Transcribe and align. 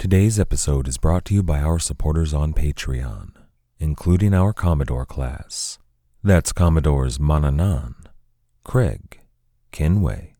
Today's 0.00 0.40
episode 0.40 0.88
is 0.88 0.96
brought 0.96 1.26
to 1.26 1.34
you 1.34 1.42
by 1.42 1.60
our 1.60 1.78
supporters 1.78 2.32
on 2.32 2.54
Patreon, 2.54 3.32
including 3.78 4.32
our 4.32 4.54
Commodore 4.54 5.04
class. 5.04 5.78
That's 6.24 6.54
Commodores 6.54 7.18
Mananan, 7.18 8.06
Craig, 8.64 9.20
Kinway, 9.72 10.36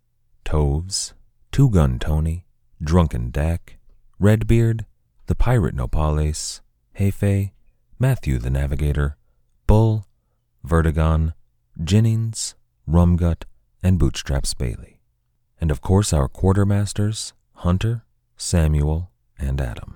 Toves, 0.47 1.13
Two 1.53 1.69
Gun 1.69 1.99
Tony, 1.99 2.47
Drunken 2.83 3.31
Dak, 3.31 3.77
Redbeard, 4.19 4.87
The 5.27 5.35
Pirate 5.35 5.77
Nopales, 5.77 6.63
Hefe, 6.99 7.51
Matthew 7.99 8.39
the 8.39 8.49
Navigator, 8.49 9.19
Bull, 9.67 10.07
Vertigon, 10.67 11.35
Jennings, 11.85 12.55
Rumgut, 12.89 13.43
and 13.83 13.99
Bootstraps 13.99 14.55
Bailey. 14.55 15.03
And 15.61 15.71
of 15.71 15.83
course 15.83 16.15
our 16.15 16.31
quartermasters, 16.31 17.35
Hunter, 17.57 18.07
Samuel, 18.39 19.11
and 19.41 19.61
Adam. 19.61 19.95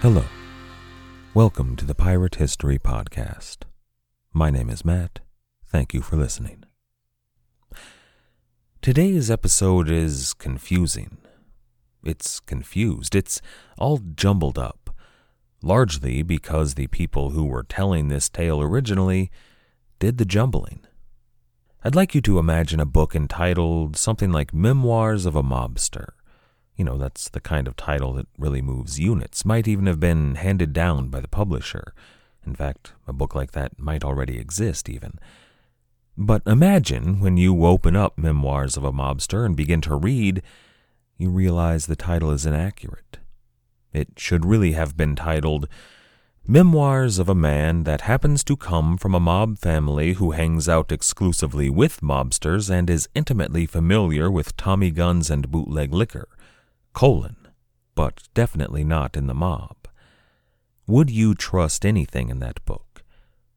Hello. 0.00 0.37
Welcome 1.38 1.76
to 1.76 1.84
the 1.84 1.94
Pirate 1.94 2.34
History 2.34 2.80
Podcast. 2.80 3.58
My 4.32 4.50
name 4.50 4.68
is 4.68 4.84
Matt. 4.84 5.20
Thank 5.64 5.94
you 5.94 6.02
for 6.02 6.16
listening. 6.16 6.64
Today's 8.82 9.30
episode 9.30 9.88
is 9.88 10.34
confusing. 10.34 11.18
It's 12.02 12.40
confused. 12.40 13.14
It's 13.14 13.40
all 13.78 13.98
jumbled 14.16 14.58
up, 14.58 14.90
largely 15.62 16.24
because 16.24 16.74
the 16.74 16.88
people 16.88 17.30
who 17.30 17.44
were 17.44 17.62
telling 17.62 18.08
this 18.08 18.28
tale 18.28 18.60
originally 18.60 19.30
did 20.00 20.18
the 20.18 20.24
jumbling. 20.24 20.80
I'd 21.84 21.94
like 21.94 22.16
you 22.16 22.20
to 22.22 22.40
imagine 22.40 22.80
a 22.80 22.84
book 22.84 23.14
entitled 23.14 23.96
something 23.96 24.32
like 24.32 24.52
Memoirs 24.52 25.24
of 25.24 25.36
a 25.36 25.44
Mobster 25.44 26.14
you 26.78 26.84
know, 26.84 26.96
that's 26.96 27.28
the 27.28 27.40
kind 27.40 27.66
of 27.66 27.76
title 27.76 28.12
that 28.14 28.28
really 28.38 28.62
moves 28.62 29.00
units, 29.00 29.44
might 29.44 29.66
even 29.66 29.86
have 29.86 29.98
been 29.98 30.36
handed 30.36 30.72
down 30.72 31.08
by 31.08 31.20
the 31.20 31.26
publisher. 31.26 31.92
In 32.46 32.54
fact, 32.54 32.92
a 33.06 33.12
book 33.12 33.34
like 33.34 33.50
that 33.52 33.80
might 33.80 34.04
already 34.04 34.38
exist, 34.38 34.88
even. 34.88 35.18
But 36.16 36.42
imagine 36.46 37.18
when 37.18 37.36
you 37.36 37.66
open 37.66 37.96
up 37.96 38.16
Memoirs 38.16 38.76
of 38.76 38.84
a 38.84 38.92
Mobster 38.92 39.44
and 39.44 39.56
begin 39.56 39.80
to 39.82 39.96
read, 39.96 40.40
you 41.16 41.30
realize 41.30 41.86
the 41.86 41.96
title 41.96 42.30
is 42.30 42.46
inaccurate. 42.46 43.18
It 43.92 44.10
should 44.16 44.44
really 44.44 44.72
have 44.72 44.96
been 44.96 45.16
titled 45.16 45.68
Memoirs 46.46 47.18
of 47.18 47.28
a 47.28 47.34
Man 47.34 47.82
That 47.84 48.02
Happens 48.02 48.44
to 48.44 48.56
Come 48.56 48.96
from 48.96 49.16
a 49.16 49.20
Mob 49.20 49.58
Family 49.58 50.12
Who 50.12 50.30
Hangs 50.30 50.68
Out 50.68 50.92
Exclusively 50.92 51.68
with 51.68 52.02
Mobsters 52.02 52.70
and 52.70 52.88
is 52.88 53.08
Intimately 53.16 53.66
Familiar 53.66 54.30
with 54.30 54.56
Tommy 54.56 54.92
Guns 54.92 55.28
and 55.28 55.50
Bootleg 55.50 55.92
Liquor 55.92 56.28
colon, 56.98 57.36
but 57.94 58.24
definitely 58.34 58.82
not 58.82 59.16
in 59.16 59.28
the 59.28 59.32
mob. 59.48 59.76
Would 60.88 61.10
you 61.10 61.32
trust 61.32 61.86
anything 61.86 62.28
in 62.28 62.40
that 62.40 62.64
book? 62.64 63.04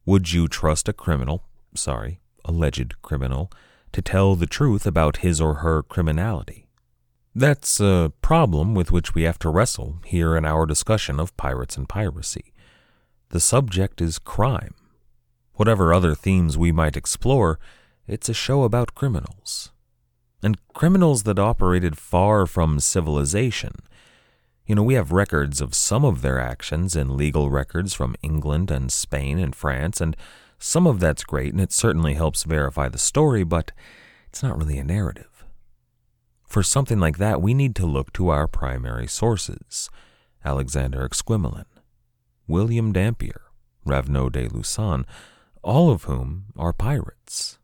Would 0.06 0.32
you 0.32 0.46
trust 0.46 0.88
a 0.88 0.92
criminal, 0.92 1.42
sorry, 1.74 2.20
alleged 2.44 3.02
criminal, 3.02 3.50
to 3.90 4.00
tell 4.00 4.36
the 4.36 4.46
truth 4.46 4.86
about 4.86 5.24
his 5.26 5.40
or 5.40 5.54
her 5.54 5.82
criminality? 5.82 6.68
That's 7.34 7.80
a 7.80 8.12
problem 8.22 8.76
with 8.76 8.92
which 8.92 9.12
we 9.12 9.24
have 9.24 9.40
to 9.40 9.50
wrestle 9.50 9.98
here 10.04 10.36
in 10.36 10.44
our 10.44 10.64
discussion 10.64 11.18
of 11.18 11.36
pirates 11.36 11.76
and 11.76 11.88
piracy. 11.88 12.52
The 13.30 13.40
subject 13.40 14.00
is 14.00 14.20
crime. 14.20 14.76
Whatever 15.54 15.92
other 15.92 16.14
themes 16.14 16.56
we 16.56 16.70
might 16.70 16.96
explore, 16.96 17.58
it's 18.06 18.28
a 18.28 18.34
show 18.34 18.62
about 18.62 18.94
criminals 18.94 19.71
and 20.42 20.58
criminals 20.74 21.22
that 21.22 21.38
operated 21.38 21.96
far 21.96 22.46
from 22.46 22.80
civilization. 22.80 23.72
You 24.66 24.74
know, 24.74 24.82
we 24.82 24.94
have 24.94 25.12
records 25.12 25.60
of 25.60 25.74
some 25.74 26.04
of 26.04 26.22
their 26.22 26.38
actions 26.38 26.96
in 26.96 27.16
legal 27.16 27.50
records 27.50 27.94
from 27.94 28.16
England 28.22 28.70
and 28.70 28.90
Spain 28.92 29.38
and 29.38 29.54
France, 29.54 30.00
and 30.00 30.16
some 30.58 30.86
of 30.86 31.00
that's 31.00 31.24
great 31.24 31.52
and 31.52 31.60
it 31.60 31.72
certainly 31.72 32.14
helps 32.14 32.44
verify 32.44 32.88
the 32.88 32.98
story, 32.98 33.44
but 33.44 33.72
it's 34.28 34.42
not 34.42 34.56
really 34.56 34.78
a 34.78 34.84
narrative. 34.84 35.44
For 36.46 36.62
something 36.62 37.00
like 37.00 37.18
that, 37.18 37.42
we 37.42 37.54
need 37.54 37.74
to 37.76 37.86
look 37.86 38.12
to 38.12 38.28
our 38.28 38.46
primary 38.46 39.06
sources 39.06 39.90
Alexander 40.44 41.08
Exquemelin, 41.08 41.64
William 42.46 42.92
Dampier, 42.92 43.42
Raveneau 43.86 44.30
de 44.30 44.48
Lussan, 44.48 45.04
all 45.62 45.90
of 45.90 46.04
whom 46.04 46.46
are 46.56 46.72
pirates. 46.72 47.58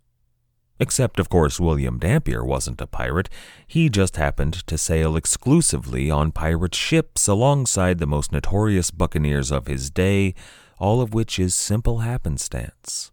Except, 0.80 1.18
of 1.18 1.28
course, 1.28 1.58
William 1.58 1.98
Dampier 1.98 2.44
wasn't 2.44 2.80
a 2.80 2.86
pirate. 2.86 3.28
He 3.66 3.88
just 3.88 4.16
happened 4.16 4.66
to 4.66 4.78
sail 4.78 5.16
exclusively 5.16 6.10
on 6.10 6.30
pirate 6.30 6.74
ships 6.74 7.26
alongside 7.26 7.98
the 7.98 8.06
most 8.06 8.30
notorious 8.30 8.90
buccaneers 8.90 9.50
of 9.50 9.66
his 9.66 9.90
day, 9.90 10.34
all 10.78 11.00
of 11.00 11.14
which 11.14 11.38
is 11.38 11.54
simple 11.54 11.98
happenstance. 11.98 13.10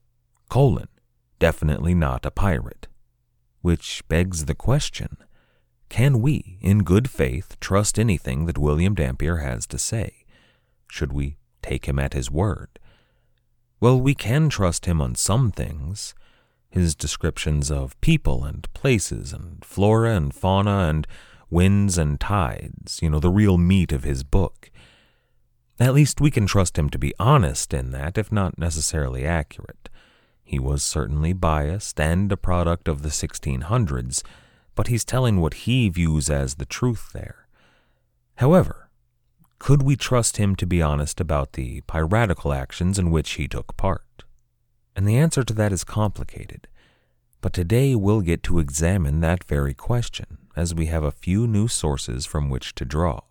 Colon, 0.49 0.89
definitely 1.39 1.95
not 1.95 2.25
a 2.25 2.31
pirate. 2.31 2.87
Which 3.61 4.03
begs 4.07 4.45
the 4.45 4.53
question 4.53 5.17
can 5.89 6.21
we, 6.21 6.57
in 6.61 6.79
good 6.79 7.09
faith, 7.09 7.57
trust 7.59 7.97
anything 7.97 8.45
that 8.45 8.57
William 8.57 8.95
Dampier 8.95 9.37
has 9.37 9.65
to 9.67 9.77
say? 9.77 10.25
Should 10.89 11.13
we 11.13 11.37
take 11.61 11.85
him 11.85 11.99
at 11.99 12.13
his 12.13 12.29
word? 12.29 12.79
Well, 13.79 13.99
we 13.99 14.15
can 14.15 14.49
trust 14.49 14.85
him 14.85 15.01
on 15.01 15.15
some 15.15 15.51
things 15.51 16.15
his 16.75 16.93
descriptions 16.93 17.71
of 17.71 17.99
people 18.01 18.43
and 18.43 18.71
places 18.73 19.33
and 19.33 19.63
flora 19.63 20.15
and 20.15 20.33
fauna 20.33 20.89
and 20.89 21.07
winds 21.49 21.97
and 21.97 22.19
tides, 22.19 22.99
you 23.01 23.09
know, 23.09 23.19
the 23.19 23.29
real 23.29 23.57
meat 23.57 23.91
of 23.91 24.03
his 24.03 24.23
book. 24.23 24.69
At 25.79 25.93
least 25.93 26.21
we 26.21 26.31
can 26.31 26.45
trust 26.45 26.77
him 26.77 26.89
to 26.89 26.99
be 26.99 27.13
honest 27.19 27.73
in 27.73 27.91
that, 27.91 28.17
if 28.17 28.31
not 28.31 28.57
necessarily 28.57 29.25
accurate. 29.25 29.89
He 30.43 30.59
was 30.59 30.83
certainly 30.83 31.33
biased 31.33 31.99
and 31.99 32.31
a 32.31 32.37
product 32.37 32.87
of 32.87 33.01
the 33.01 33.09
1600s, 33.09 34.21
but 34.75 34.87
he's 34.87 35.03
telling 35.03 35.41
what 35.41 35.65
he 35.65 35.89
views 35.89 36.29
as 36.29 36.55
the 36.55 36.65
truth 36.65 37.11
there. 37.13 37.47
However, 38.35 38.89
could 39.59 39.81
we 39.81 39.95
trust 39.95 40.37
him 40.37 40.55
to 40.57 40.67
be 40.67 40.81
honest 40.81 41.19
about 41.19 41.53
the 41.53 41.81
piratical 41.81 42.53
actions 42.53 42.99
in 42.99 43.09
which 43.09 43.31
he 43.31 43.47
took 43.47 43.75
part? 43.77 44.14
And 44.95 45.07
the 45.07 45.17
answer 45.17 45.43
to 45.43 45.53
that 45.53 45.71
is 45.71 45.83
complicated. 45.83 46.67
But 47.41 47.53
today 47.53 47.95
we'll 47.95 48.21
get 48.21 48.41
to 48.43 48.59
examine 48.59 49.19
that 49.19 49.43
very 49.43 49.73
question, 49.73 50.37
as 50.55 50.73
we 50.73 50.87
have 50.87 51.03
a 51.03 51.11
few 51.11 51.45
new 51.45 51.67
sources 51.67 52.25
from 52.25 52.49
which 52.49 52.73
to 52.75 52.85
draw. 52.85 53.21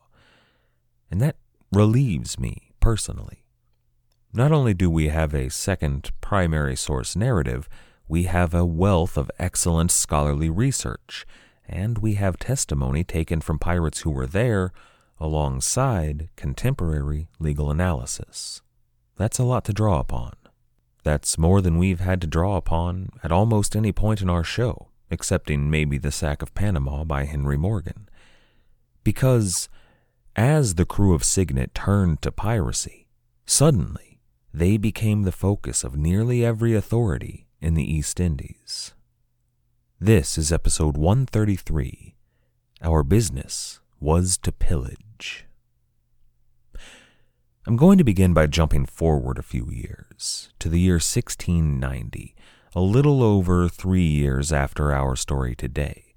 And 1.11 1.21
that 1.21 1.37
relieves 1.73 2.39
me 2.39 2.71
personally. 2.81 3.45
Not 4.33 4.53
only 4.53 4.75
do 4.75 4.91
we 4.91 5.09
have 5.09 5.33
a 5.33 5.49
second 5.49 6.11
primary 6.21 6.77
source 6.77 7.17
narrative, 7.17 7.69
we 8.07 8.25
have 8.25 8.53
a 8.53 8.65
wealth 8.65 9.17
of 9.17 9.31
excellent 9.39 9.91
scholarly 9.91 10.51
research, 10.51 11.25
and 11.67 11.99
we 11.99 12.15
have 12.15 12.37
testimony 12.37 13.05
taken 13.05 13.41
from 13.41 13.59
pirates 13.59 14.01
who 14.01 14.11
were 14.11 14.27
there 14.27 14.73
alongside 15.19 16.29
contemporary 16.37 17.29
legal 17.39 17.71
analysis. 17.71 18.61
That's 19.17 19.39
a 19.39 19.45
lot 19.45 19.65
to 19.65 19.73
draw 19.73 20.01
upon. 20.01 20.35
That's 21.05 21.37
more 21.37 21.61
than 21.61 21.77
we've 21.77 22.01
had 22.01 22.23
to 22.23 22.27
draw 22.27 22.57
upon 22.57 23.11
at 23.23 23.31
almost 23.31 23.77
any 23.77 23.93
point 23.93 24.23
in 24.23 24.31
our 24.31 24.43
show, 24.43 24.89
excepting 25.11 25.71
maybe 25.71 25.99
the 25.99 26.11
sack 26.11 26.41
of 26.41 26.55
Panama 26.55 27.05
by 27.05 27.25
Henry 27.25 27.59
Morgan. 27.59 28.09
Because 29.05 29.69
As 30.35 30.75
the 30.75 30.87
crew 30.87 31.15
of 31.15 31.23
Cygnet 31.23 31.75
turned 31.75 32.23
to 32.23 32.33
piracy, 32.33 33.07
suddenly 33.45 34.19
they 34.53 34.79
became 34.79 35.23
the 35.23 35.31
focus 35.31 35.85
of 35.85 35.95
nearly 35.95 36.43
every 36.43 36.75
authority 36.75 37.47
in 37.61 37.75
the 37.75 37.85
East 37.85 38.19
Indies. 38.19 38.95
This 40.01 40.39
is 40.39 40.51
episode 40.51 40.97
133 40.97 42.15
Our 42.83 43.03
Business 43.03 43.81
Was 44.01 44.39
to 44.39 44.53
Pillage. 44.53 45.47
I'm 47.67 47.77
going 47.77 47.97
to 47.97 48.05
begin 48.05 48.35
by 48.35 48.47
jumping 48.47 48.85
forward 48.85 49.39
a 49.39 49.43
few 49.43 49.71
years 49.71 50.51
to 50.59 50.69
the 50.69 50.79
year 50.79 50.97
1690, 50.97 52.37
a 52.75 52.81
little 52.81 53.23
over 53.23 53.71
three 53.71 54.07
years 54.07 54.53
after 54.53 54.93
our 54.93 55.17
story 55.17 55.55
today. 55.55 56.15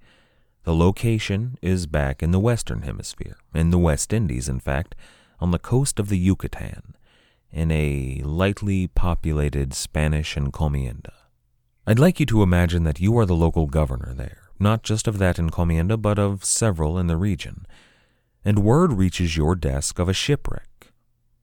The 0.65 0.75
location 0.75 1.57
is 1.61 1.87
back 1.87 2.21
in 2.21 2.31
the 2.31 2.39
Western 2.39 2.81
Hemisphere, 2.81 3.37
in 3.53 3.69
the 3.69 3.77
West 3.77 4.11
Indies, 4.11 4.49
in 4.49 4.59
fact, 4.59 4.93
on 5.39 5.51
the 5.51 5.57
coast 5.57 6.01
of 6.01 6.09
the 6.09 6.17
Yucatan, 6.17 6.97
in 7.49 7.71
a 7.71 8.21
lightly 8.25 8.87
populated 8.87 9.73
Spanish 9.73 10.35
encomienda. 10.35 11.13
I'd 11.85 11.97
like 11.97 12.19
you 12.19 12.25
to 12.25 12.43
imagine 12.43 12.83
that 12.83 12.99
you 12.99 13.17
are 13.17 13.25
the 13.25 13.33
local 13.33 13.67
governor 13.67 14.13
there, 14.13 14.49
not 14.59 14.83
just 14.83 15.07
of 15.07 15.17
that 15.19 15.37
encomienda, 15.37 15.95
but 15.95 16.19
of 16.19 16.43
several 16.43 16.99
in 16.99 17.07
the 17.07 17.15
region, 17.15 17.65
and 18.43 18.59
word 18.59 18.91
reaches 18.91 19.37
your 19.37 19.55
desk 19.55 19.97
of 19.97 20.09
a 20.09 20.13
shipwreck, 20.13 20.67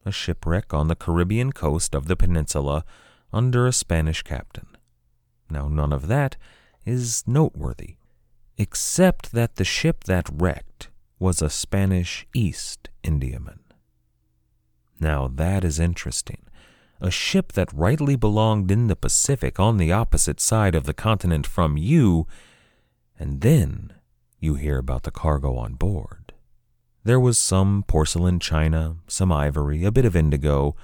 a 0.04 0.12
shipwreck 0.12 0.74
on 0.74 0.88
the 0.88 0.96
Caribbean 0.96 1.52
coast 1.52 1.94
of 1.94 2.06
the 2.06 2.16
peninsula 2.16 2.84
under 3.32 3.66
a 3.66 3.72
Spanish 3.72 4.22
captain. 4.22 4.68
Now, 5.50 5.68
none 5.68 5.92
of 5.92 6.08
that 6.08 6.36
is 6.84 7.24
noteworthy 7.26 7.96
except 8.56 9.32
that 9.32 9.56
the 9.56 9.64
ship 9.64 10.04
that 10.04 10.28
wrecked 10.32 10.88
was 11.18 11.42
a 11.42 11.50
Spanish 11.50 12.26
East 12.34 12.88
Indiaman. 13.02 13.60
Now 15.00 15.28
that 15.28 15.64
is 15.64 15.80
interesting. 15.80 16.46
A 17.00 17.10
ship 17.10 17.52
that 17.52 17.72
rightly 17.72 18.16
belonged 18.16 18.70
in 18.70 18.86
the 18.86 18.96
Pacific 18.96 19.58
on 19.58 19.76
the 19.76 19.92
opposite 19.92 20.40
side 20.40 20.74
of 20.74 20.84
the 20.84 20.94
continent 20.94 21.46
from 21.46 21.76
you, 21.76 22.26
and 23.18 23.40
then 23.40 23.92
you 24.38 24.54
hear 24.54 24.78
about 24.78 25.02
the 25.02 25.10
cargo 25.10 25.56
on 25.56 25.74
board. 25.74 26.24
There 27.04 27.20
was 27.20 27.36
some 27.36 27.84
porcelain 27.86 28.40
china, 28.40 28.96
some 29.06 29.30
ivory, 29.30 29.84
a 29.84 29.92
bit 29.92 30.06
of 30.06 30.16
indigo, 30.16 30.74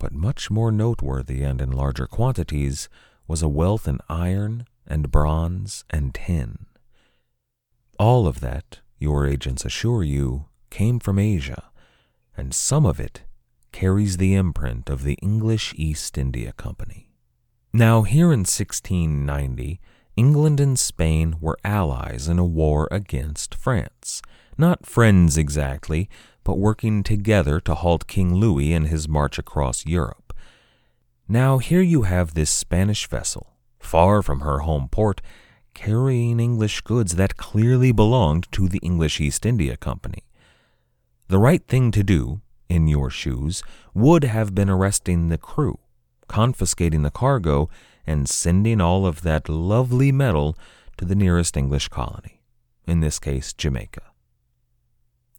but 0.00 0.12
much 0.12 0.50
more 0.50 0.72
noteworthy 0.72 1.44
and 1.44 1.60
in 1.60 1.70
larger 1.70 2.08
quantities 2.08 2.88
was 3.28 3.40
a 3.40 3.48
wealth 3.48 3.86
in 3.86 4.00
iron 4.08 4.66
and 4.84 5.12
bronze 5.12 5.84
and 5.88 6.12
tin. 6.12 6.66
All 8.00 8.26
of 8.26 8.40
that, 8.40 8.80
your 8.98 9.28
agents 9.28 9.64
assure 9.64 10.02
you, 10.02 10.46
came 10.70 10.98
from 10.98 11.20
Asia, 11.20 11.70
and 12.36 12.52
some 12.52 12.84
of 12.84 12.98
it 12.98 13.22
carries 13.70 14.16
the 14.16 14.34
imprint 14.34 14.90
of 14.90 15.04
the 15.04 15.14
English 15.22 15.72
East 15.76 16.18
India 16.18 16.52
Company. 16.52 17.12
Now, 17.72 18.02
here 18.02 18.32
in 18.32 18.40
1690, 18.40 19.80
England 20.16 20.58
and 20.58 20.76
Spain 20.78 21.36
were 21.40 21.58
allies 21.64 22.26
in 22.26 22.40
a 22.40 22.44
war 22.44 22.88
against 22.90 23.54
France. 23.54 24.20
Not 24.56 24.86
friends 24.86 25.36
exactly, 25.36 26.08
but 26.44 26.58
working 26.58 27.02
together 27.02 27.58
to 27.60 27.74
halt 27.74 28.06
King 28.06 28.34
Louis 28.34 28.72
in 28.72 28.84
his 28.84 29.08
march 29.08 29.38
across 29.38 29.86
Europe. 29.86 30.32
Now, 31.26 31.58
here 31.58 31.80
you 31.80 32.02
have 32.02 32.34
this 32.34 32.50
Spanish 32.50 33.08
vessel, 33.08 33.54
far 33.80 34.22
from 34.22 34.40
her 34.40 34.60
home 34.60 34.88
port, 34.88 35.20
carrying 35.72 36.38
English 36.38 36.82
goods 36.82 37.16
that 37.16 37.36
clearly 37.36 37.90
belonged 37.90 38.46
to 38.52 38.68
the 38.68 38.78
English 38.78 39.20
East 39.20 39.44
India 39.44 39.76
Company. 39.76 40.22
The 41.28 41.38
right 41.38 41.66
thing 41.66 41.90
to 41.90 42.04
do, 42.04 42.40
in 42.68 42.86
your 42.86 43.10
shoes, 43.10 43.62
would 43.92 44.22
have 44.22 44.54
been 44.54 44.70
arresting 44.70 45.30
the 45.30 45.38
crew, 45.38 45.78
confiscating 46.28 47.02
the 47.02 47.10
cargo, 47.10 47.68
and 48.06 48.28
sending 48.28 48.80
all 48.80 49.06
of 49.06 49.22
that 49.22 49.48
lovely 49.48 50.12
metal 50.12 50.56
to 50.98 51.04
the 51.04 51.16
nearest 51.16 51.56
English 51.56 51.88
colony, 51.88 52.42
in 52.86 53.00
this 53.00 53.18
case, 53.18 53.52
Jamaica. 53.52 54.02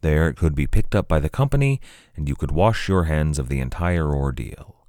There 0.06 0.28
it 0.28 0.36
could 0.36 0.54
be 0.54 0.68
picked 0.68 0.94
up 0.94 1.08
by 1.08 1.18
the 1.18 1.28
company, 1.28 1.80
and 2.14 2.28
you 2.28 2.36
could 2.36 2.52
wash 2.52 2.88
your 2.88 3.04
hands 3.04 3.40
of 3.40 3.48
the 3.48 3.58
entire 3.58 4.14
ordeal. 4.14 4.86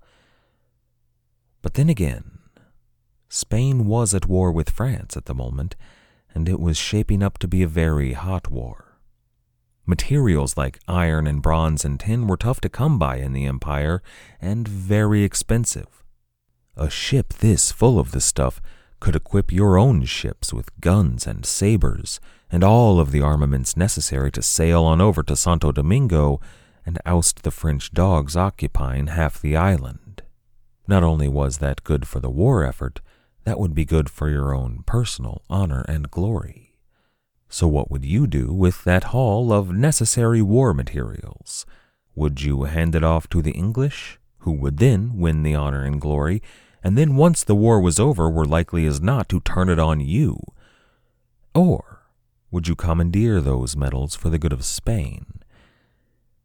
But 1.64 1.74
then 1.74 1.90
again, 1.90 2.38
Spain 3.28 3.88
was 3.88 4.14
at 4.14 4.28
war 4.28 4.52
with 4.52 4.70
France 4.70 5.18
at 5.18 5.26
the 5.26 5.34
moment, 5.34 5.76
and 6.36 6.48
it 6.48 6.60
was 6.60 6.78
shaping 6.78 7.24
up 7.24 7.40
to 7.40 7.48
be 7.48 7.64
a 7.64 7.68
very 7.68 8.14
hot 8.14 8.52
war. 8.52 9.00
Materials 9.88 10.56
like 10.56 10.78
iron 10.88 11.26
and 11.26 11.42
bronze 11.42 11.84
and 11.84 12.00
tin 12.00 12.28
were 12.28 12.38
tough 12.38 12.62
to 12.62 12.70
come 12.70 13.00
by 13.00 13.16
in 13.18 13.34
the 13.34 13.48
Empire 13.48 14.04
and 14.40 14.68
very 14.68 15.24
expensive. 15.24 16.04
A 16.76 16.92
ship 16.92 17.34
this 17.34 17.72
full 17.72 18.00
of 18.00 18.12
the 18.12 18.22
stuff 18.22 18.62
could 19.00 19.16
equip 19.16 19.52
your 19.52 19.80
own 19.80 20.06
ships 20.06 20.54
with 20.54 20.80
guns 20.80 21.26
and 21.26 21.44
sabers 21.44 22.20
and 22.52 22.64
all 22.64 23.00
of 23.00 23.12
the 23.12 23.22
armaments 23.22 23.76
necessary 23.76 24.32
to 24.32 24.42
sail 24.42 24.84
on 24.84 25.02
over 25.02 25.24
to 25.24 25.36
Santo 25.36 25.72
Domingo 25.72 26.40
and 26.86 27.00
oust 27.06 27.44
the 27.44 27.52
French 27.52 27.92
dogs 27.92 28.36
occupying 28.36 29.08
half 29.08 29.42
the 29.42 29.56
island. 29.58 30.24
Not 30.88 31.04
only 31.04 31.28
was 31.28 31.58
that 31.58 31.84
good 31.84 32.08
for 32.08 32.20
the 32.22 32.30
war 32.30 32.64
effort, 32.64 33.02
that 33.44 33.60
would 33.60 33.76
be 33.76 33.86
good 33.86 34.10
for 34.10 34.30
your 34.30 34.56
own 34.56 34.84
personal 34.86 35.42
honor 35.50 35.84
and 35.88 36.10
glory. 36.10 36.78
So, 37.50 37.68
what 37.68 37.92
would 37.92 38.06
you 38.06 38.28
do 38.28 38.54
with 38.54 38.84
that 38.84 39.06
haul 39.06 39.52
of 39.52 39.72
necessary 39.72 40.42
war 40.42 40.74
materials? 40.74 41.66
Would 42.16 42.42
you 42.42 42.64
hand 42.64 42.96
it 42.96 43.04
off 43.04 43.30
to 43.30 43.42
the 43.42 43.52
English, 43.52 44.20
who 44.40 44.52
would 44.54 44.78
then 44.78 45.18
win 45.18 45.44
the 45.44 45.56
honor 45.56 45.84
and 45.84 46.00
glory, 46.00 46.42
and 46.84 46.98
then 46.98 47.16
once 47.16 47.44
the 47.44 47.56
war 47.56 47.80
was 47.80 48.00
over 48.00 48.30
were 48.30 48.46
likely 48.46 48.86
as 48.86 49.02
not 49.02 49.30
to 49.30 49.40
turn 49.42 49.70
it 49.70 49.80
on 49.80 50.00
you? 50.00 50.40
Or 51.54 51.97
would 52.52 52.68
you 52.68 52.76
commandeer 52.76 53.42
those 53.42 53.76
metals 53.76 54.16
for 54.16 54.30
the 54.30 54.40
good 54.40 54.54
of 54.54 54.64
Spain? 54.64 55.26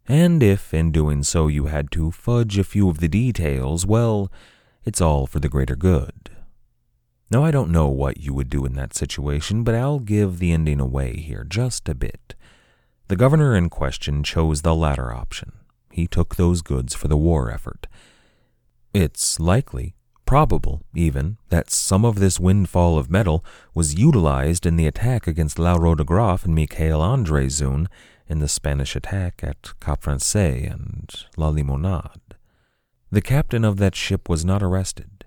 And 0.08 0.42
if, 0.42 0.74
in 0.74 0.90
doing 0.90 1.22
so, 1.22 1.46
you 1.46 1.66
had 1.66 1.90
to 1.92 2.10
fudge 2.10 2.58
a 2.58 2.64
few 2.64 2.88
of 2.88 2.98
the 2.98 3.08
details, 3.08 3.86
well, 3.86 4.30
it's 4.84 5.00
all 5.00 5.26
for 5.26 5.38
the 5.38 5.48
greater 5.48 5.76
good. 5.76 6.30
Now, 7.30 7.44
I 7.44 7.50
don't 7.50 7.70
know 7.70 7.88
what 7.88 8.18
you 8.18 8.34
would 8.34 8.50
do 8.50 8.66
in 8.66 8.74
that 8.74 8.94
situation, 8.94 9.62
but 9.62 9.74
I'll 9.74 10.00
give 10.00 10.38
the 10.38 10.52
ending 10.52 10.80
away 10.80 11.16
here 11.16 11.44
just 11.44 11.88
a 11.88 11.94
bit. 11.94 12.34
The 13.08 13.16
governor 13.16 13.54
in 13.56 13.70
question 13.70 14.22
chose 14.22 14.62
the 14.62 14.74
latter 14.74 15.12
option. 15.12 15.52
He 15.90 16.06
took 16.06 16.36
those 16.36 16.62
goods 16.62 16.94
for 16.94 17.08
the 17.08 17.16
war 17.16 17.50
effort. 17.50 17.86
It's 18.92 19.38
likely, 19.38 19.94
probable 20.32 20.80
even, 20.94 21.36
that 21.50 21.70
some 21.70 22.06
of 22.06 22.14
this 22.14 22.40
windfall 22.40 22.96
of 22.96 23.10
metal 23.10 23.44
was 23.74 23.98
utilized 23.98 24.64
in 24.64 24.76
the 24.76 24.86
attack 24.86 25.26
against 25.26 25.58
Lauro 25.58 25.94
de 25.94 26.04
Graaf 26.04 26.46
and 26.46 26.56
Michiel 26.56 27.02
Andrieszoon 27.02 27.86
in 28.28 28.38
the 28.38 28.48
Spanish 28.48 28.96
attack 28.96 29.40
at 29.42 29.78
Cap 29.78 30.04
Francais 30.04 30.64
and 30.64 31.12
La 31.36 31.50
Limonade. 31.52 32.32
The 33.10 33.20
captain 33.20 33.62
of 33.62 33.76
that 33.76 33.94
ship 33.94 34.30
was 34.30 34.42
not 34.42 34.62
arrested. 34.62 35.26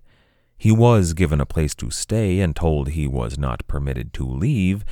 He 0.57 0.71
was 0.71 1.13
given 1.13 1.39
a 1.39 1.45
place 1.45 1.75
to 1.75 1.91
stay 1.91 2.39
and 2.39 2.55
told 2.55 2.89
he 2.89 3.05
was 3.05 3.37
not 3.37 3.67
permitted 3.67 4.11
to 4.13 4.25
leave, 4.25 4.83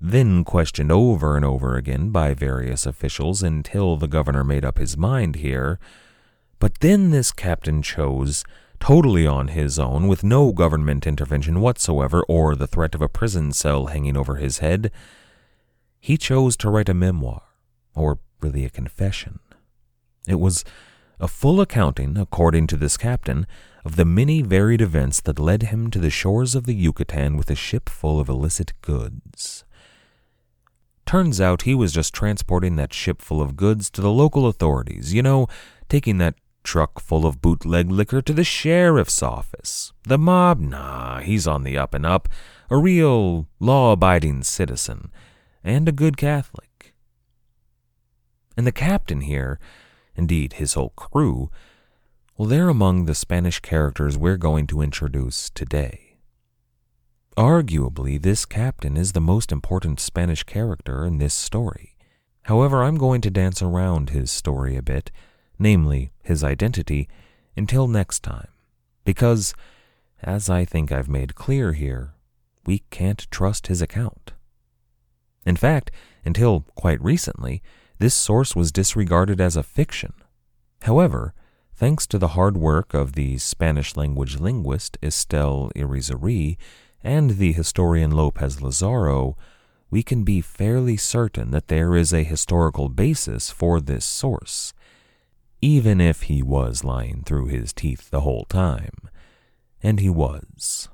then 0.00 0.44
questioned 0.44 0.92
over 0.92 1.34
and 1.34 1.44
over 1.44 1.74
again 1.74 2.10
by 2.10 2.34
various 2.34 2.86
officials 2.86 3.42
until 3.42 3.96
the 3.96 4.06
governor 4.06 4.44
made 4.44 4.64
up 4.64 4.78
his 4.78 4.96
mind 4.96 5.34
here. 5.34 5.80
But 6.60 6.78
then 6.78 7.10
this 7.10 7.32
captain 7.32 7.82
chose, 7.82 8.44
totally 8.80 9.26
on 9.26 9.48
his 9.48 9.78
own, 9.78 10.08
with 10.08 10.24
no 10.24 10.52
government 10.52 11.06
intervention 11.06 11.60
whatsoever 11.60 12.22
or 12.28 12.54
the 12.54 12.66
threat 12.66 12.94
of 12.94 13.02
a 13.02 13.08
prison 13.08 13.52
cell 13.52 13.86
hanging 13.86 14.16
over 14.16 14.36
his 14.36 14.58
head, 14.58 14.90
he 16.00 16.16
chose 16.16 16.56
to 16.58 16.70
write 16.70 16.88
a 16.88 16.94
memoir, 16.94 17.42
or 17.94 18.18
really 18.40 18.64
a 18.64 18.70
confession. 18.70 19.40
It 20.28 20.40
was 20.40 20.64
a 21.18 21.28
full 21.28 21.60
accounting, 21.60 22.16
according 22.16 22.66
to 22.68 22.76
this 22.76 22.96
captain, 22.96 23.46
of 23.84 23.96
the 23.96 24.04
many 24.04 24.42
varied 24.42 24.80
events 24.80 25.20
that 25.20 25.38
led 25.38 25.64
him 25.64 25.90
to 25.90 25.98
the 25.98 26.10
shores 26.10 26.54
of 26.54 26.66
the 26.66 26.74
Yucatan 26.74 27.36
with 27.36 27.50
a 27.50 27.54
ship 27.54 27.88
full 27.88 28.20
of 28.20 28.28
illicit 28.28 28.72
goods. 28.82 29.64
Turns 31.06 31.40
out 31.40 31.62
he 31.62 31.74
was 31.74 31.92
just 31.92 32.12
transporting 32.12 32.74
that 32.76 32.92
ship 32.92 33.22
full 33.22 33.40
of 33.40 33.56
goods 33.56 33.90
to 33.90 34.00
the 34.00 34.10
local 34.10 34.46
authorities, 34.46 35.14
you 35.14 35.22
know, 35.22 35.46
taking 35.88 36.18
that 36.18 36.34
truck 36.66 37.00
full 37.00 37.24
of 37.24 37.40
bootleg 37.40 37.90
liquor 37.90 38.20
to 38.20 38.34
the 38.34 38.44
sheriff's 38.44 39.22
office. 39.22 39.92
The 40.02 40.18
mob, 40.18 40.60
nah, 40.60 41.20
he's 41.20 41.46
on 41.46 41.62
the 41.62 41.78
up 41.78 41.94
and 41.94 42.04
up, 42.04 42.28
a 42.68 42.76
real 42.76 43.48
law 43.58 43.92
abiding 43.92 44.42
citizen, 44.42 45.10
and 45.64 45.88
a 45.88 45.92
good 45.92 46.18
Catholic. 46.18 46.94
And 48.56 48.66
the 48.66 48.72
captain 48.72 49.22
here, 49.22 49.58
indeed 50.14 50.54
his 50.54 50.74
whole 50.74 50.90
crew, 50.90 51.50
well, 52.36 52.48
they're 52.48 52.68
among 52.68 53.06
the 53.06 53.14
Spanish 53.14 53.60
characters 53.60 54.18
we're 54.18 54.36
going 54.36 54.66
to 54.66 54.82
introduce 54.82 55.48
today. 55.48 56.16
Arguably, 57.38 58.20
this 58.20 58.44
captain 58.44 58.96
is 58.96 59.12
the 59.12 59.20
most 59.20 59.52
important 59.52 60.00
Spanish 60.00 60.42
character 60.42 61.06
in 61.06 61.18
this 61.18 61.34
story, 61.34 61.96
However, 62.46 62.84
I'm 62.84 62.96
going 62.96 63.22
to 63.22 63.30
dance 63.30 63.60
around 63.60 64.10
his 64.10 64.30
story 64.30 64.76
a 64.76 64.82
bit, 64.82 65.10
namely 65.58 66.10
his 66.22 66.44
identity, 66.44 67.08
until 67.56 67.88
next 67.88 68.20
time, 68.20 68.48
because, 69.04 69.54
as 70.22 70.50
I 70.50 70.64
think 70.64 70.92
I've 70.92 71.08
made 71.08 71.34
clear 71.34 71.72
here, 71.72 72.14
we 72.66 72.80
can't 72.90 73.30
trust 73.30 73.68
his 73.68 73.80
account. 73.80 74.32
In 75.44 75.56
fact, 75.56 75.90
until 76.24 76.64
quite 76.74 77.02
recently, 77.02 77.62
this 77.98 78.14
source 78.14 78.54
was 78.54 78.72
disregarded 78.72 79.40
as 79.40 79.56
a 79.56 79.62
fiction. 79.62 80.12
However, 80.82 81.32
thanks 81.74 82.06
to 82.08 82.18
the 82.18 82.28
hard 82.28 82.56
work 82.56 82.92
of 82.92 83.12
the 83.12 83.38
Spanish 83.38 83.96
language 83.96 84.38
linguist 84.38 84.98
Estelle 85.02 85.70
Irizarry 85.76 86.56
and 87.02 87.38
the 87.38 87.52
historian 87.52 88.10
Lopez 88.10 88.60
Lazaro, 88.60 89.36
we 89.90 90.02
can 90.02 90.24
be 90.24 90.40
fairly 90.40 90.96
certain 90.96 91.52
that 91.52 91.68
there 91.68 91.94
is 91.94 92.12
a 92.12 92.24
historical 92.24 92.88
basis 92.88 93.50
for 93.50 93.80
this 93.80 94.04
source, 94.04 94.74
even 95.60 96.00
if 96.00 96.22
he 96.22 96.42
was 96.42 96.84
lying 96.84 97.22
through 97.24 97.46
his 97.46 97.72
teeth 97.72 98.10
the 98.10 98.20
whole 98.20 98.44
time. 98.44 99.08
And 99.82 100.00
he 100.00 100.08
was. 100.08 100.88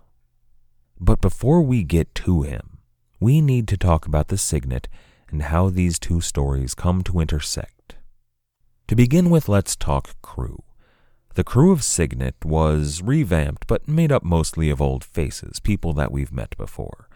But 1.00 1.20
before 1.20 1.62
we 1.62 1.82
get 1.82 2.14
to 2.16 2.42
him, 2.42 2.78
we 3.18 3.40
need 3.40 3.68
to 3.68 3.76
talk 3.76 4.06
about 4.06 4.28
the 4.28 4.38
Cygnet 4.38 4.88
and 5.30 5.42
how 5.42 5.68
these 5.68 5.98
two 5.98 6.20
stories 6.20 6.74
come 6.74 7.02
to 7.02 7.20
intersect. 7.20 7.96
To 8.88 8.96
begin 8.96 9.30
with, 9.30 9.48
let's 9.48 9.74
talk 9.74 10.20
crew. 10.22 10.62
The 11.34 11.44
crew 11.44 11.72
of 11.72 11.82
Cygnet 11.82 12.44
was 12.44 13.00
revamped 13.00 13.66
but 13.66 13.88
made 13.88 14.12
up 14.12 14.22
mostly 14.22 14.68
of 14.68 14.82
old 14.82 15.02
faces, 15.02 15.60
people 15.60 15.94
that 15.94 16.12
we've 16.12 16.32
met 16.32 16.56
before. 16.58 17.08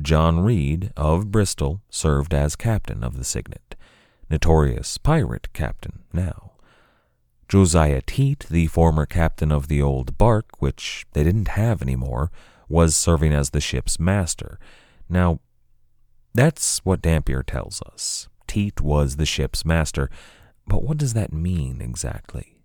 John 0.00 0.40
Reed 0.40 0.92
of 0.96 1.32
Bristol 1.32 1.82
served 1.90 2.32
as 2.32 2.54
captain 2.54 3.02
of 3.02 3.16
the 3.16 3.24
Cygnet, 3.24 3.74
notorious 4.30 4.96
pirate 4.96 5.52
captain 5.52 6.04
now. 6.12 6.52
Josiah 7.48 8.02
Teat, 8.02 8.46
the 8.50 8.66
former 8.66 9.06
captain 9.06 9.50
of 9.50 9.68
the 9.68 9.80
old 9.80 10.18
bark, 10.18 10.60
which 10.60 11.06
they 11.14 11.24
didn't 11.24 11.48
have 11.48 11.80
anymore, 11.80 12.30
was 12.68 12.94
serving 12.94 13.32
as 13.32 13.50
the 13.50 13.60
ship's 13.60 13.98
master. 13.98 14.58
Now, 15.08 15.40
that's 16.34 16.84
what 16.84 17.00
Dampier 17.00 17.42
tells 17.42 17.80
us. 17.82 18.28
Teat 18.46 18.82
was 18.82 19.16
the 19.16 19.24
ship's 19.24 19.64
master, 19.64 20.10
but 20.66 20.82
what 20.82 20.98
does 20.98 21.14
that 21.14 21.32
mean 21.32 21.80
exactly? 21.80 22.58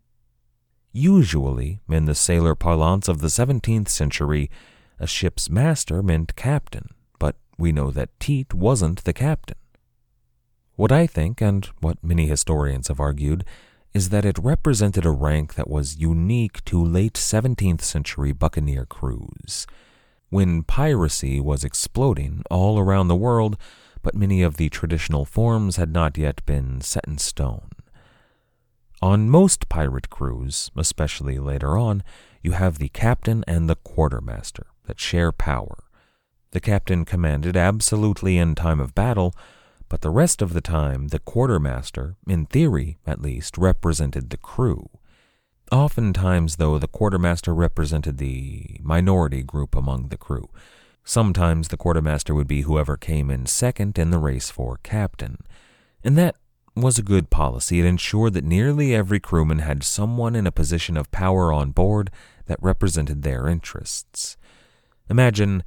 Usually, 0.92 1.80
in 1.90 2.06
the 2.06 2.14
sailor 2.14 2.54
parlance 2.54 3.08
of 3.08 3.20
the 3.20 3.28
17th 3.28 3.88
century, 3.88 4.52
a 5.00 5.08
ship's 5.08 5.50
master 5.50 6.04
meant 6.04 6.36
captain, 6.36 6.90
but 7.20 7.38
we 7.58 7.72
know 7.72 7.90
that 7.90 8.20
Teat 8.20 8.54
wasn't 8.54 9.04
the 9.06 9.14
captain. 9.14 9.58
What 10.76 10.92
I 10.92 11.08
think, 11.08 11.40
and 11.42 11.66
what 11.80 12.04
many 12.04 12.28
historians 12.28 12.90
have 12.90 13.00
argued, 13.00 13.46
is 13.94 14.10
that 14.10 14.26
it 14.26 14.40
represented 14.40 15.06
a 15.06 15.12
rank 15.12 15.54
that 15.54 15.70
was 15.70 15.98
unique 15.98 16.64
to 16.66 16.84
late 16.84 17.14
17th 17.14 17.82
century 17.82 18.32
buccaneer 18.32 18.86
crews. 18.86 19.68
When 20.30 20.64
piracy 20.64 21.40
was 21.40 21.64
exploding 21.64 22.44
all 22.50 22.80
around 22.80 23.08
the 23.08 23.16
world, 23.16 23.56
but 24.02 24.16
many 24.16 24.42
of 24.42 24.58
the 24.58 24.70
traditional 24.70 25.26
forms 25.26 25.76
had 25.76 25.94
not 25.94 26.18
yet 26.18 26.44
been 26.46 26.82
set 26.82 27.06
in 27.08 27.20
stone. 27.20 27.70
On 29.02 29.30
most 29.30 29.70
pirate 29.70 30.10
crews, 30.10 30.72
especially 30.76 31.38
later 31.38 31.78
on, 31.78 32.04
you 32.42 32.54
have 32.54 32.80
the 32.80 32.90
captain 32.90 33.44
and 33.48 33.70
the 33.70 33.76
quartermaster 33.76 34.68
that 34.86 35.00
share 35.00 35.32
power. 35.32 35.84
The 36.52 36.60
captain 36.60 37.06
commanded 37.06 37.56
absolutely 37.56 38.38
in 38.38 38.56
time 38.56 38.80
of 38.80 38.96
battle, 38.96 39.34
but 39.94 40.02
the 40.02 40.10
rest 40.10 40.42
of 40.42 40.54
the 40.54 40.60
time, 40.60 41.10
the 41.10 41.20
quartermaster, 41.20 42.16
in 42.28 42.48
theory 42.48 42.98
at 43.06 43.22
least, 43.22 43.60
represented 43.60 44.32
the 44.32 44.38
crew. 44.38 44.90
Oftentimes, 45.72 46.56
though, 46.56 46.80
the 46.80 46.88
quartermaster 46.88 47.54
represented 47.54 48.18
the 48.18 48.80
minority 48.82 49.44
group 49.44 49.76
among 49.76 50.08
the 50.08 50.18
crew. 50.18 50.50
Sometimes 51.04 51.68
the 51.68 51.78
quartermaster 51.78 52.34
would 52.34 52.48
be 52.48 52.62
whoever 52.62 52.98
came 52.98 53.30
in 53.30 53.46
second 53.46 54.00
in 54.00 54.10
the 54.10 54.18
race 54.18 54.50
for 54.50 54.80
captain. 54.82 55.38
And 56.04 56.18
that 56.18 56.38
was 56.76 56.98
a 56.98 57.04
good 57.04 57.30
policy. 57.30 57.80
It 57.80 57.86
ensured 57.86 58.34
that 58.34 58.44
nearly 58.44 58.96
every 58.96 59.20
crewman 59.20 59.60
had 59.60 59.84
someone 59.84 60.36
in 60.36 60.48
a 60.48 60.52
position 60.52 60.98
of 60.98 61.12
power 61.12 61.54
on 61.54 61.70
board 61.70 62.10
that 62.48 62.58
represented 62.64 63.22
their 63.22 63.48
interests. 63.48 64.38
Imagine, 65.08 65.64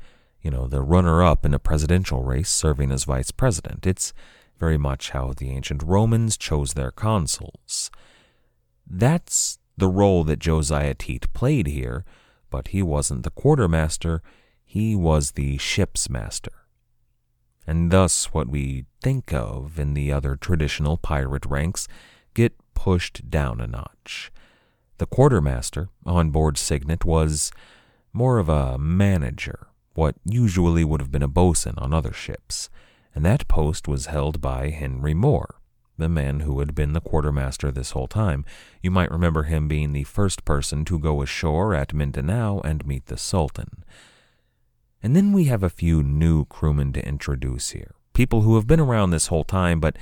you 0.47 0.53
know, 0.53 0.69
the 0.69 0.81
runner 0.81 1.25
up 1.25 1.45
in 1.45 1.53
a 1.53 1.59
presidential 1.59 2.23
race 2.23 2.49
serving 2.49 2.93
as 2.93 3.03
vice 3.03 3.33
president. 3.33 3.85
It's 3.85 4.13
very 4.61 4.79
much 4.79 5.11
how 5.11 5.33
the 5.37 5.51
ancient 5.51 5.83
Romans 5.83 6.37
chose 6.37 6.75
their 6.75 6.93
consuls. 6.93 7.91
That's 8.89 9.59
the 9.77 9.89
role 9.89 10.23
that 10.23 10.39
Josiah 10.39 10.95
Teat 10.95 11.33
played 11.33 11.67
here, 11.67 12.05
but 12.49 12.69
he 12.69 12.81
wasn't 12.81 13.25
the 13.25 13.31
quartermaster, 13.31 14.23
he 14.65 14.95
was 14.95 15.33
the 15.33 15.59
ship's 15.59 16.09
master. 16.09 16.53
And 17.67 17.91
thus, 17.91 18.33
what 18.33 18.47
we 18.47 18.85
think 19.03 19.33
of 19.33 19.81
in 19.81 19.95
the 19.95 20.13
other 20.13 20.37
traditional 20.37 20.97
pirate 20.97 21.45
ranks 21.45 21.89
get 22.35 22.55
pushed 22.73 23.29
down 23.29 23.61
a 23.61 23.67
notch. 23.67 24.31
The 24.99 25.07
quartermaster 25.07 25.89
on 26.05 26.31
board 26.31 26.57
Cygnet 26.57 27.05
was 27.05 27.51
more 28.13 28.39
of 28.39 28.49
a 28.49 28.79
manager, 28.79 29.67
what 29.97 30.15
usually 30.25 30.85
would 30.85 31.01
have 31.01 31.11
been 31.11 31.23
a 31.23 31.29
boatswain 31.29 31.75
on 31.79 31.93
other 31.93 32.13
ships, 32.13 32.69
and 33.15 33.25
that 33.25 33.49
post 33.49 33.89
was 33.89 34.07
held 34.07 34.41
by 34.41 34.71
Henry 34.71 35.15
More, 35.15 35.57
the 35.97 36.09
man 36.09 36.41
who 36.41 36.61
had 36.61 36.75
been 36.75 36.93
the 36.93 37.01
quartermaster 37.01 37.71
this 37.71 37.93
whole 37.93 38.07
time. 38.07 38.45
You 38.83 38.91
might 38.91 39.11
remember 39.11 39.45
him 39.45 39.69
being 39.69 39.93
the 39.93 40.05
first 40.05 40.45
person 40.45 40.85
to 40.85 40.99
go 40.99 41.23
ashore 41.23 41.75
at 41.75 41.95
Mindanao 41.95 42.61
and 42.61 42.87
meet 42.87 43.07
the 43.07 43.17
Sultan. 43.17 43.85
And 45.03 45.17
then 45.17 45.33
we 45.33 45.45
have 45.45 45.63
a 45.63 45.71
few 45.71 46.03
new 46.03 46.45
crewmen 46.45 46.93
to 46.93 47.07
introduce 47.07 47.71
here, 47.71 47.95
people 48.13 48.43
who 48.43 48.57
have 48.57 48.67
been 48.67 48.81
around 48.81 49.11
this 49.11 49.29
whole 49.29 49.45
time 49.45 49.81
but 49.81 49.97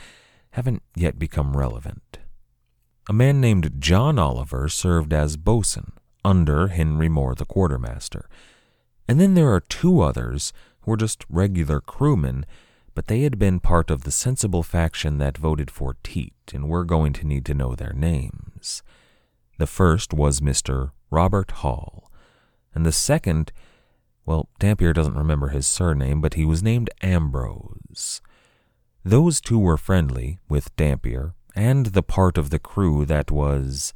haven't 0.51 0.83
yet 0.97 1.19
become 1.19 1.57
relevant. 1.57 2.19
A 3.09 3.13
man 3.13 3.41
named 3.41 3.81
John 3.81 4.19
Oliver 4.19 4.69
served 4.69 5.13
as 5.13 5.37
boatswain 5.37 5.93
under 6.25 6.69
Henry 6.69 7.09
More, 7.09 7.35
the 7.35 7.45
quartermaster. 7.45 8.29
And 9.06 9.20
then 9.20 9.34
there 9.34 9.52
are 9.52 9.61
two 9.61 10.00
others 10.00 10.52
who 10.82 10.92
were 10.92 10.96
just 10.96 11.25
regular 11.28 11.80
crewmen 11.80 12.46
but 12.94 13.08
they 13.08 13.23
had 13.23 13.38
been 13.38 13.61
part 13.61 13.90
of 13.90 14.04
the 14.04 14.12
sensible 14.12 14.62
faction 14.62 15.18
that 15.18 15.37
voted 15.37 15.70
for 15.70 15.96
Teat, 16.02 16.34
and 16.52 16.68
we're 16.68 16.84
going 16.84 17.12
to 17.14 17.26
need 17.26 17.44
to 17.46 17.54
know 17.54 17.75
their 17.75 17.92
names. 17.92 18.82
The 19.58 19.66
first 19.66 20.14
was 20.14 20.40
Mr. 20.40 20.92
Robert 21.11 21.50
Hall, 21.50 22.11
and 22.75 22.87
the 22.87 22.92
second, 22.92 23.52
well, 24.25 24.49
Dampier 24.58 24.92
doesn't 24.92 25.16
remember 25.16 25.49
his 25.49 25.66
surname, 25.66 26.20
but 26.20 26.34
he 26.34 26.44
was 26.44 26.62
named 26.62 26.90
Ambrose. 27.02 28.20
Those 29.04 29.40
two 29.40 29.58
were 29.58 29.76
friendly 29.76 30.38
with 30.49 30.75
Dampier 30.76 31.34
and 31.54 31.87
the 31.87 32.02
part 32.02 32.38
of 32.38 32.50
the 32.50 32.58
crew 32.58 33.04
that 33.04 33.30
was 33.30 33.92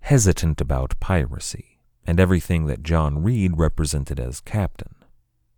hesitant 0.00 0.60
about 0.60 0.98
piracy 1.00 1.75
and 2.06 2.20
everything 2.20 2.66
that 2.66 2.82
John 2.82 3.22
Reed 3.22 3.58
represented 3.58 4.20
as 4.20 4.40
captain. 4.40 4.94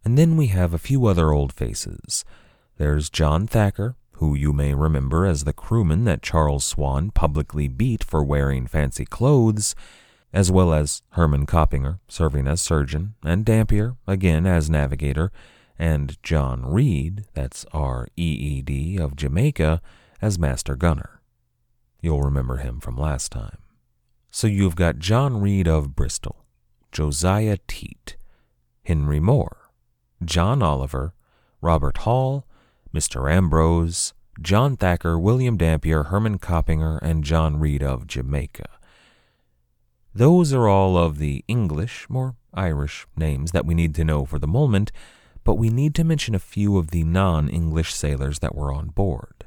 And 0.05 0.17
then 0.17 0.37
we 0.37 0.47
have 0.49 0.73
a 0.73 0.78
few 0.78 1.07
other 1.07 1.31
old 1.31 1.52
faces 1.52 2.25
there's 2.78 3.11
John 3.11 3.49
Thacker, 3.49 3.97
who 4.12 4.35
you 4.37 4.52
may 4.52 4.73
remember 4.73 5.26
as 5.26 5.43
the 5.45 5.52
crewman 5.52 6.05
that 6.05 6.23
Charles 6.23 6.64
Swan 6.64 7.11
publicly 7.11 7.67
beat 7.67 8.05
for 8.05 8.23
wearing 8.23 8.69
fancy 8.69 9.05
clothes, 9.05 9.75
as 10.33 10.50
well 10.50 10.73
as 10.73 11.02
Herman 11.11 11.45
Coppinger, 11.45 11.99
serving 12.09 12.47
as 12.47 12.61
surgeon, 12.61 13.14
and 13.25 13.45
Dampier, 13.45 13.97
again 14.07 14.47
as 14.47 14.71
navigator, 14.71 15.33
and 15.76 16.21
John 16.23 16.64
Reed, 16.67 17.25
that's 17.35 17.67
R 17.73 18.09
E 18.17 18.33
E 18.33 18.62
D 18.62 18.97
of 18.97 19.17
Jamaica, 19.17 19.81
as 20.23 20.38
master 20.38 20.76
gunner. 20.76 21.21
You'll 22.00 22.23
remember 22.23 22.59
him 22.59 22.81
from 22.81 22.97
last 22.97 23.33
time. 23.33 23.59
So 24.30 24.47
you've 24.47 24.76
got 24.76 24.99
John 24.99 25.40
Reed 25.40 25.66
of 25.66 25.97
Bristol, 25.97 26.44
Josiah 26.92 27.58
Teat, 27.66 28.16
Henry 28.85 29.20
Moore, 29.20 29.70
John 30.25 30.62
Oliver, 30.62 31.14
Robert 31.61 31.99
Hall, 31.99 32.47
Mr. 32.94 33.30
Ambrose, 33.30 34.12
John 34.40 34.76
Thacker, 34.76 35.18
William 35.18 35.56
Dampier, 35.56 36.04
Herman 36.04 36.38
Coppinger, 36.38 36.99
and 36.99 37.25
John 37.25 37.58
Reed 37.58 37.82
of 37.82 38.06
Jamaica. 38.06 38.68
Those 40.14 40.52
are 40.52 40.68
all 40.68 40.97
of 40.97 41.18
the 41.18 41.44
English, 41.49 42.06
more 42.08 42.37
Irish, 42.54 43.06
names 43.16 43.52
that 43.52 43.66
we 43.66 43.75
need 43.75 43.94
to 43.97 44.04
know 44.04 44.25
for 44.25 44.38
the 44.38 44.47
moment, 44.47 44.92
but 45.44 45.54
we 45.54 45.70
need 45.70 45.94
to 45.97 46.04
mention 46.04 46.35
a 46.35 46.40
few 46.40 46.76
of 46.76 46.90
the 46.90 47.04
non 47.04 47.49
English 47.49 47.94
sailors 47.94 48.40
that 48.40 48.54
were 48.54 48.73
on 48.73 48.88
board. 48.88 49.47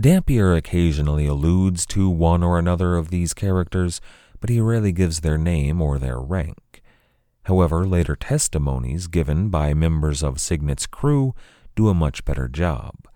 Dampier 0.00 0.54
occasionally 0.54 1.26
alludes 1.26 1.84
to 1.86 2.08
one 2.08 2.44
or 2.44 2.56
another 2.56 2.96
of 2.96 3.10
these 3.10 3.34
characters, 3.34 4.00
but 4.40 4.48
he 4.48 4.60
rarely 4.60 4.92
gives 4.92 5.20
their 5.20 5.36
name 5.36 5.82
or 5.82 5.98
their 5.98 6.20
rank. 6.20 6.82
However, 7.44 7.84
later 7.84 8.14
testimonies 8.14 9.08
given 9.08 9.48
by 9.48 9.74
members 9.74 10.22
of 10.22 10.38
Cygnet's 10.38 10.86
crew 10.86 11.34
do 11.74 11.88
a 11.88 11.94
much 11.94 12.24
better 12.24 12.46
job. 12.46 13.08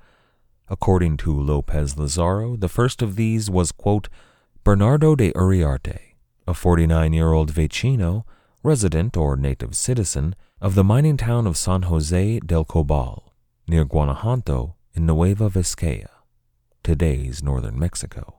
According 0.69 1.19
to 1.19 1.39
Lopez 1.39 1.97
Lazaro, 1.97 2.57
the 2.57 2.69
first 2.69 3.01
of 3.01 3.15
these 3.15 3.49
was, 3.49 3.71
quote, 3.71 4.09
Bernardo 4.65 5.15
de 5.15 5.31
Uriarte, 5.33 5.99
a 6.49 6.55
49 6.55 7.13
year 7.13 7.33
old 7.33 7.53
Vecino, 7.53 8.25
resident 8.65 9.17
or 9.17 9.37
native 9.37 9.77
citizen 9.77 10.35
of 10.61 10.75
the 10.75 10.85
mining 10.85 11.17
town 11.17 11.47
of 11.47 11.57
San 11.57 11.83
Jose 11.83 12.41
del 12.41 12.65
Cobal, 12.65 13.35
near 13.69 13.85
Guanajuato 13.85 14.75
in 14.95 15.07
Nueva 15.07 15.49
Vizcaya, 15.49 16.09
today's 16.83 17.43
northern 17.43 17.79
Mexico. 17.79 18.35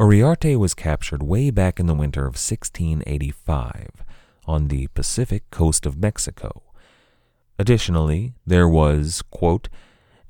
Uriarte 0.00 0.56
was 0.56 0.74
captured 0.74 1.22
way 1.22 1.50
back 1.50 1.78
in 1.78 1.86
the 1.86 1.94
winter 1.94 2.22
of 2.22 2.34
1685 2.34 4.04
on 4.46 4.68
the 4.68 4.86
Pacific 4.88 5.48
coast 5.50 5.84
of 5.84 5.98
Mexico. 5.98 6.62
Additionally, 7.58 8.32
there 8.46 8.66
was, 8.66 9.22
quote, 9.30 9.68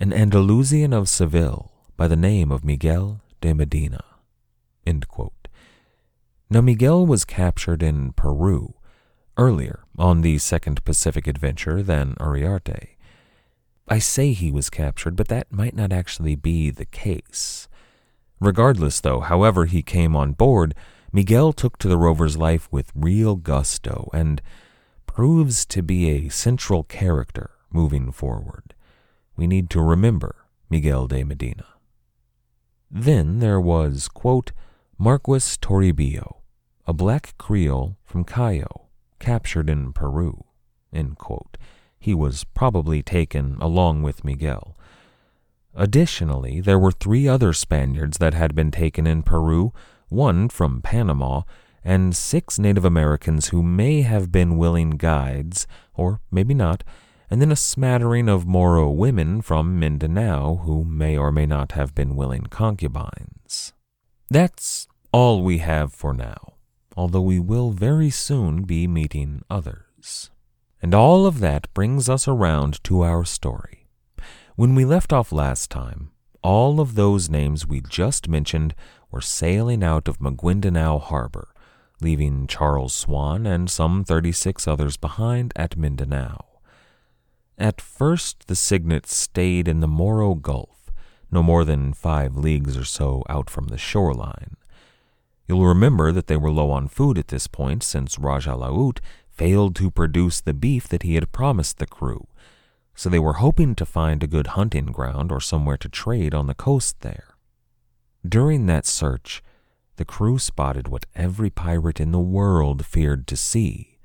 an 0.01 0.13
Andalusian 0.13 0.93
of 0.93 1.09
Seville 1.09 1.71
by 1.97 2.09
the 2.09 2.17
name 2.17 2.51
of 2.51 2.65
Miguel 2.65 3.21
de 3.41 3.55
Medina. 3.55 4.03
Now, 6.51 6.61
Miguel 6.61 7.07
was 7.07 7.25
captured 7.25 7.83
in 7.83 8.13
Peru 8.13 8.75
earlier 9.37 9.85
on 9.97 10.23
the 10.23 10.39
Second 10.39 10.85
Pacific 10.85 11.29
Adventure 11.29 11.81
than 11.83 12.15
Uriarte. 12.17 12.97
I 13.93 13.99
say 13.99 14.33
he 14.33 14.53
was 14.53 14.71
captured, 14.71 15.17
but 15.17 15.27
that 15.29 15.53
might 15.53 15.75
not 15.75 15.93
actually 15.93 16.37
be 16.37 16.71
the 16.71 16.85
case. 16.85 17.69
Regardless, 18.39 19.01
though, 19.01 19.19
however 19.19 19.67
he 19.67 19.83
came 19.83 20.15
on 20.15 20.33
board, 20.33 20.77
Miguel 21.13 21.53
took 21.53 21.77
to 21.79 21.89
the 21.89 21.99
rover's 21.99 22.37
life 22.37 22.69
with 22.71 22.93
real 22.95 23.35
gusto 23.35 24.09
and 24.15 24.41
proves 25.07 25.67
to 25.67 25.83
be 25.83 26.09
a 26.09 26.29
central 26.29 26.85
character 26.85 27.51
moving 27.73 28.13
forward. 28.13 28.75
We 29.35 29.49
need 29.49 29.69
to 29.71 29.83
remember 29.83 30.37
Miguel 30.71 31.09
de 31.09 31.25
Medina. 31.25 31.67
Then 32.89 33.41
there 33.41 33.61
was, 33.61 34.07
quote, 34.07 34.53
Marquis 34.99 35.59
Toribio, 35.61 36.37
a 36.87 36.93
black 36.93 37.35
Creole 37.39 37.97
from 38.05 38.23
Callao, 38.23 38.87
captured 39.19 39.69
in 39.69 39.93
Peru, 39.93 40.45
He 42.01 42.15
was 42.15 42.45
probably 42.45 43.03
taken 43.03 43.59
along 43.61 44.03
with 44.03 44.25
Miguel. 44.25 44.77
Additionally, 45.75 46.61
there 46.61 46.79
were 46.79 46.91
three 46.91 47.29
other 47.29 47.53
Spaniards 47.53 48.19
that 48.19 48.35
had 48.35 48.55
been 48.55 48.71
taken 48.71 49.07
in 49.07 49.23
Peru, 49.23 49.73
one 50.09 50.49
from 50.49 50.81
Panama, 50.83 51.43
and 51.85 52.17
six 52.17 52.59
Native 52.59 52.85
Americans 52.85 53.49
who 53.49 53.63
may 53.63 54.01
have 54.03 54.33
been 54.33 54.57
willing 54.57 54.91
guides, 54.93 55.67
or 55.95 56.21
maybe 56.31 56.55
not, 56.55 56.83
and 57.31 57.41
then 57.41 57.53
a 57.53 57.57
smattering 57.57 58.29
of 58.29 58.47
Moro 58.47 58.91
women 58.91 59.41
from 59.41 59.79
Mindanao 59.79 60.57
who 60.65 60.85
may 60.85 61.17
or 61.17 61.31
may 61.31 61.47
not 61.47 61.73
have 61.73 61.95
been 61.95 62.17
willing 62.17 62.47
concubines. 62.47 63.73
That's 64.29 64.89
all 65.13 65.43
we 65.43 65.59
have 65.59 65.93
for 65.93 66.13
now, 66.13 66.55
although 66.97 67.21
we 67.21 67.39
will 67.39 67.71
very 67.71 68.11
soon 68.11 68.63
be 68.65 68.87
meeting 68.89 69.43
others. 69.49 70.31
And 70.83 70.95
all 70.95 71.27
of 71.27 71.41
that 71.41 71.73
brings 71.75 72.09
us 72.09 72.27
around 72.27 72.83
to 72.85 73.03
our 73.03 73.25
story. 73.25 73.87
When 74.57 74.75
we 74.75 74.85
left 74.85 75.13
off 75.13 75.33
last 75.33 75.71
time, 75.71 76.11
all 76.43 76.81
of 76.81 76.95
those 76.95 77.29
names 77.29 77.67
we 77.67 77.81
just 77.81 78.29
mentioned 78.29 78.75
were 79.11 79.21
sailing 79.21 79.83
out 79.83 80.09
of 80.09 80.19
Maguindanao 80.19 81.01
Harbor, 81.01 81.49
leaving 82.01 82.47
Charles 82.47 82.95
Swan 82.95 83.47
and 83.47 83.71
some 83.71 84.05
36 84.05 84.67
others 84.67 84.97
behind 84.97 85.53
at 85.55 85.77
Mindanao. 85.77 86.45
At 87.59 87.81
first, 87.81 88.47
the 88.47 88.57
Cygnets 88.57 89.15
stayed 89.15 89.69
in 89.69 89.81
the 89.81 89.89
Moro 89.89 90.35
Gulf, 90.35 90.91
no 91.31 91.43
more 91.43 91.65
than 91.65 91.93
five 91.93 92.37
leagues 92.37 92.77
or 92.77 92.85
so 92.85 93.23
out 93.29 93.51
from 93.51 93.67
the 93.67 93.77
shoreline. 93.77 94.57
You'll 95.47 95.67
remember 95.67 96.11
that 96.13 96.27
they 96.27 96.37
were 96.37 96.51
low 96.51 96.71
on 96.71 96.89
food 96.89 97.19
at 97.19 97.29
this 97.29 97.47
point 97.47 97.83
since 97.83 98.19
Raja 98.19 98.55
Laut 98.55 99.01
failed 99.41 99.75
to 99.75 99.91
produce 99.91 100.39
the 100.43 100.53
beef 100.53 100.87
that 100.87 101.03
he 101.03 101.15
had 101.15 101.33
promised 101.33 101.79
the 101.79 101.87
crew, 101.87 102.27
so 102.95 103.09
they 103.09 103.19
were 103.19 103.41
hoping 103.41 103.75
to 103.75 103.87
find 103.87 104.23
a 104.23 104.27
good 104.27 104.49
hunting 104.49 104.85
ground 104.85 105.33
or 105.33 105.41
somewhere 105.41 105.79
to 105.79 105.89
trade 105.89 106.35
on 106.35 106.47
the 106.47 106.55
coast 106.55 107.01
there. 107.01 107.37
During 108.23 108.67
that 108.67 108.85
search, 108.85 109.43
the 109.97 110.05
crew 110.05 110.39
spotted 110.39 110.89
what 110.89 111.07
every 111.17 111.49
pirate 111.49 112.01
in 112.01 112.13
the 112.13 112.19
world 112.19 112.85
feared 112.85 113.27
to 113.29 113.37
see 113.37 113.97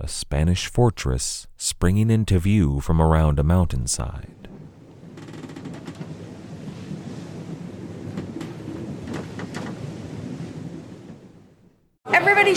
a 0.00 0.08
Spanish 0.08 0.66
fortress 0.66 1.46
springing 1.56 2.10
into 2.10 2.36
view 2.40 2.80
from 2.80 3.00
around 3.00 3.38
a 3.38 3.44
mountainside. 3.44 4.48
Everybody 12.12 12.56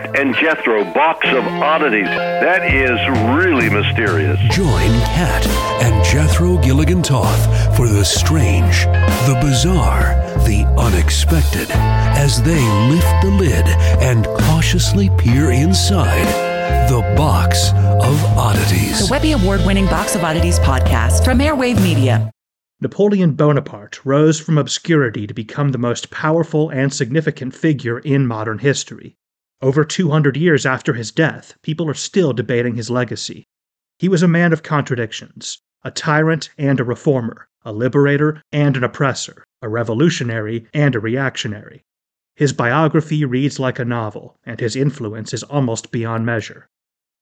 Kat 0.00 0.18
and 0.18 0.34
Jethro 0.34 0.84
box 0.92 1.26
of 1.28 1.44
oddities. 1.44 2.06
That 2.06 2.62
is 2.74 2.98
really 3.36 3.68
mysterious. 3.68 4.38
Join 4.50 4.90
Kat 5.04 5.46
and 5.82 6.04
Jethro 6.04 6.56
Gilligan 6.58 7.02
Toth 7.02 7.76
for 7.76 7.86
the 7.86 8.04
strange, 8.04 8.84
the 9.26 9.38
bizarre, 9.42 10.14
the 10.46 10.64
unexpected 10.78 11.70
as 11.70 12.42
they 12.42 12.60
lift 12.88 13.22
the 13.22 13.30
lid 13.30 13.66
and 14.02 14.26
cautiously 14.44 15.10
peer 15.18 15.50
inside 15.50 16.26
the 16.88 17.00
Box 17.16 17.70
of 17.70 18.24
Oddities. 18.38 19.06
The 19.06 19.10
Webby 19.10 19.32
Award 19.32 19.64
winning 19.66 19.86
Box 19.86 20.14
of 20.14 20.24
Oddities 20.24 20.58
podcast 20.60 21.24
from 21.24 21.38
Airwave 21.38 21.82
Media. 21.82 22.30
Napoleon 22.80 23.32
Bonaparte 23.32 24.04
rose 24.06 24.40
from 24.40 24.56
obscurity 24.56 25.26
to 25.26 25.34
become 25.34 25.72
the 25.72 25.78
most 25.78 26.10
powerful 26.10 26.70
and 26.70 26.92
significant 26.92 27.54
figure 27.54 27.98
in 27.98 28.26
modern 28.26 28.58
history. 28.58 29.16
Over 29.62 29.84
200 29.84 30.38
years 30.38 30.64
after 30.64 30.94
his 30.94 31.10
death, 31.12 31.54
people 31.62 31.86
are 31.90 31.94
still 31.94 32.32
debating 32.32 32.76
his 32.76 32.88
legacy. 32.88 33.44
He 33.98 34.08
was 34.08 34.22
a 34.22 34.28
man 34.28 34.54
of 34.54 34.62
contradictions, 34.62 35.60
a 35.84 35.90
tyrant 35.90 36.48
and 36.56 36.80
a 36.80 36.84
reformer, 36.84 37.46
a 37.62 37.70
liberator 37.70 38.42
and 38.50 38.74
an 38.74 38.84
oppressor, 38.84 39.44
a 39.60 39.68
revolutionary 39.68 40.66
and 40.72 40.94
a 40.94 41.00
reactionary. 41.00 41.84
His 42.36 42.54
biography 42.54 43.22
reads 43.26 43.60
like 43.60 43.78
a 43.78 43.84
novel, 43.84 44.38
and 44.44 44.58
his 44.60 44.76
influence 44.76 45.34
is 45.34 45.42
almost 45.42 45.90
beyond 45.90 46.24
measure. 46.24 46.66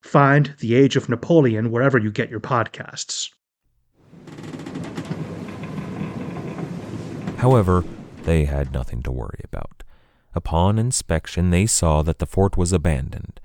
Find 0.00 0.54
The 0.60 0.74
Age 0.74 0.96
of 0.96 1.08
Napoleon 1.08 1.70
wherever 1.70 1.98
you 1.98 2.10
get 2.10 2.30
your 2.30 2.40
podcasts. 2.40 3.30
However, 7.38 7.84
they 8.24 8.44
had 8.44 8.72
nothing 8.72 9.02
to 9.02 9.12
worry 9.12 9.40
about. 9.44 9.82
Upon 10.34 10.78
inspection, 10.78 11.50
they 11.50 11.66
saw 11.66 12.02
that 12.02 12.18
the 12.18 12.26
fort 12.26 12.56
was 12.56 12.72
abandoned, 12.72 13.40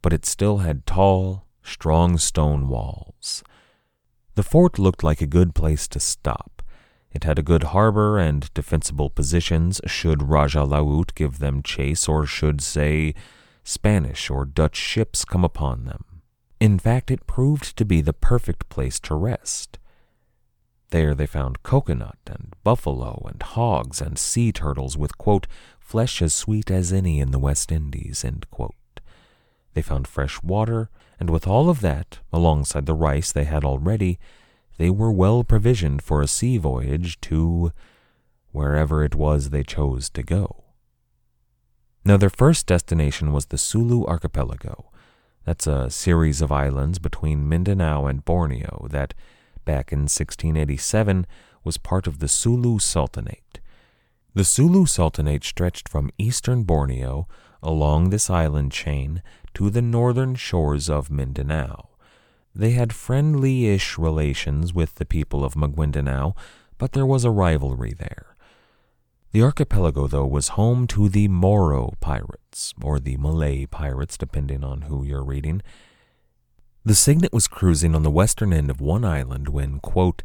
but 0.00 0.12
it 0.12 0.26
still 0.26 0.58
had 0.58 0.86
tall, 0.86 1.46
strong 1.62 2.18
stone 2.18 2.68
walls. 2.68 3.42
The 4.34 4.42
fort 4.42 4.78
looked 4.78 5.02
like 5.02 5.20
a 5.20 5.26
good 5.26 5.54
place 5.54 5.86
to 5.88 6.00
stop. 6.00 6.62
It 7.12 7.24
had 7.24 7.38
a 7.38 7.42
good 7.42 7.64
harbor 7.64 8.18
and 8.18 8.52
defensible 8.54 9.10
positions 9.10 9.80
should 9.86 10.22
Raja 10.22 10.64
Laut 10.64 11.14
give 11.14 11.38
them 11.38 11.62
chase 11.62 12.08
or 12.08 12.24
should, 12.24 12.62
say, 12.62 13.14
Spanish 13.64 14.30
or 14.30 14.44
Dutch 14.44 14.76
ships 14.76 15.24
come 15.24 15.44
upon 15.44 15.84
them. 15.84 16.04
In 16.60 16.78
fact, 16.78 17.10
it 17.10 17.26
proved 17.26 17.76
to 17.76 17.84
be 17.84 18.00
the 18.00 18.12
perfect 18.12 18.68
place 18.68 19.00
to 19.00 19.14
rest. 19.14 19.78
There 20.90 21.14
they 21.14 21.26
found 21.26 21.62
coconut 21.62 22.18
and 22.26 22.54
buffalo 22.62 23.26
and 23.28 23.42
hogs 23.42 24.00
and 24.00 24.18
sea 24.18 24.52
turtles 24.52 24.96
with, 24.96 25.16
quote, 25.16 25.46
flesh 25.80 26.20
as 26.20 26.34
sweet 26.34 26.70
as 26.70 26.92
any 26.92 27.18
in 27.18 27.30
the 27.30 27.38
West 27.38 27.72
Indies. 27.72 28.24
They 29.74 29.82
found 29.82 30.06
fresh 30.06 30.42
water, 30.42 30.90
and 31.18 31.30
with 31.30 31.46
all 31.46 31.70
of 31.70 31.80
that, 31.80 32.18
alongside 32.32 32.86
the 32.86 32.94
rice 32.94 33.32
they 33.32 33.44
had 33.44 33.64
already, 33.64 34.18
they 34.76 34.90
were 34.90 35.12
well 35.12 35.44
provisioned 35.44 36.02
for 36.02 36.20
a 36.20 36.26
sea 36.26 36.58
voyage 36.58 37.20
to 37.22 37.72
wherever 38.50 39.02
it 39.02 39.14
was 39.14 39.50
they 39.50 39.62
chose 39.62 40.10
to 40.10 40.22
go. 40.22 40.64
Now, 42.04 42.16
their 42.16 42.30
first 42.30 42.66
destination 42.66 43.32
was 43.32 43.46
the 43.46 43.58
Sulu 43.58 44.04
Archipelago, 44.06 44.92
that's 45.44 45.66
a 45.66 45.90
series 45.90 46.40
of 46.40 46.52
islands 46.52 46.98
between 46.98 47.48
Mindanao 47.48 48.06
and 48.06 48.24
Borneo 48.24 48.86
that, 48.90 49.14
back 49.64 49.92
in 49.92 50.00
1687, 50.00 51.26
was 51.64 51.78
part 51.78 52.06
of 52.06 52.20
the 52.20 52.28
Sulu 52.28 52.78
Sultanate. 52.78 53.60
The 54.34 54.44
Sulu 54.44 54.86
Sultanate 54.86 55.44
stretched 55.44 55.88
from 55.88 56.10
eastern 56.16 56.62
Borneo 56.62 57.26
along 57.62 58.10
this 58.10 58.30
island 58.30 58.72
chain 58.72 59.22
to 59.54 59.68
the 59.68 59.82
northern 59.82 60.34
shores 60.34 60.88
of 60.88 61.10
Mindanao. 61.10 61.88
They 62.54 62.70
had 62.70 62.92
friendly 62.92 63.66
ish 63.66 63.98
relations 63.98 64.72
with 64.72 64.96
the 64.96 65.04
people 65.04 65.44
of 65.44 65.54
Maguindanao, 65.54 66.36
but 66.78 66.92
there 66.92 67.06
was 67.06 67.24
a 67.24 67.30
rivalry 67.30 67.94
there. 67.94 68.31
The 69.32 69.42
archipelago, 69.42 70.06
though, 70.06 70.26
was 70.26 70.48
home 70.48 70.86
to 70.88 71.08
the 71.08 71.26
Moro 71.26 71.94
pirates, 72.00 72.74
or 72.82 73.00
the 73.00 73.16
Malay 73.16 73.64
pirates, 73.64 74.18
depending 74.18 74.62
on 74.62 74.82
who 74.82 75.04
you're 75.04 75.24
reading. 75.24 75.62
The 76.84 76.94
Cygnet 76.94 77.32
was 77.32 77.48
cruising 77.48 77.94
on 77.94 78.02
the 78.02 78.10
western 78.10 78.52
end 78.52 78.70
of 78.70 78.82
one 78.82 79.06
island 79.06 79.48
when, 79.48 79.80
quote, 79.80 80.22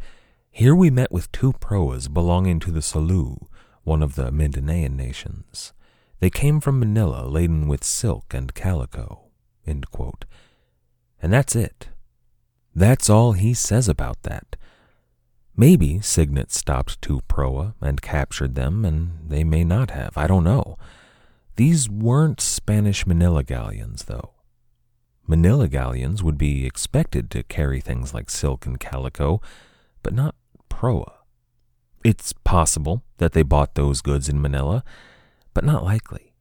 Here 0.51 0.75
we 0.75 0.89
met 0.89 1.11
with 1.11 1.31
two 1.31 1.53
proas 1.53 2.13
belonging 2.13 2.59
to 2.61 2.71
the 2.71 2.81
Sulu, 2.81 3.37
one 3.83 4.03
of 4.03 4.15
the 4.15 4.29
Mindanaean 4.29 4.97
nations. 4.97 5.71
They 6.19 6.29
came 6.29 6.59
from 6.59 6.79
Manila 6.79 7.27
laden 7.27 7.67
with 7.69 7.85
silk 7.85 8.33
and 8.33 8.53
calico. 8.53 9.29
And 9.65 9.85
that's 11.21 11.55
it. 11.55 11.89
That's 12.75 13.09
all 13.09 13.33
he 13.33 13.53
says 13.53 13.87
about 13.87 14.23
that. 14.23 14.57
Maybe 15.59 15.99
Cygnet 16.01 16.51
stopped 16.51 17.01
two 17.01 17.21
proa 17.27 17.73
and 17.81 17.99
captured 17.99 18.53
them, 18.53 18.85
and 18.85 19.27
they 19.27 19.43
may 19.43 19.63
not 19.63 19.89
have. 19.89 20.15
I 20.15 20.27
don't 20.27 20.43
know. 20.43 20.77
These 21.55 21.89
weren't 21.89 22.39
Spanish 22.39 23.07
Manila 23.07 23.43
galleons, 23.43 24.03
though. 24.05 24.33
Manila 25.25 25.67
galleons 25.67 26.21
would 26.21 26.37
be 26.37 26.67
expected 26.67 27.31
to 27.31 27.41
carry 27.41 27.81
things 27.81 28.13
like 28.13 28.29
silk 28.29 28.67
and 28.67 28.79
calico, 28.79 29.41
but 30.03 30.13
not 30.13 30.35
proa. 30.69 31.13
It's 32.03 32.33
possible 32.33 33.03
that 33.17 33.33
they 33.33 33.41
bought 33.41 33.73
those 33.73 34.01
goods 34.01 34.29
in 34.29 34.39
Manila, 34.39 34.83
but 35.55 35.65
not 35.65 35.83
likely. 35.83 36.35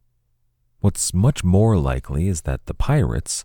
What's 0.79 1.11
much 1.11 1.43
more 1.43 1.75
likely 1.75 2.27
is 2.27 2.41
that 2.41 2.67
the 2.67 2.75
pirates, 2.75 3.43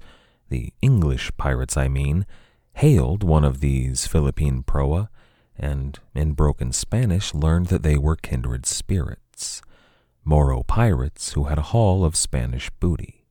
the 0.51 0.75
English 0.83 1.33
pirates 1.39 1.79
I 1.79 1.89
mean, 1.89 2.27
hailed 2.75 3.25
one 3.25 3.43
of 3.43 3.61
these 3.61 4.07
Philippine 4.07 4.63
proa 4.63 5.09
and 5.59 5.99
in 6.15 6.33
broken 6.33 6.73
Spanish 6.73 7.35
learned 7.35 7.67
that 7.67 7.83
they 7.83 7.97
were 7.97 8.17
kindred 8.17 8.67
spirits, 8.67 9.63
Moro 10.25 10.63
pirates 10.63 11.33
who 11.33 11.45
had 11.45 11.59
a 11.59 11.69
haul 11.73 12.05
of 12.05 12.17
Spanish 12.17 12.71
booty. 12.81 13.25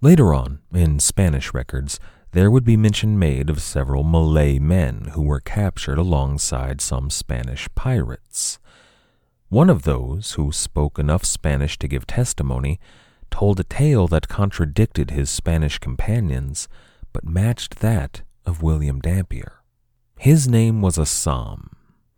Later 0.00 0.34
on, 0.34 0.58
in 0.72 0.98
Spanish 0.98 1.54
records, 1.54 2.00
there 2.32 2.50
would 2.50 2.64
be 2.64 2.76
mention 2.76 3.18
made 3.18 3.48
of 3.48 3.62
several 3.62 4.02
Malay 4.02 4.58
men 4.58 5.10
who 5.12 5.22
were 5.22 5.40
captured 5.40 5.98
alongside 5.98 6.80
some 6.80 7.10
Spanish 7.10 7.68
pirates. 7.74 8.58
One 9.48 9.68
of 9.68 9.82
those, 9.82 10.32
who 10.32 10.50
spoke 10.50 10.98
enough 10.98 11.24
Spanish 11.24 11.78
to 11.78 11.88
give 11.88 12.06
testimony, 12.06 12.80
told 13.30 13.60
a 13.60 13.64
tale 13.64 14.08
that 14.08 14.28
contradicted 14.28 15.10
his 15.10 15.30
Spanish 15.30 15.78
companions, 15.78 16.68
but 17.12 17.24
matched 17.24 17.80
that 17.80 18.22
of 18.46 18.62
William 18.62 18.98
Dampier. 18.98 19.61
His 20.22 20.46
name 20.46 20.82
was 20.82 21.00
Assam, 21.00 21.70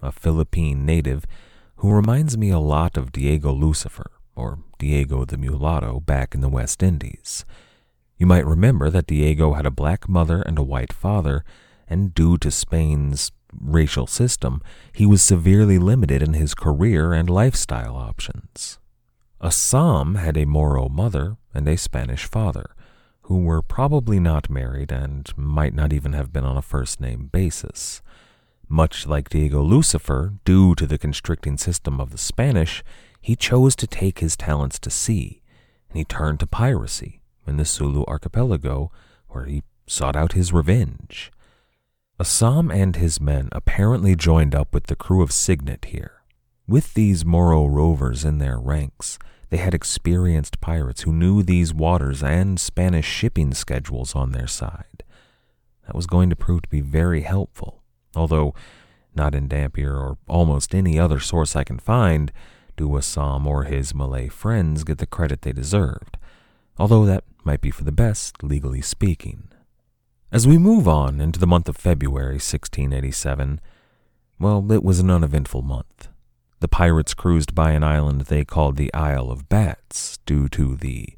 a 0.02 0.12
Philippine 0.12 0.84
native 0.84 1.24
who 1.76 1.90
reminds 1.90 2.36
me 2.36 2.50
a 2.50 2.58
lot 2.58 2.98
of 2.98 3.12
Diego 3.12 3.50
Lucifer, 3.50 4.10
or 4.36 4.58
Diego 4.78 5.24
the 5.24 5.38
Mulatto, 5.38 6.00
back 6.00 6.34
in 6.34 6.42
the 6.42 6.50
West 6.50 6.82
Indies. 6.82 7.46
You 8.18 8.26
might 8.26 8.44
remember 8.44 8.90
that 8.90 9.06
Diego 9.06 9.54
had 9.54 9.64
a 9.64 9.70
black 9.70 10.06
mother 10.06 10.42
and 10.42 10.58
a 10.58 10.62
white 10.62 10.92
father, 10.92 11.46
and 11.88 12.12
due 12.12 12.36
to 12.36 12.50
Spain's 12.50 13.32
racial 13.58 14.06
system, 14.06 14.60
he 14.92 15.06
was 15.06 15.22
severely 15.22 15.78
limited 15.78 16.22
in 16.22 16.34
his 16.34 16.54
career 16.54 17.14
and 17.14 17.30
lifestyle 17.30 17.96
options. 17.96 18.78
Assam 19.40 20.16
had 20.16 20.36
a 20.36 20.44
Moro 20.44 20.90
mother 20.90 21.38
and 21.54 21.66
a 21.66 21.78
Spanish 21.78 22.26
father, 22.26 22.66
who 23.24 23.38
were 23.38 23.62
probably 23.62 24.20
not 24.20 24.50
married 24.50 24.92
and 24.92 25.32
might 25.36 25.74
not 25.74 25.92
even 25.92 26.12
have 26.12 26.32
been 26.32 26.44
on 26.44 26.58
a 26.58 26.62
first 26.62 27.00
name 27.00 27.30
basis. 27.32 28.02
Much 28.68 29.06
like 29.06 29.30
Diego 29.30 29.62
Lucifer, 29.62 30.34
due 30.44 30.74
to 30.74 30.86
the 30.86 30.98
constricting 30.98 31.56
system 31.56 32.00
of 32.00 32.10
the 32.10 32.18
Spanish, 32.18 32.84
he 33.20 33.34
chose 33.34 33.74
to 33.76 33.86
take 33.86 34.18
his 34.18 34.36
talents 34.36 34.78
to 34.78 34.90
sea, 34.90 35.40
and 35.88 35.96
he 35.96 36.04
turned 36.04 36.40
to 36.40 36.46
piracy 36.46 37.22
in 37.46 37.56
the 37.56 37.64
Sulu 37.64 38.04
archipelago, 38.06 38.90
where 39.28 39.46
he 39.46 39.62
sought 39.86 40.16
out 40.16 40.32
his 40.32 40.52
revenge. 40.52 41.32
Assam 42.20 42.70
and 42.70 42.94
his 42.96 43.20
men 43.20 43.48
apparently 43.52 44.14
joined 44.14 44.54
up 44.54 44.74
with 44.74 44.84
the 44.88 44.96
crew 44.96 45.22
of 45.22 45.32
Cygnet 45.32 45.86
here. 45.86 46.22
With 46.68 46.92
these 46.92 47.24
Moro 47.24 47.66
rovers 47.66 48.24
in 48.24 48.38
their 48.38 48.58
ranks, 48.58 49.18
they 49.50 49.56
had 49.56 49.74
experienced 49.74 50.60
pirates 50.60 51.02
who 51.02 51.12
knew 51.12 51.42
these 51.42 51.74
waters 51.74 52.22
and 52.22 52.58
Spanish 52.58 53.06
shipping 53.06 53.54
schedules 53.54 54.14
on 54.14 54.32
their 54.32 54.46
side. 54.46 55.04
That 55.86 55.94
was 55.94 56.06
going 56.06 56.30
to 56.30 56.36
prove 56.36 56.62
to 56.62 56.68
be 56.68 56.80
very 56.80 57.22
helpful, 57.22 57.82
although 58.14 58.54
not 59.14 59.34
in 59.34 59.48
Dampier 59.48 59.96
or 59.96 60.18
almost 60.28 60.74
any 60.74 60.98
other 60.98 61.20
source 61.20 61.54
I 61.54 61.64
can 61.64 61.78
find 61.78 62.32
do 62.76 62.96
Assam 62.96 63.46
or 63.46 63.64
his 63.64 63.94
Malay 63.94 64.28
friends 64.28 64.84
get 64.84 64.98
the 64.98 65.06
credit 65.06 65.42
they 65.42 65.52
deserved, 65.52 66.16
although 66.78 67.04
that 67.06 67.24
might 67.44 67.60
be 67.60 67.70
for 67.70 67.84
the 67.84 67.92
best, 67.92 68.42
legally 68.42 68.82
speaking. 68.82 69.48
As 70.32 70.48
we 70.48 70.58
move 70.58 70.88
on 70.88 71.20
into 71.20 71.38
the 71.38 71.46
month 71.46 71.68
of 71.68 71.76
February 71.76 72.34
1687, 72.34 73.60
well, 74.40 74.72
it 74.72 74.82
was 74.82 74.98
an 74.98 75.10
uneventful 75.10 75.62
month. 75.62 76.08
The 76.64 76.68
pirates 76.68 77.12
cruised 77.12 77.54
by 77.54 77.72
an 77.72 77.84
island 77.84 78.22
they 78.22 78.42
called 78.42 78.76
the 78.76 78.92
Isle 78.94 79.30
of 79.30 79.50
Bats, 79.50 80.18
due 80.24 80.48
to 80.48 80.76
the 80.76 81.10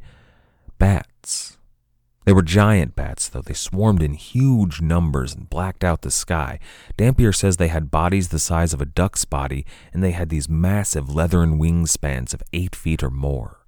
bats. 0.76 1.56
They 2.24 2.32
were 2.32 2.42
giant 2.42 2.96
bats, 2.96 3.28
though. 3.28 3.42
They 3.42 3.54
swarmed 3.54 4.02
in 4.02 4.14
huge 4.14 4.80
numbers 4.80 5.36
and 5.36 5.48
blacked 5.48 5.84
out 5.84 6.02
the 6.02 6.10
sky. 6.10 6.58
Dampier 6.96 7.30
says 7.30 7.58
they 7.58 7.68
had 7.68 7.92
bodies 7.92 8.30
the 8.30 8.40
size 8.40 8.74
of 8.74 8.80
a 8.80 8.86
duck's 8.86 9.24
body, 9.24 9.64
and 9.92 10.02
they 10.02 10.10
had 10.10 10.30
these 10.30 10.48
massive 10.48 11.14
leathern 11.14 11.60
wingspans 11.60 12.34
of 12.34 12.42
eight 12.52 12.74
feet 12.74 13.04
or 13.04 13.10
more. 13.10 13.64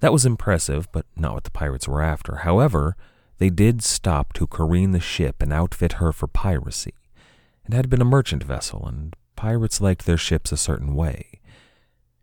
That 0.00 0.12
was 0.12 0.26
impressive, 0.26 0.90
but 0.90 1.06
not 1.14 1.34
what 1.34 1.44
the 1.44 1.52
pirates 1.52 1.86
were 1.86 2.02
after. 2.02 2.38
However, 2.38 2.96
they 3.38 3.48
did 3.48 3.84
stop 3.84 4.32
to 4.32 4.48
careen 4.48 4.90
the 4.90 4.98
ship 4.98 5.40
and 5.40 5.52
outfit 5.52 5.92
her 6.02 6.10
for 6.12 6.26
piracy. 6.26 6.94
It 7.64 7.74
had 7.74 7.88
been 7.88 8.02
a 8.02 8.04
merchant 8.04 8.42
vessel, 8.42 8.84
and 8.88 9.14
pirates 9.38 9.80
liked 9.80 10.04
their 10.04 10.16
ships 10.16 10.50
a 10.50 10.56
certain 10.56 10.96
way. 10.96 11.40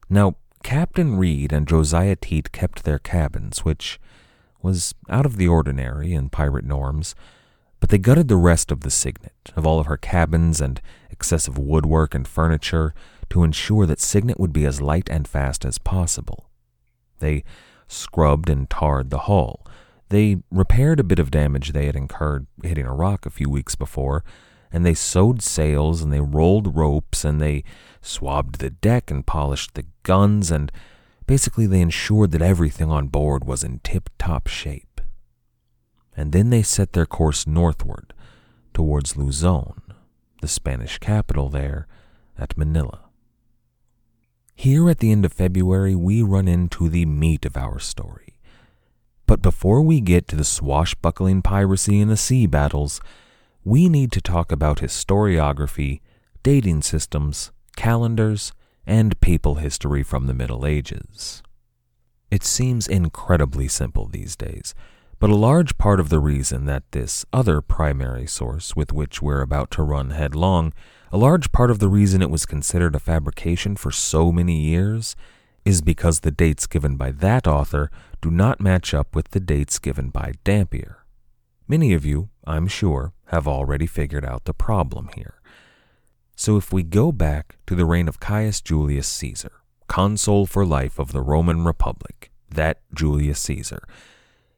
Now, 0.09 0.35
Captain 0.63 1.15
Reed 1.15 1.53
and 1.53 1.65
Josiah 1.65 2.17
Teat 2.17 2.51
kept 2.51 2.83
their 2.83 2.99
cabins, 2.99 3.59
which 3.63 4.01
was 4.61 4.93
out 5.09 5.25
of 5.25 5.37
the 5.37 5.47
ordinary 5.47 6.13
in 6.13 6.27
pirate 6.27 6.65
norms, 6.65 7.15
but 7.79 7.89
they 7.89 7.97
gutted 7.97 8.27
the 8.27 8.35
rest 8.35 8.69
of 8.69 8.81
the 8.81 8.91
Cygnet, 8.91 9.53
of 9.55 9.65
all 9.65 9.79
of 9.79 9.85
her 9.85 9.95
cabins 9.95 10.59
and 10.59 10.81
excessive 11.09 11.57
woodwork 11.57 12.13
and 12.13 12.27
furniture, 12.27 12.93
to 13.29 13.45
ensure 13.45 13.85
that 13.85 14.01
Cygnet 14.01 14.39
would 14.39 14.51
be 14.51 14.65
as 14.65 14.81
light 14.81 15.09
and 15.09 15.25
fast 15.25 15.63
as 15.63 15.77
possible. 15.77 16.49
They 17.19 17.45
scrubbed 17.87 18.49
and 18.49 18.69
tarred 18.69 19.09
the 19.09 19.19
hull. 19.19 19.65
They 20.09 20.37
repaired 20.51 20.99
a 20.99 21.03
bit 21.05 21.19
of 21.19 21.31
damage 21.31 21.71
they 21.71 21.85
had 21.85 21.95
incurred 21.95 22.47
hitting 22.61 22.85
a 22.85 22.93
rock 22.93 23.25
a 23.25 23.29
few 23.29 23.49
weeks 23.49 23.75
before, 23.75 24.25
and 24.75 24.85
they 24.85 24.93
sewed 24.93 25.41
sails 25.41 26.01
and 26.01 26.11
they 26.11 26.19
rolled 26.19 26.75
ropes 26.75 27.23
and 27.23 27.41
they 27.41 27.63
swabbed 28.01 28.59
the 28.59 28.69
deck 28.69 29.09
and 29.09 29.25
polished 29.25 29.73
the 29.73 29.85
guns 30.03 30.51
and 30.51 30.69
basically 31.25 31.65
they 31.65 31.79
ensured 31.79 32.31
that 32.31 32.41
everything 32.41 32.91
on 32.91 33.07
board 33.07 33.45
was 33.45 33.63
in 33.63 33.79
tip 33.85 34.09
top 34.19 34.47
shape. 34.47 34.99
And 36.17 36.33
then 36.33 36.49
they 36.49 36.61
set 36.61 36.91
their 36.91 37.05
course 37.05 37.47
northward 37.47 38.13
towards 38.73 39.15
Luzon, 39.15 39.81
the 40.41 40.47
Spanish 40.49 40.97
capital 40.97 41.47
there 41.47 41.87
at 42.37 42.57
Manila. 42.57 42.99
Here 44.55 44.89
at 44.89 44.99
the 44.99 45.13
end 45.13 45.23
of 45.23 45.31
February, 45.31 45.95
we 45.95 46.21
run 46.21 46.49
into 46.49 46.89
the 46.89 47.05
meat 47.05 47.45
of 47.45 47.55
our 47.55 47.79
story. 47.79 48.41
But 49.25 49.41
before 49.41 49.81
we 49.81 50.01
get 50.01 50.27
to 50.27 50.35
the 50.35 50.43
swashbuckling 50.43 51.43
piracy 51.43 52.01
and 52.01 52.11
the 52.11 52.17
sea 52.17 52.45
battles, 52.45 52.99
we 53.67 53.89
need 53.89 54.11
to 54.11 54.21
talk 54.21 54.51
about 54.51 54.77
historiography, 54.77 55.99
dating 56.43 56.83
systems, 56.83 57.51
calendars, 57.75 58.53
and 58.85 59.19
papal 59.19 59.55
history 59.55 60.03
from 60.03 60.27
the 60.27 60.35
Middle 60.35 60.67
Ages. 60.67 61.41
It 62.29 62.43
seems 62.43 62.87
incredibly 62.87 63.67
simple 63.67 64.05
these 64.05 64.35
days, 64.35 64.75
but 65.17 65.31
a 65.31 65.35
large 65.35 65.79
part 65.79 65.99
of 65.99 66.09
the 66.09 66.19
reason 66.19 66.65
that 66.65 66.83
this 66.91 67.25
other 67.33 67.59
primary 67.59 68.27
source 68.27 68.75
with 68.75 68.93
which 68.93 69.19
we're 69.19 69.41
about 69.41 69.71
to 69.71 69.81
run 69.81 70.11
headlong, 70.11 70.71
a 71.11 71.17
large 71.17 71.51
part 71.51 71.71
of 71.71 71.79
the 71.79 71.89
reason 71.89 72.21
it 72.21 72.29
was 72.29 72.45
considered 72.45 72.93
a 72.93 72.99
fabrication 72.99 73.75
for 73.75 73.89
so 73.89 74.31
many 74.31 74.59
years, 74.59 75.15
is 75.63 75.81
because 75.81 76.19
the 76.19 76.29
dates 76.29 76.67
given 76.67 76.97
by 76.97 77.09
that 77.09 77.47
author 77.47 77.89
do 78.21 78.29
not 78.29 78.61
match 78.61 78.93
up 78.93 79.15
with 79.15 79.31
the 79.31 79.39
dates 79.39 79.79
given 79.79 80.09
by 80.09 80.33
Dampier. 80.43 81.03
Many 81.67 81.93
of 81.93 82.05
you, 82.05 82.29
I'm 82.45 82.67
sure, 82.67 83.14
have 83.27 83.47
already 83.47 83.87
figured 83.87 84.25
out 84.25 84.45
the 84.45 84.53
problem 84.53 85.09
here. 85.15 85.41
So 86.35 86.57
if 86.57 86.73
we 86.73 86.83
go 86.83 87.11
back 87.11 87.57
to 87.67 87.75
the 87.75 87.85
reign 87.85 88.07
of 88.07 88.19
Caius 88.19 88.61
Julius 88.61 89.07
Caesar, 89.07 89.61
consul 89.87 90.45
for 90.45 90.65
life 90.65 90.99
of 90.99 91.11
the 91.11 91.21
Roman 91.21 91.63
Republic, 91.63 92.31
that 92.49 92.81
Julius 92.93 93.39
Caesar, 93.39 93.87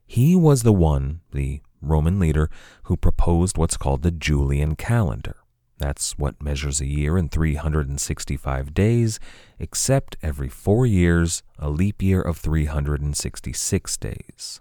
he 0.05 0.35
was 0.35 0.63
the 0.63 0.73
one, 0.73 1.21
the 1.31 1.61
Roman 1.81 2.19
leader, 2.19 2.49
who 2.83 2.97
proposed 2.97 3.57
what's 3.57 3.77
called 3.77 4.01
the 4.01 4.11
Julian 4.11 4.75
calendar. 4.75 5.37
That's 5.77 6.17
what 6.17 6.41
measures 6.41 6.81
a 6.81 6.87
year 6.87 7.17
in 7.17 7.29
365 7.29 8.73
days, 8.73 9.19
except 9.59 10.17
every 10.23 10.49
four 10.49 10.87
years, 10.87 11.43
a 11.59 11.69
leap 11.69 12.01
year 12.01 12.21
of 12.21 12.37
366 12.37 13.97
days. 13.97 14.59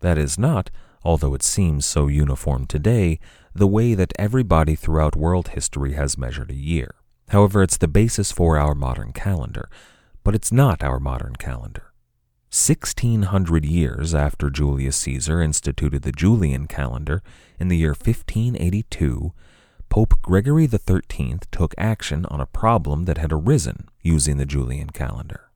That 0.00 0.16
is 0.16 0.38
not, 0.38 0.70
although 1.02 1.34
it 1.34 1.42
seems 1.42 1.84
so 1.84 2.06
uniform 2.06 2.66
today, 2.66 3.18
the 3.54 3.66
way 3.66 3.94
that 3.94 4.12
everybody 4.18 4.74
throughout 4.74 5.16
world 5.16 5.48
history 5.48 5.92
has 5.92 6.18
measured 6.18 6.50
a 6.50 6.56
year. 6.56 6.94
However, 7.28 7.62
it's 7.62 7.76
the 7.76 7.88
basis 7.88 8.32
for 8.32 8.58
our 8.58 8.74
modern 8.74 9.12
calendar, 9.12 9.68
but 10.22 10.34
it's 10.34 10.52
not 10.52 10.82
our 10.82 10.98
modern 10.98 11.36
calendar. 11.36 11.92
1600 12.50 13.64
years 13.64 14.14
after 14.14 14.48
Julius 14.48 14.96
Caesar 14.98 15.40
instituted 15.40 16.02
the 16.02 16.12
Julian 16.12 16.66
calendar 16.66 17.22
in 17.58 17.68
the 17.68 17.76
year 17.76 17.90
1582, 17.90 19.32
Pope 19.88 20.14
Gregory 20.22 20.66
XIII 20.66 21.38
took 21.50 21.74
action 21.78 22.26
on 22.26 22.40
a 22.40 22.46
problem 22.46 23.04
that 23.04 23.18
had 23.18 23.32
arisen 23.32 23.88
using 24.02 24.36
the 24.36 24.46
Julian 24.46 24.90
calendar. 24.90 25.50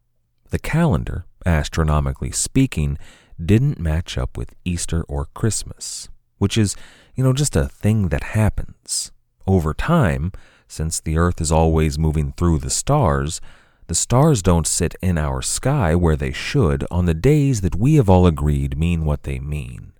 The 0.50 0.58
calendar, 0.58 1.26
astronomically 1.44 2.30
speaking, 2.30 2.98
didn't 3.44 3.78
match 3.78 4.18
up 4.18 4.36
with 4.36 4.54
Easter 4.64 5.02
or 5.04 5.26
Christmas, 5.34 6.08
which 6.38 6.58
is, 6.58 6.74
you 7.18 7.24
know, 7.24 7.32
just 7.32 7.56
a 7.56 7.66
thing 7.66 8.10
that 8.10 8.22
happens. 8.22 9.10
Over 9.44 9.74
time, 9.74 10.30
since 10.68 11.00
the 11.00 11.18
Earth 11.18 11.40
is 11.40 11.50
always 11.50 11.98
moving 11.98 12.32
through 12.36 12.60
the 12.60 12.70
stars, 12.70 13.40
the 13.88 13.96
stars 13.96 14.40
don't 14.40 14.68
sit 14.68 14.94
in 15.02 15.18
our 15.18 15.42
sky 15.42 15.96
where 15.96 16.14
they 16.14 16.30
should 16.30 16.86
on 16.92 17.06
the 17.06 17.14
days 17.14 17.60
that 17.62 17.74
we 17.74 17.96
have 17.96 18.08
all 18.08 18.24
agreed 18.24 18.78
mean 18.78 19.04
what 19.04 19.24
they 19.24 19.40
mean. 19.40 19.94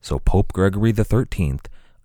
So 0.00 0.20
Pope 0.20 0.52
Gregory 0.52 0.92
XIII 0.92 1.58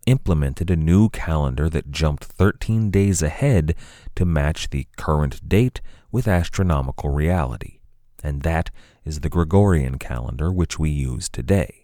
implemented 0.08 0.72
a 0.72 0.76
new 0.76 1.10
calendar 1.10 1.70
that 1.70 1.92
jumped 1.92 2.24
13 2.24 2.90
days 2.90 3.22
ahead 3.22 3.76
to 4.16 4.26
match 4.26 4.72
the 4.72 4.88
current 4.98 5.48
date 5.48 5.80
with 6.12 6.28
astronomical 6.28 7.12
reality, 7.12 7.82
and 8.24 8.42
that 8.42 8.72
is 9.06 9.20
the 9.20 9.30
Gregorian 9.30 10.00
calendar 10.00 10.52
which 10.52 10.80
we 10.80 10.90
use 10.90 11.30
today. 11.30 11.83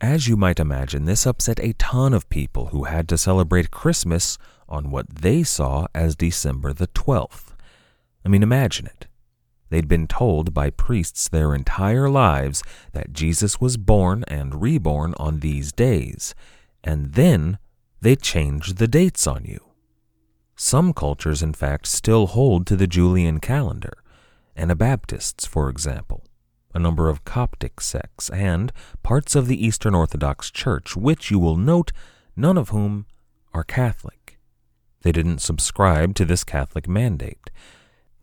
As 0.00 0.28
you 0.28 0.36
might 0.36 0.60
imagine, 0.60 1.06
this 1.06 1.26
upset 1.26 1.58
a 1.58 1.72
ton 1.74 2.12
of 2.12 2.28
people 2.28 2.66
who 2.66 2.84
had 2.84 3.08
to 3.08 3.16
celebrate 3.16 3.70
Christmas 3.70 4.36
on 4.68 4.90
what 4.90 5.08
they 5.08 5.42
saw 5.42 5.86
as 5.94 6.14
December 6.14 6.74
the 6.74 6.88
12th. 6.88 7.54
I 8.24 8.28
mean, 8.28 8.42
imagine 8.42 8.86
it. 8.86 9.06
They'd 9.70 9.88
been 9.88 10.06
told 10.06 10.52
by 10.52 10.68
priests 10.70 11.28
their 11.28 11.54
entire 11.54 12.10
lives 12.10 12.62
that 12.92 13.14
Jesus 13.14 13.58
was 13.58 13.78
born 13.78 14.24
and 14.28 14.60
reborn 14.60 15.14
on 15.16 15.40
these 15.40 15.72
days, 15.72 16.34
and 16.84 17.14
then 17.14 17.58
they 18.00 18.16
changed 18.16 18.76
the 18.76 18.88
dates 18.88 19.26
on 19.26 19.44
you. 19.44 19.60
Some 20.56 20.92
cultures, 20.92 21.42
in 21.42 21.54
fact, 21.54 21.86
still 21.86 22.26
hold 22.26 22.66
to 22.66 22.76
the 22.76 22.86
Julian 22.86 23.40
calendar, 23.40 23.94
Anabaptists, 24.56 25.46
for 25.46 25.68
example 25.70 26.22
a 26.76 26.78
number 26.78 27.08
of 27.08 27.24
Coptic 27.24 27.80
sects, 27.80 28.28
and 28.28 28.70
parts 29.02 29.34
of 29.34 29.46
the 29.46 29.66
Eastern 29.66 29.94
Orthodox 29.94 30.50
Church, 30.50 30.94
which 30.94 31.30
you 31.30 31.38
will 31.38 31.56
note 31.56 31.90
none 32.36 32.58
of 32.58 32.68
whom 32.68 33.06
are 33.54 33.64
Catholic. 33.64 34.38
They 35.00 35.10
didn't 35.10 35.38
subscribe 35.38 36.14
to 36.16 36.26
this 36.26 36.44
Catholic 36.44 36.86
mandate. 36.86 37.50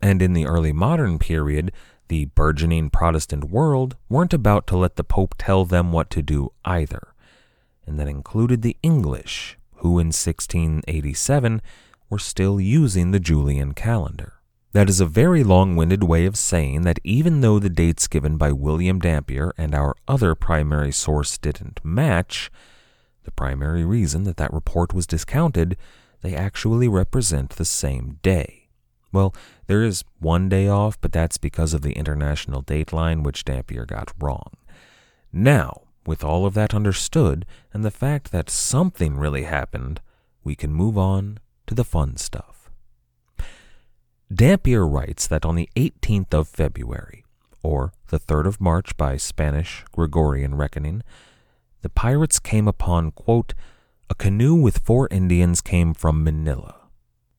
And 0.00 0.22
in 0.22 0.34
the 0.34 0.46
early 0.46 0.72
modern 0.72 1.18
period, 1.18 1.72
the 2.06 2.26
burgeoning 2.26 2.90
Protestant 2.90 3.50
world 3.50 3.96
weren't 4.08 4.32
about 4.32 4.68
to 4.68 4.76
let 4.76 4.94
the 4.94 5.02
Pope 5.02 5.34
tell 5.36 5.64
them 5.64 5.90
what 5.90 6.08
to 6.10 6.22
do 6.22 6.52
either. 6.64 7.08
And 7.84 7.98
that 7.98 8.06
included 8.06 8.62
the 8.62 8.76
English, 8.84 9.58
who 9.78 9.98
in 9.98 10.08
1687 10.08 11.60
were 12.08 12.20
still 12.20 12.60
using 12.60 13.10
the 13.10 13.18
Julian 13.18 13.74
calendar. 13.74 14.34
That 14.74 14.88
is 14.88 15.00
a 15.00 15.06
very 15.06 15.44
long 15.44 15.76
winded 15.76 16.02
way 16.02 16.26
of 16.26 16.36
saying 16.36 16.82
that 16.82 16.98
even 17.04 17.42
though 17.42 17.60
the 17.60 17.70
dates 17.70 18.08
given 18.08 18.36
by 18.36 18.50
William 18.50 18.98
Dampier 18.98 19.54
and 19.56 19.72
our 19.72 19.94
other 20.08 20.34
primary 20.34 20.90
source 20.90 21.38
didn't 21.38 21.78
match, 21.84 22.50
the 23.22 23.30
primary 23.30 23.84
reason 23.84 24.24
that 24.24 24.36
that 24.38 24.52
report 24.52 24.92
was 24.92 25.06
discounted, 25.06 25.76
they 26.22 26.34
actually 26.34 26.88
represent 26.88 27.50
the 27.50 27.64
same 27.64 28.18
day. 28.20 28.66
Well, 29.12 29.32
there 29.68 29.84
is 29.84 30.02
one 30.18 30.48
day 30.48 30.66
off, 30.66 31.00
but 31.00 31.12
that's 31.12 31.38
because 31.38 31.72
of 31.72 31.82
the 31.82 31.92
international 31.92 32.64
dateline, 32.64 33.22
which 33.22 33.44
Dampier 33.44 33.86
got 33.86 34.12
wrong. 34.20 34.56
Now, 35.32 35.82
with 36.04 36.24
all 36.24 36.46
of 36.46 36.54
that 36.54 36.74
understood, 36.74 37.46
and 37.72 37.84
the 37.84 37.92
fact 37.92 38.32
that 38.32 38.50
something 38.50 39.18
really 39.18 39.44
happened, 39.44 40.00
we 40.42 40.56
can 40.56 40.74
move 40.74 40.98
on 40.98 41.38
to 41.68 41.76
the 41.76 41.84
fun 41.84 42.16
stuff. 42.16 42.53
Dampier 44.32 44.86
writes 44.86 45.26
that 45.26 45.44
on 45.44 45.54
the 45.54 45.68
18th 45.76 46.32
of 46.32 46.48
February, 46.48 47.24
or 47.62 47.92
the 48.08 48.18
3rd 48.18 48.46
of 48.46 48.60
March 48.60 48.96
by 48.96 49.16
Spanish 49.16 49.84
Gregorian 49.92 50.54
reckoning, 50.54 51.02
the 51.82 51.90
pirates 51.90 52.38
came 52.38 52.66
upon, 52.66 53.10
quote, 53.10 53.52
a 54.08 54.14
canoe 54.14 54.54
with 54.54 54.78
four 54.78 55.08
Indians 55.10 55.60
came 55.60 55.92
from 55.92 56.24
Manila. 56.24 56.76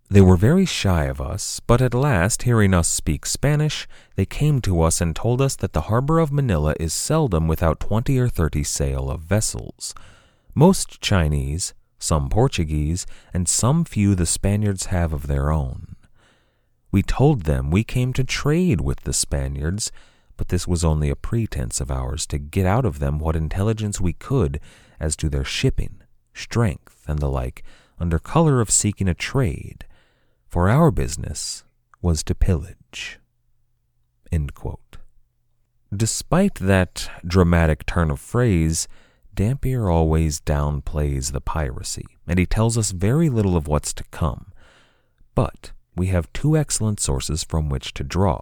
They 0.10 0.21
were 0.21 0.38
very 0.38 0.65
shy 0.65 1.06
of 1.06 1.19
us, 1.19 1.60
but 1.60 1.82
at 1.82 1.95
last, 1.95 2.43
hearing 2.43 2.76
us 2.76 2.88
speak 2.88 3.26
Spanish, 3.26 3.88
they 4.15 4.26
came 4.26 4.62
to 4.62 4.82
us 4.82 5.02
and 5.02 5.15
told 5.15 5.41
us 5.41 5.56
that 5.56 5.74
the 5.74 5.82
harbor 5.82 6.19
of 6.19 6.32
Manila 6.32 6.76
is 6.80 6.93
seldom 6.93 7.48
without 7.48 7.80
twenty 7.80 8.19
or 8.19 8.30
thirty 8.30 8.63
sail 8.63 9.10
of 9.10 9.21
vessels. 9.21 9.95
Most 10.54 11.02
Chinese, 11.02 11.74
some 11.98 12.30
Portuguese, 12.30 13.08
and 13.34 13.50
some 13.50 13.84
few 13.84 14.13
the 14.13 14.28
Spaniards 14.28 14.88
have 14.88 15.12
of 15.12 15.26
their 15.26 15.52
own. 15.52 15.95
We 16.96 17.04
told 17.04 17.42
them 17.42 17.72
we 17.72 17.84
came 17.84 18.14
to 18.14 18.24
trade 18.24 18.80
with 18.80 19.02
the 19.02 19.12
Spaniards, 19.12 19.92
but 20.38 20.48
this 20.48 20.66
was 20.66 20.86
only 20.86 21.10
a 21.10 21.16
pretense 21.18 21.82
of 21.82 21.92
ours 21.92 22.26
to 22.28 22.38
get 22.38 22.66
out 22.66 22.86
of 22.86 23.00
them 23.00 23.20
what 23.20 23.36
intelligence 23.36 24.00
we 24.00 24.14
could 24.14 24.62
as 24.98 25.18
to 25.18 25.28
their 25.28 25.44
shipping, 25.44 26.02
strength, 26.34 27.04
and 27.06 27.20
the 27.20 27.28
like, 27.28 27.66
under 28.00 28.18
color 28.18 28.62
of 28.62 28.72
seeking 28.72 29.10
a 29.10 29.14
trade, 29.14 29.86
for 30.48 30.70
our 30.70 30.90
business 30.90 31.66
was 32.02 32.24
to 32.24 32.34
pillage. 32.34 33.20
Despite 35.94 36.56
that 36.56 37.10
dramatic 37.28 37.86
turn 37.86 38.10
of 38.10 38.22
phrase, 38.22 38.88
Dampier 39.34 39.90
always 39.90 40.40
downplays 40.40 41.34
the 41.34 41.42
piracy, 41.42 42.06
and 42.26 42.40
he 42.40 42.46
tells 42.46 42.78
us 42.78 42.92
very 42.92 43.28
little 43.28 43.58
of 43.58 43.68
what's 43.68 43.92
to 43.96 44.06
come. 44.12 44.54
But 45.36 45.74
we 45.96 46.08
have 46.08 46.32
two 46.34 46.58
excellent 46.58 47.00
sources 47.00 47.44
from 47.44 47.70
which 47.70 47.94
to 47.96 48.04
draw. 48.04 48.42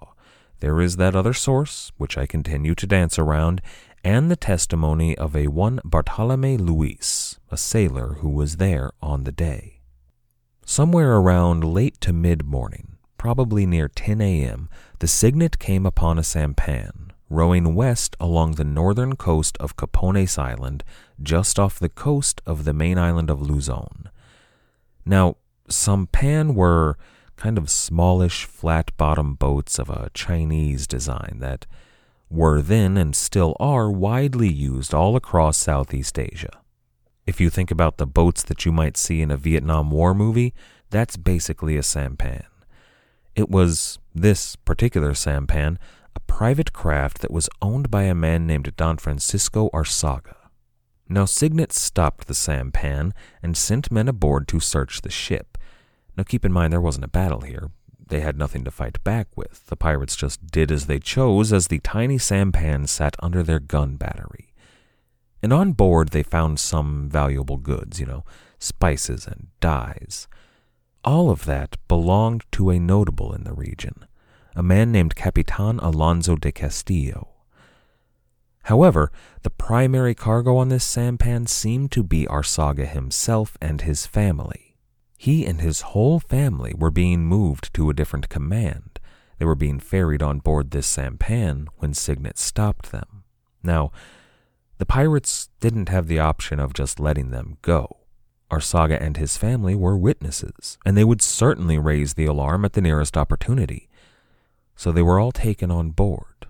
There 0.60 0.82
is 0.82 0.96
that 0.96 1.16
other 1.16 1.34
source, 1.34 1.92
which 1.98 2.18
I 2.18 2.26
continue 2.26 2.74
to 2.76 2.88
dance 2.88 3.20
around, 3.20 3.62
and 4.04 4.30
the 4.30 4.36
testimony 4.36 5.18
of 5.18 5.36
a 5.36 5.48
one 5.48 5.80
Bartolome 5.84 6.58
Luis, 6.58 7.40
a 7.52 7.58
sailor 7.58 8.16
who 8.20 8.30
was 8.30 8.58
there 8.58 8.92
on 9.02 9.24
the 9.24 9.32
day. 9.32 9.82
Somewhere 10.66 11.18
around 11.18 11.64
late 11.64 12.00
to 12.02 12.14
mid 12.14 12.46
morning, 12.46 12.98
probably 13.18 13.66
near 13.66 13.88
10 13.88 14.22
a.m., 14.22 14.70
the 15.00 15.08
Cygnet 15.08 15.60
came 15.60 15.86
upon 15.86 16.18
a 16.18 16.24
sampan, 16.24 17.12
rowing 17.30 17.76
west 17.76 18.16
along 18.20 18.54
the 18.54 18.64
northern 18.64 19.16
coast 19.16 19.58
of 19.60 19.76
Capones 19.76 20.38
Island, 20.38 20.84
just 21.22 21.60
off 21.60 21.80
the 21.80 21.90
coast 21.90 22.42
of 22.46 22.64
the 22.64 22.74
main 22.74 22.98
island 22.98 23.30
of 23.30 23.42
Luzon. 23.42 24.10
Now, 25.06 25.38
sampan 25.68 26.56
were 26.56 26.98
kind 27.36 27.58
of 27.58 27.70
smallish, 27.70 28.46
flat 28.46 28.96
bottom 28.98 29.36
boats 29.36 29.80
of 29.80 29.90
a 29.90 30.10
Chinese 30.14 30.88
design 30.88 31.38
that 31.40 31.66
were 32.30 32.62
then 32.62 32.98
and 32.98 33.16
still 33.16 33.56
are 33.60 33.92
widely 33.92 34.50
used 34.50 34.94
all 34.94 35.16
across 35.16 35.58
Southeast 35.58 36.18
Asia. 36.18 36.62
If 37.26 37.40
you 37.40 37.50
think 37.50 37.72
about 37.72 37.98
the 37.98 38.08
boats 38.08 38.44
that 38.44 38.66
you 38.66 38.72
might 38.72 38.98
see 38.98 39.22
in 39.22 39.32
a 39.32 39.38
Vietnam 39.38 39.92
War 39.92 40.14
movie, 40.14 40.54
that's 40.90 41.16
basically 41.16 41.78
a 41.78 41.84
sampan. 41.84 42.44
It 43.36 43.50
was 43.50 43.98
this 44.14 44.56
particular 44.56 45.14
sampan, 45.14 45.80
a 46.16 46.20
private 46.22 46.74
craft 46.74 47.20
that 47.22 47.32
was 47.32 47.50
owned 47.62 47.90
by 47.90 48.04
a 48.04 48.14
man 48.14 48.46
named 48.46 48.76
Don 48.76 48.98
Francisco 48.98 49.70
Arsaga. 49.74 50.36
Now, 51.10 51.26
Cygnet 51.26 51.72
stopped 51.72 52.28
the 52.28 52.34
sampan 52.34 53.14
and 53.42 53.58
sent 53.58 53.92
men 53.92 54.08
aboard 54.08 54.48
to 54.50 54.60
search 54.60 55.02
the 55.02 55.10
ship. 55.10 55.53
Now, 56.16 56.24
keep 56.24 56.46
in 56.46 56.52
mind 56.52 56.72
there 56.72 56.82
wasn't 56.82 57.06
a 57.06 57.10
battle 57.10 57.42
here. 57.42 57.72
They 58.08 58.20
had 58.20 58.38
nothing 58.38 58.64
to 58.66 58.72
fight 58.72 59.04
back 59.04 59.28
with. 59.36 59.66
The 59.68 59.76
pirates 59.76 60.16
just 60.16 60.46
did 60.48 60.72
as 60.72 60.86
they 60.86 61.00
chose 61.00 61.52
as 61.52 61.68
the 61.68 61.80
tiny 61.80 62.18
sampan 62.18 62.88
sat 62.88 63.16
under 63.20 63.42
their 63.42 63.60
gun 63.60 63.96
battery. 63.96 64.54
And 65.42 65.52
on 65.52 65.74
board, 65.74 66.10
they 66.10 66.24
found 66.24 66.60
some 66.60 67.10
valuable 67.10 67.58
goods, 67.58 68.00
you 68.00 68.06
know, 68.06 68.24
spices 68.60 69.26
and 69.28 69.48
dyes. 69.60 70.28
All 71.04 71.30
of 71.30 71.46
that 71.46 71.76
belonged 71.88 72.46
to 72.54 72.70
a 72.70 72.80
notable 72.80 73.34
in 73.34 73.44
the 73.44 73.54
region, 73.54 74.06
a 74.56 74.64
man 74.64 74.92
named 74.92 75.16
Capitan 75.16 75.80
Alonso 75.80 76.36
de 76.36 76.52
Castillo. 76.52 77.30
However, 78.64 79.12
the 79.42 79.50
primary 79.50 80.16
cargo 80.16 80.56
on 80.56 80.70
this 80.70 80.86
sampan 80.86 81.48
seemed 81.48 81.92
to 81.92 82.04
be 82.04 82.26
Arsaga 82.26 82.88
himself 82.88 83.58
and 83.60 83.82
his 83.82 84.06
family. 84.06 84.73
He 85.24 85.46
and 85.46 85.62
his 85.62 85.80
whole 85.96 86.20
family 86.20 86.74
were 86.78 86.92
being 86.92 87.26
moved 87.26 87.74
to 87.76 87.90
a 87.90 87.94
different 87.94 88.28
command. 88.28 89.00
They 89.38 89.46
were 89.46 89.56
being 89.56 89.80
ferried 89.80 90.22
on 90.22 90.40
board 90.40 90.72
this 90.72 90.86
sampan 90.86 91.70
when 91.78 91.94
Cygnet 91.94 92.38
stopped 92.38 92.92
them. 92.92 93.24
Now, 93.64 93.94
the 94.80 94.86
pirates 94.86 95.48
didn't 95.62 95.88
have 95.88 96.08
the 96.08 96.20
option 96.20 96.60
of 96.60 96.74
just 96.74 97.00
letting 97.00 97.30
them 97.30 97.58
go. 97.62 98.00
Arsaga 98.52 99.02
and 99.02 99.16
his 99.16 99.38
family 99.38 99.76
were 99.76 99.96
witnesses, 99.96 100.78
and 100.86 100.98
they 100.98 101.06
would 101.06 101.22
certainly 101.22 101.80
raise 101.80 102.16
the 102.16 102.26
alarm 102.26 102.66
at 102.66 102.74
the 102.74 102.82
nearest 102.82 103.16
opportunity. 103.16 103.88
So 104.76 104.92
they 104.92 105.02
were 105.02 105.22
all 105.22 105.32
taken 105.32 105.72
on 105.72 105.92
board. 105.92 106.48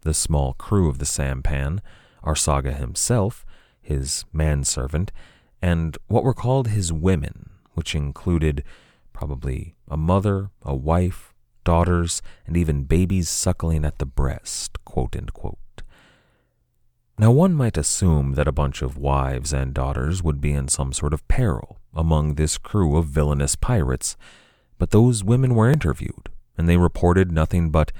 The 0.00 0.12
small 0.12 0.54
crew 0.54 0.88
of 0.88 0.98
the 0.98 1.06
sampan, 1.06 1.80
Arsaga 2.24 2.74
himself, 2.76 3.46
his 3.80 4.24
manservant, 4.32 5.12
and 5.62 5.96
what 6.08 6.24
were 6.24 6.34
called 6.34 6.66
his 6.66 6.92
women, 6.92 7.50
which 7.74 7.94
included 7.94 8.64
probably 9.12 9.74
a 9.88 9.96
mother, 9.96 10.50
a 10.62 10.74
wife, 10.74 11.32
daughters, 11.64 12.22
and 12.46 12.56
even 12.56 12.84
babies 12.84 13.28
suckling 13.28 13.84
at 13.84 13.98
the 13.98 14.06
breast. 14.06 14.78
Now, 17.18 17.30
one 17.30 17.54
might 17.54 17.76
assume 17.76 18.32
that 18.34 18.48
a 18.48 18.52
bunch 18.52 18.82
of 18.82 18.96
wives 18.96 19.52
and 19.52 19.72
daughters 19.72 20.22
would 20.22 20.40
be 20.40 20.52
in 20.52 20.68
some 20.68 20.92
sort 20.92 21.14
of 21.14 21.26
peril 21.28 21.78
among 21.94 22.34
this 22.34 22.58
crew 22.58 22.96
of 22.96 23.06
villainous 23.06 23.54
pirates, 23.54 24.16
but 24.78 24.90
those 24.90 25.22
women 25.22 25.54
were 25.54 25.70
interviewed, 25.70 26.30
and 26.58 26.68
they 26.68 26.76
reported 26.76 27.30
nothing 27.30 27.70
but 27.70 27.92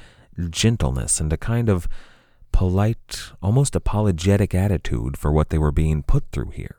gentleness 0.50 1.20
and 1.20 1.32
a 1.32 1.36
kind 1.36 1.68
of 1.68 1.86
polite, 2.52 3.32
almost 3.42 3.76
apologetic 3.76 4.54
attitude 4.54 5.16
for 5.16 5.30
what 5.30 5.50
they 5.50 5.58
were 5.58 5.72
being 5.72 6.02
put 6.02 6.24
through 6.32 6.50
here. 6.50 6.76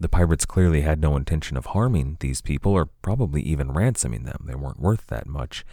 The 0.00 0.08
pirates 0.08 0.46
clearly 0.46 0.82
had 0.82 1.00
no 1.00 1.16
intention 1.16 1.56
of 1.56 1.66
harming 1.66 2.18
these 2.20 2.40
people 2.40 2.72
or 2.72 2.86
probably 2.86 3.42
even 3.42 3.72
ransoming 3.72 4.24
them. 4.24 4.44
They 4.46 4.54
weren't 4.54 4.80
worth 4.80 5.08
that 5.08 5.26
much. 5.26 5.64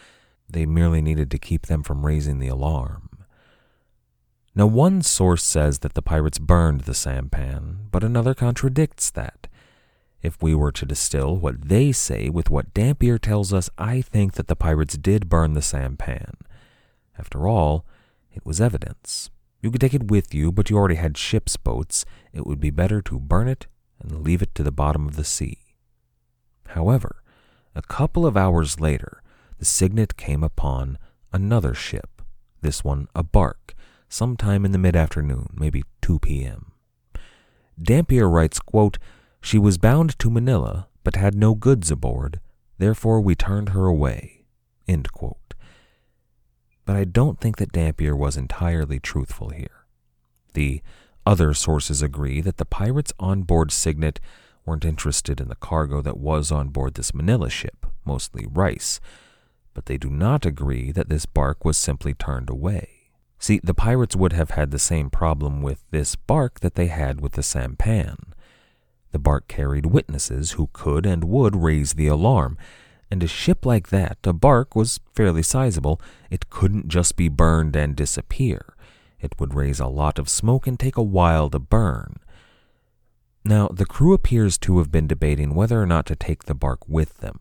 They 0.50 0.66
merely 0.66 1.02
needed 1.02 1.30
to 1.32 1.38
keep 1.38 1.68
them 1.68 1.84
from 1.84 2.06
raising 2.06 2.40
the 2.40 2.48
alarm. 2.48 3.10
Now, 4.56 4.68
one 4.68 5.02
source 5.02 5.44
says 5.44 5.80
that 5.80 5.94
the 5.94 6.02
pirates 6.02 6.40
burned 6.40 6.82
the 6.82 6.94
sampan, 6.94 7.88
but 7.92 8.04
another 8.04 8.34
contradicts 8.34 9.12
that. 9.12 9.48
If 10.22 10.42
we 10.42 10.56
were 10.56 10.72
to 10.72 10.86
distill 10.88 11.36
what 11.36 11.68
they 11.68 11.92
say 11.92 12.30
with 12.30 12.50
what 12.50 12.74
Dampier 12.74 13.20
tells 13.20 13.54
us, 13.54 13.70
I 13.78 14.02
think 14.02 14.34
that 14.34 14.48
the 14.48 14.56
pirates 14.56 14.98
did 14.98 15.30
burn 15.30 15.54
the 15.54 15.62
sampan. 15.62 16.38
After 17.20 17.48
all, 17.48 17.86
it 18.34 18.44
was 18.44 18.60
evidence. 18.60 19.30
You 19.62 19.70
could 19.70 19.82
take 19.82 19.94
it 19.94 20.10
with 20.10 20.34
you, 20.34 20.52
but 20.52 20.70
you 20.70 20.78
already 20.78 20.96
had 20.96 21.18
ship's 21.18 21.58
boats. 21.58 22.06
It 22.34 22.48
would 22.48 22.60
be 22.60 22.72
better 22.72 23.02
to 23.04 23.20
burn 23.20 23.48
it 23.48 23.68
and 24.02 24.24
leave 24.24 24.42
it 24.42 24.54
to 24.56 24.64
the 24.64 24.72
bottom 24.72 25.08
of 25.08 25.16
the 25.16 25.24
sea. 25.24 25.60
However, 26.68 27.24
a 27.76 27.82
couple 27.82 28.26
of 28.26 28.38
hours 28.38 28.80
later, 28.80 29.22
the 29.58 29.66
Cygnet 29.66 30.18
came 30.18 30.44
upon 30.44 30.98
another 31.32 31.74
ship, 31.74 32.22
this 32.62 32.84
one 32.84 33.08
a 33.16 33.24
bark, 33.24 33.74
sometime 34.10 34.66
in 34.66 34.72
the 34.72 34.78
mid 34.78 34.96
afternoon, 34.96 35.50
maybe 35.54 35.84
2 36.02 36.20
p.m. 36.20 36.72
Dampier 37.82 38.30
writes, 38.30 38.60
quote, 38.60 38.98
She 39.42 39.58
was 39.58 39.78
bound 39.78 40.18
to 40.20 40.30
Manila, 40.30 40.88
but 41.04 41.16
had 41.16 41.36
no 41.36 41.56
goods 41.56 41.92
aboard, 41.92 42.40
therefore 42.78 43.22
we 43.22 43.36
turned 43.36 43.70
her 43.70 43.86
away. 43.86 44.36
But 46.86 46.96
I 46.96 47.04
don't 47.04 47.40
think 47.40 47.58
that 47.58 47.72
Dampier 47.72 48.16
was 48.16 48.38
entirely 48.38 49.00
truthful 49.00 49.50
here. 49.50 49.86
The 50.54 50.82
other 51.26 51.54
sources 51.54 52.02
agree 52.02 52.42
that 52.42 52.58
the 52.58 52.66
pirates 52.66 53.14
on 53.20 53.44
board 53.44 53.72
Cygnet 53.72 54.20
weren't 54.66 54.86
interested 54.86 55.40
in 55.40 55.48
the 55.48 55.56
cargo 55.56 56.02
that 56.02 56.18
was 56.18 56.52
on 56.52 56.70
board 56.70 56.96
this 56.96 57.14
Manila 57.14 57.50
ship, 57.50 57.86
mostly 58.04 58.48
rice, 58.50 59.00
but 59.74 59.86
they 59.86 59.98
do 59.98 60.10
not 60.10 60.46
agree 60.46 60.92
that 60.92 61.10
this 61.10 61.26
bark 61.26 61.66
was 61.66 61.78
simply 61.78 62.14
turned 62.14 62.50
away. 62.50 62.90
See, 63.38 63.60
the 63.64 63.74
pirates 63.74 64.16
would 64.16 64.34
have 64.34 64.52
had 64.52 64.72
the 64.72 64.80
same 64.80 65.10
problem 65.10 65.62
with 65.62 65.84
this 65.92 66.16
bark 66.16 66.62
that 66.62 66.76
they 66.76 66.88
had 66.88 67.22
with 67.22 67.34
the 67.34 67.44
sampan. 67.44 68.34
The 69.12 69.20
bark 69.20 69.48
carried 69.48 69.86
witnesses 69.88 70.52
who 70.52 70.70
could 70.74 71.06
and 71.06 71.26
would 71.26 71.56
raise 71.56 71.94
the 71.94 72.08
alarm, 72.08 72.58
and 73.12 73.22
a 73.22 73.28
ship 73.28 73.66
like 73.66 73.90
that, 73.90 74.18
a 74.24 74.34
bark, 74.34 74.76
was 74.76 75.00
fairly 75.14 75.44
sizable. 75.44 76.02
It 76.30 76.50
couldn't 76.50 76.88
just 76.88 77.16
be 77.16 77.30
burned 77.30 77.76
and 77.76 77.96
disappear. 77.96 78.75
It 79.26 79.40
would 79.40 79.56
raise 79.56 79.80
a 79.80 79.88
lot 79.88 80.20
of 80.20 80.30
smoke 80.30 80.68
and 80.68 80.80
take 80.80 80.98
a 80.98 81.04
while 81.04 81.50
to 81.50 81.58
burn. 81.58 82.18
Now, 83.44 83.68
the 83.70 83.86
crew 83.86 84.14
appears 84.14 84.58
to 84.60 84.78
have 84.78 84.92
been 84.92 85.08
debating 85.08 85.56
whether 85.56 85.82
or 85.82 85.88
not 85.88 86.06
to 86.08 86.16
take 86.16 86.44
the 86.44 86.54
bark 86.54 86.88
with 86.88 87.18
them. 87.18 87.40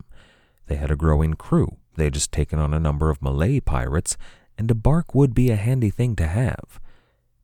They 0.67 0.77
had 0.77 0.91
a 0.91 0.97
growing 0.97 1.35
crew. 1.35 1.77
They 1.97 2.05
had 2.05 2.15
just 2.15 2.33
taken 2.33 2.59
on 2.59 2.73
a 2.73 2.81
number 2.81 3.11
of 3.11 3.21
Malay 3.21 3.61
pirates, 3.61 4.17
and 4.57 4.71
a 4.71 4.75
bark 4.75 5.15
would 5.15 5.35
be 5.35 5.51
a 5.51 5.57
handy 5.57 5.91
thing 5.91 6.17
to 6.17 6.27
have. 6.27 6.81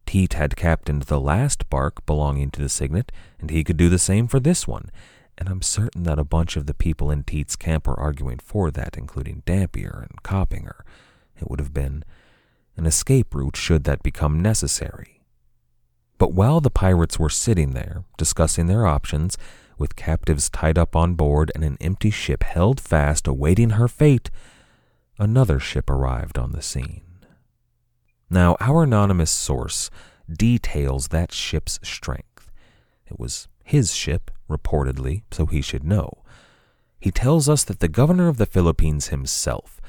Teat 0.06 0.32
had 0.32 0.56
captained 0.56 1.02
the 1.02 1.20
last 1.20 1.68
bark 1.68 2.04
belonging 2.06 2.50
to 2.52 2.62
the 2.62 2.68
Cygnet, 2.70 3.12
and 3.38 3.50
he 3.50 3.62
could 3.62 3.76
do 3.76 3.90
the 3.90 3.98
same 3.98 4.26
for 4.26 4.40
this 4.40 4.66
one, 4.66 4.90
and 5.36 5.48
I'm 5.48 5.62
certain 5.62 6.04
that 6.04 6.18
a 6.18 6.24
bunch 6.24 6.56
of 6.56 6.66
the 6.66 6.74
people 6.74 7.10
in 7.10 7.24
Teat's 7.24 7.56
camp 7.56 7.86
were 7.86 8.00
arguing 8.00 8.38
for 8.38 8.70
that, 8.70 8.96
including 8.96 9.42
Dampier 9.44 10.06
and 10.08 10.22
Coppinger. 10.22 10.84
It 11.38 11.48
would 11.48 11.60
have 11.60 11.74
been 11.74 12.04
an 12.80 12.86
escape 12.86 13.34
route 13.34 13.56
should 13.56 13.84
that 13.84 14.02
become 14.02 14.40
necessary. 14.40 15.20
But 16.16 16.32
while 16.32 16.62
the 16.62 16.70
pirates 16.70 17.18
were 17.18 17.28
sitting 17.28 17.72
there, 17.72 18.04
discussing 18.16 18.68
their 18.68 18.86
options, 18.86 19.36
with 19.76 19.96
captives 19.96 20.48
tied 20.48 20.78
up 20.78 20.96
on 20.96 21.12
board 21.12 21.52
and 21.54 21.62
an 21.62 21.76
empty 21.78 22.10
ship 22.10 22.42
held 22.42 22.80
fast 22.80 23.26
awaiting 23.26 23.70
her 23.70 23.86
fate, 23.86 24.30
another 25.18 25.60
ship 25.60 25.90
arrived 25.90 26.38
on 26.38 26.52
the 26.52 26.62
scene. 26.62 27.02
Now, 28.30 28.56
our 28.60 28.84
anonymous 28.84 29.30
source 29.30 29.90
details 30.32 31.08
that 31.08 31.32
ship's 31.32 31.78
strength. 31.82 32.50
It 33.06 33.20
was 33.20 33.46
his 33.62 33.94
ship, 33.94 34.30
reportedly, 34.48 35.24
so 35.30 35.44
he 35.44 35.60
should 35.60 35.84
know. 35.84 36.22
He 36.98 37.10
tells 37.10 37.46
us 37.46 37.62
that 37.64 37.80
the 37.80 37.88
governor 37.88 38.28
of 38.28 38.38
the 38.38 38.46
Philippines 38.46 39.08
himself, 39.08 39.79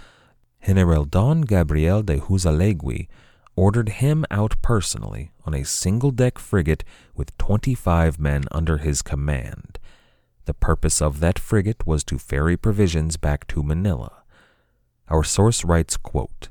General 0.66 1.05
Don 1.05 1.41
Gabriel 1.41 2.03
de 2.03 2.20
Huzalegui, 2.20 3.07
ordered 3.55 3.89
him 3.89 4.26
out 4.32 4.55
personally 4.62 5.32
on 5.45 5.53
a 5.53 5.66
single 5.66 6.12
deck 6.12 6.39
frigate 6.39 6.84
with 7.16 7.38
25 7.38 8.20
men 8.20 8.43
under 8.51 8.78
his 8.78 9.01
command. 9.01 9.80
The 10.45 10.53
purpose 10.53 11.01
of 11.01 11.20
that 11.20 11.38
frigate 11.38 11.86
was 11.86 12.03
to 12.05 12.18
ferry 12.18 12.57
provisions 12.57 13.18
back 13.18 13.47
to 13.47 13.64
Manila. 13.64 14.24
Our 15.09 15.24
source 15.24 15.66
writes, 15.66 15.97
quote, 15.97 16.49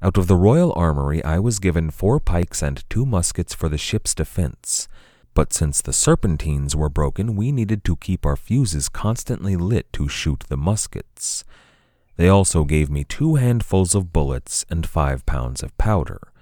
Out 0.00 0.16
of 0.16 0.26
the 0.28 0.36
royal 0.36 0.72
armory 0.76 1.22
I 1.24 1.38
was 1.38 1.58
given 1.58 1.90
four 1.90 2.20
pikes 2.20 2.62
and 2.62 2.88
two 2.88 3.04
muskets 3.04 3.52
for 3.52 3.68
the 3.68 3.78
ship's 3.78 4.14
defense. 4.14 4.88
But 5.34 5.52
since 5.52 5.80
the 5.80 5.92
serpentines 5.92 6.74
were 6.74 6.88
broken, 6.88 7.36
we 7.36 7.52
needed 7.52 7.84
to 7.84 7.96
keep 7.96 8.24
our 8.24 8.36
fuses 8.36 8.88
constantly 8.88 9.56
lit 9.56 9.92
to 9.94 10.08
shoot 10.08 10.44
the 10.48 10.56
muskets. 10.56 11.44
They 12.16 12.28
also 12.28 12.64
gave 12.64 12.90
me 12.90 13.04
two 13.04 13.36
handfuls 13.36 13.94
of 13.94 14.12
bullets 14.12 14.64
and 14.68 14.86
five 14.86 15.24
pounds 15.26 15.62
of 15.62 15.76
powder. 15.78 16.32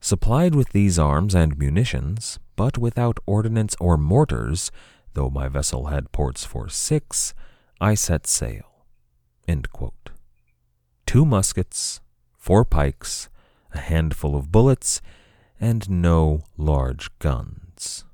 Supplied 0.00 0.54
with 0.54 0.70
these 0.70 0.98
arms 0.98 1.34
and 1.34 1.58
munitions, 1.58 2.38
but 2.56 2.78
without 2.78 3.18
ordnance 3.26 3.76
or 3.80 3.96
mortars, 3.96 4.70
though 5.14 5.30
my 5.30 5.48
vessel 5.48 5.86
had 5.86 6.12
ports 6.12 6.44
for 6.44 6.68
six, 6.68 7.34
I 7.80 7.94
set 7.94 8.26
sail 8.26 8.70
two 11.10 11.26
muskets, 11.26 12.00
four 12.38 12.64
pikes, 12.64 13.28
a 13.74 13.78
handful 13.78 14.36
of 14.36 14.52
bullets, 14.52 15.02
and 15.60 15.90
no 15.90 16.44
large 16.56 17.10
guns. 17.18 18.04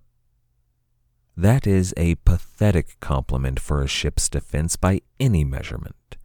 That 1.36 1.66
is 1.66 1.92
a 1.98 2.14
pathetic 2.14 2.98
compliment 3.00 3.60
for 3.60 3.82
a 3.82 3.86
ship's 3.86 4.30
defense 4.30 4.76
by 4.76 5.02
any 5.20 5.44
measurement. 5.44 6.16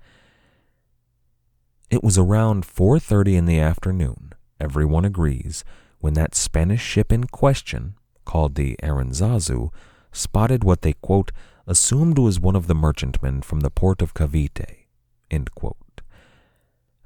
It 1.91 2.05
was 2.05 2.17
around 2.17 2.65
4:30 2.65 3.35
in 3.35 3.45
the 3.45 3.59
afternoon, 3.59 4.31
everyone 4.61 5.03
agrees, 5.03 5.65
when 5.99 6.13
that 6.13 6.35
Spanish 6.35 6.81
ship 6.81 7.11
in 7.11 7.25
question, 7.25 7.95
called 8.23 8.55
the 8.55 8.77
Aranzazu, 8.81 9.73
spotted 10.13 10.63
what 10.63 10.83
they 10.83 10.93
quote 10.93 11.33
assumed 11.67 12.17
was 12.17 12.39
one 12.39 12.55
of 12.55 12.67
the 12.67 12.73
merchantmen 12.73 13.41
from 13.41 13.59
the 13.59 13.69
port 13.69 14.01
of 14.01 14.13
Cavite. 14.13 14.87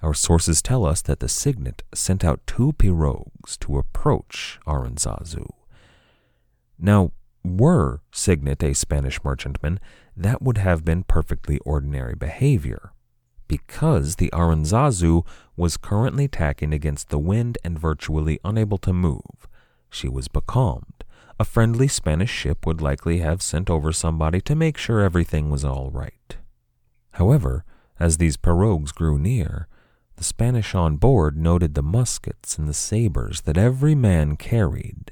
Our 0.03 0.13
sources 0.13 0.61
tell 0.61 0.85
us 0.85 1.01
that 1.01 1.19
the 1.19 1.29
Cygnet 1.29 1.81
sent 1.91 2.23
out 2.23 2.45
two 2.45 2.73
pirogues 2.73 3.57
to 3.61 3.79
approach 3.79 4.59
Aranzazu. 4.67 5.47
Now, 6.77 7.11
were 7.43 8.01
Cygnet 8.11 8.63
a 8.63 8.75
Spanish 8.75 9.23
merchantman, 9.23 9.79
that 10.15 10.43
would 10.43 10.59
have 10.59 10.85
been 10.85 11.03
perfectly 11.05 11.57
ordinary 11.65 12.13
behavior, 12.13 12.91
because 13.47 14.15
the 14.15 14.29
Aranzazu 14.33 15.25
was 15.55 15.77
currently 15.77 16.27
tacking 16.27 16.73
against 16.73 17.09
the 17.09 17.19
wind 17.19 17.57
and 17.63 17.79
virtually 17.79 18.39
unable 18.43 18.77
to 18.79 18.93
move. 18.93 19.47
She 19.89 20.07
was 20.07 20.27
becalmed. 20.27 21.03
A 21.39 21.45
friendly 21.45 21.87
Spanish 21.87 22.31
ship 22.31 22.65
would 22.65 22.81
likely 22.81 23.19
have 23.19 23.41
sent 23.41 23.69
over 23.69 23.91
somebody 23.91 24.41
to 24.41 24.55
make 24.55 24.77
sure 24.77 25.01
everything 25.01 25.49
was 25.49 25.65
all 25.65 25.89
right. 25.91 26.37
However, 27.11 27.65
as 27.99 28.17
these 28.17 28.37
pirogues 28.37 28.93
grew 28.93 29.17
near, 29.17 29.67
the 30.15 30.23
Spanish 30.23 30.73
on 30.73 30.95
board 30.95 31.37
noted 31.37 31.75
the 31.75 31.83
muskets 31.83 32.57
and 32.57 32.67
the 32.67 32.73
sabers 32.73 33.41
that 33.41 33.57
every 33.57 33.95
man 33.95 34.37
carried 34.37 35.11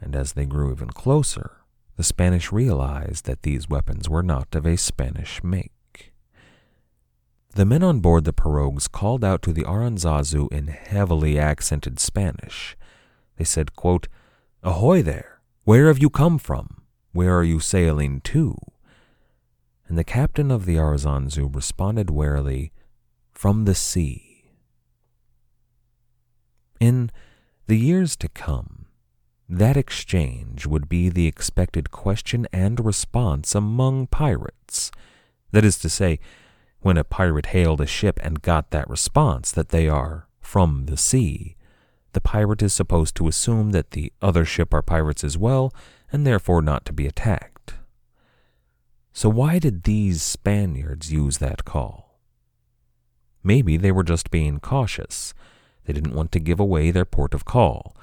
and 0.00 0.14
as 0.14 0.32
they 0.32 0.46
grew 0.46 0.72
even 0.72 0.90
closer, 0.90 1.58
the 1.96 2.04
Spanish 2.04 2.52
realized 2.52 3.24
that 3.24 3.42
these 3.42 3.68
weapons 3.68 4.08
were 4.08 4.22
not 4.22 4.54
of 4.54 4.66
a 4.66 4.76
Spanish 4.76 5.42
make. 5.42 5.72
The 7.58 7.66
men 7.66 7.82
on 7.82 7.98
board 7.98 8.22
the 8.22 8.32
pirogues 8.32 8.86
called 8.86 9.24
out 9.24 9.42
to 9.42 9.52
the 9.52 9.64
Aranzazu 9.64 10.46
in 10.52 10.68
heavily 10.68 11.40
accented 11.40 11.98
Spanish. 11.98 12.76
They 13.34 13.42
said, 13.42 13.74
quote, 13.74 14.06
Ahoy 14.62 15.02
there! 15.02 15.40
Where 15.64 15.88
have 15.88 15.98
you 15.98 16.08
come 16.08 16.38
from? 16.38 16.82
Where 17.10 17.36
are 17.36 17.42
you 17.42 17.58
sailing 17.58 18.20
to? 18.20 18.56
And 19.88 19.98
the 19.98 20.04
captain 20.04 20.52
of 20.52 20.66
the 20.66 20.76
Aranzazu 20.76 21.52
responded 21.52 22.10
warily, 22.10 22.70
From 23.32 23.64
the 23.64 23.74
sea. 23.74 24.52
In 26.78 27.10
the 27.66 27.76
years 27.76 28.14
to 28.18 28.28
come, 28.28 28.86
that 29.48 29.76
exchange 29.76 30.64
would 30.64 30.88
be 30.88 31.08
the 31.08 31.26
expected 31.26 31.90
question 31.90 32.46
and 32.52 32.78
response 32.78 33.56
among 33.56 34.06
pirates. 34.06 34.92
That 35.50 35.64
is 35.64 35.76
to 35.78 35.88
say, 35.88 36.20
when 36.80 36.96
a 36.96 37.04
pirate 37.04 37.46
hailed 37.46 37.80
a 37.80 37.86
ship 37.86 38.20
and 38.22 38.42
got 38.42 38.70
that 38.70 38.88
response 38.88 39.50
that 39.52 39.70
they 39.70 39.88
are 39.88 40.28
from 40.40 40.86
the 40.86 40.96
sea, 40.96 41.56
the 42.12 42.20
pirate 42.20 42.62
is 42.62 42.72
supposed 42.72 43.14
to 43.16 43.28
assume 43.28 43.70
that 43.70 43.90
the 43.92 44.12
other 44.22 44.44
ship 44.44 44.72
are 44.72 44.82
pirates 44.82 45.22
as 45.22 45.36
well 45.36 45.72
and 46.10 46.26
therefore 46.26 46.62
not 46.62 46.84
to 46.84 46.92
be 46.92 47.06
attacked. 47.06 47.74
So, 49.12 49.28
why 49.28 49.58
did 49.58 49.82
these 49.82 50.22
Spaniards 50.22 51.12
use 51.12 51.38
that 51.38 51.64
call? 51.64 52.20
Maybe 53.42 53.76
they 53.76 53.92
were 53.92 54.04
just 54.04 54.30
being 54.30 54.60
cautious. 54.60 55.34
They 55.84 55.92
didn't 55.92 56.14
want 56.14 56.32
to 56.32 56.40
give 56.40 56.60
away 56.60 56.90
their 56.90 57.04
port 57.04 57.34
of 57.34 57.44
call. 57.44 57.96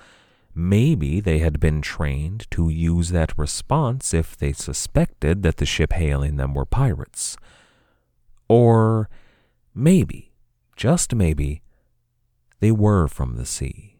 Maybe 0.54 1.20
they 1.20 1.40
had 1.40 1.60
been 1.60 1.82
trained 1.82 2.48
to 2.52 2.70
use 2.70 3.10
that 3.10 3.38
response 3.38 4.14
if 4.14 4.38
they 4.38 4.54
suspected 4.54 5.44
that 5.44 5.58
the 5.58 5.66
ship 5.66 5.94
hailing 5.94 6.38
them 6.38 6.54
were 6.54 6.66
pirates. 6.66 7.38
Or 8.48 9.10
maybe, 9.74 10.34
just 10.76 11.16
maybe, 11.16 11.62
they 12.60 12.72
were 12.72 13.08
from 13.08 13.36
the 13.36 13.46
sea. 13.46 13.98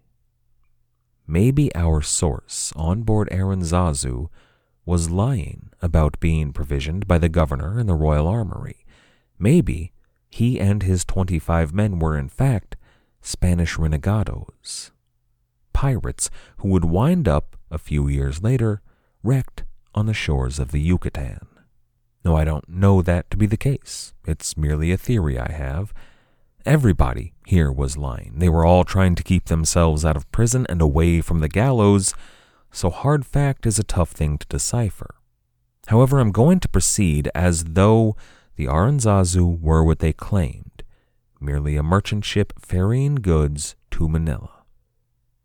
Maybe 1.28 1.74
our 1.76 2.02
source 2.02 2.72
on 2.76 3.04
board 3.04 3.30
Aranzazu 3.32 4.30
was 4.86 5.10
lying 5.10 5.72
about 5.82 6.20
being 6.20 6.54
provisioned 6.54 7.08
by 7.08 7.18
the 7.18 7.30
governor 7.30 7.80
in 7.80 7.88
the 7.88 7.96
royal 7.96 8.28
armory. 8.28 8.86
Maybe 9.40 9.94
he 10.30 10.60
and 10.60 10.84
his 10.84 11.04
twenty 11.04 11.40
five 11.40 11.74
men 11.74 11.98
were, 12.00 12.18
in 12.18 12.30
fact, 12.30 12.76
Spanish 13.22 13.78
renegados 13.78 14.92
pirates 15.76 16.30
who 16.60 16.70
would 16.70 16.86
wind 16.86 17.28
up, 17.28 17.58
a 17.70 17.78
few 17.78 18.08
years 18.08 18.42
later, 18.42 18.82
wrecked 19.22 19.66
on 19.94 20.06
the 20.06 20.14
shores 20.14 20.58
of 20.58 20.72
the 20.72 20.80
Yucatan. 20.80 21.46
No, 22.26 22.36
I 22.36 22.44
don't 22.44 22.68
know 22.68 23.04
that 23.04 23.30
to 23.30 23.38
be 23.38 23.46
the 23.46 23.56
case. 23.56 24.16
It's 24.26 24.58
merely 24.58 24.92
a 24.92 24.98
theory 24.98 25.38
I 25.38 25.52
have. 25.52 25.94
Everybody 26.66 27.34
here 27.46 27.72
was 27.72 27.98
lying. 27.98 28.34
They 28.38 28.50
were 28.50 28.66
all 28.66 28.84
trying 28.84 29.14
to 29.14 29.24
keep 29.24 29.46
themselves 29.46 30.04
out 30.04 30.18
of 30.18 30.32
prison 30.32 30.66
and 30.68 30.82
away 30.82 31.22
from 31.22 31.40
the 31.40 31.48
gallows, 31.48 32.16
so 32.72 32.90
hard 32.90 33.28
fact 33.28 33.68
is 33.68 33.78
a 33.78 33.84
tough 33.84 34.10
thing 34.10 34.40
to 34.40 34.48
decipher. 34.48 35.14
However, 35.86 36.20
I'm 36.20 36.32
going 36.32 36.60
to 36.62 36.68
proceed 36.68 37.30
as 37.36 37.64
though 37.64 38.16
the 38.56 38.66
Aranzazu 38.66 39.62
were 39.62 39.84
what 39.84 40.00
they 40.00 40.12
claimed, 40.12 40.84
merely 41.40 41.76
a 41.76 41.84
merchant 41.84 42.26
ship 42.26 42.54
ferrying 42.60 43.16
goods 43.16 43.76
to 43.92 44.10
Manila. 44.10 44.64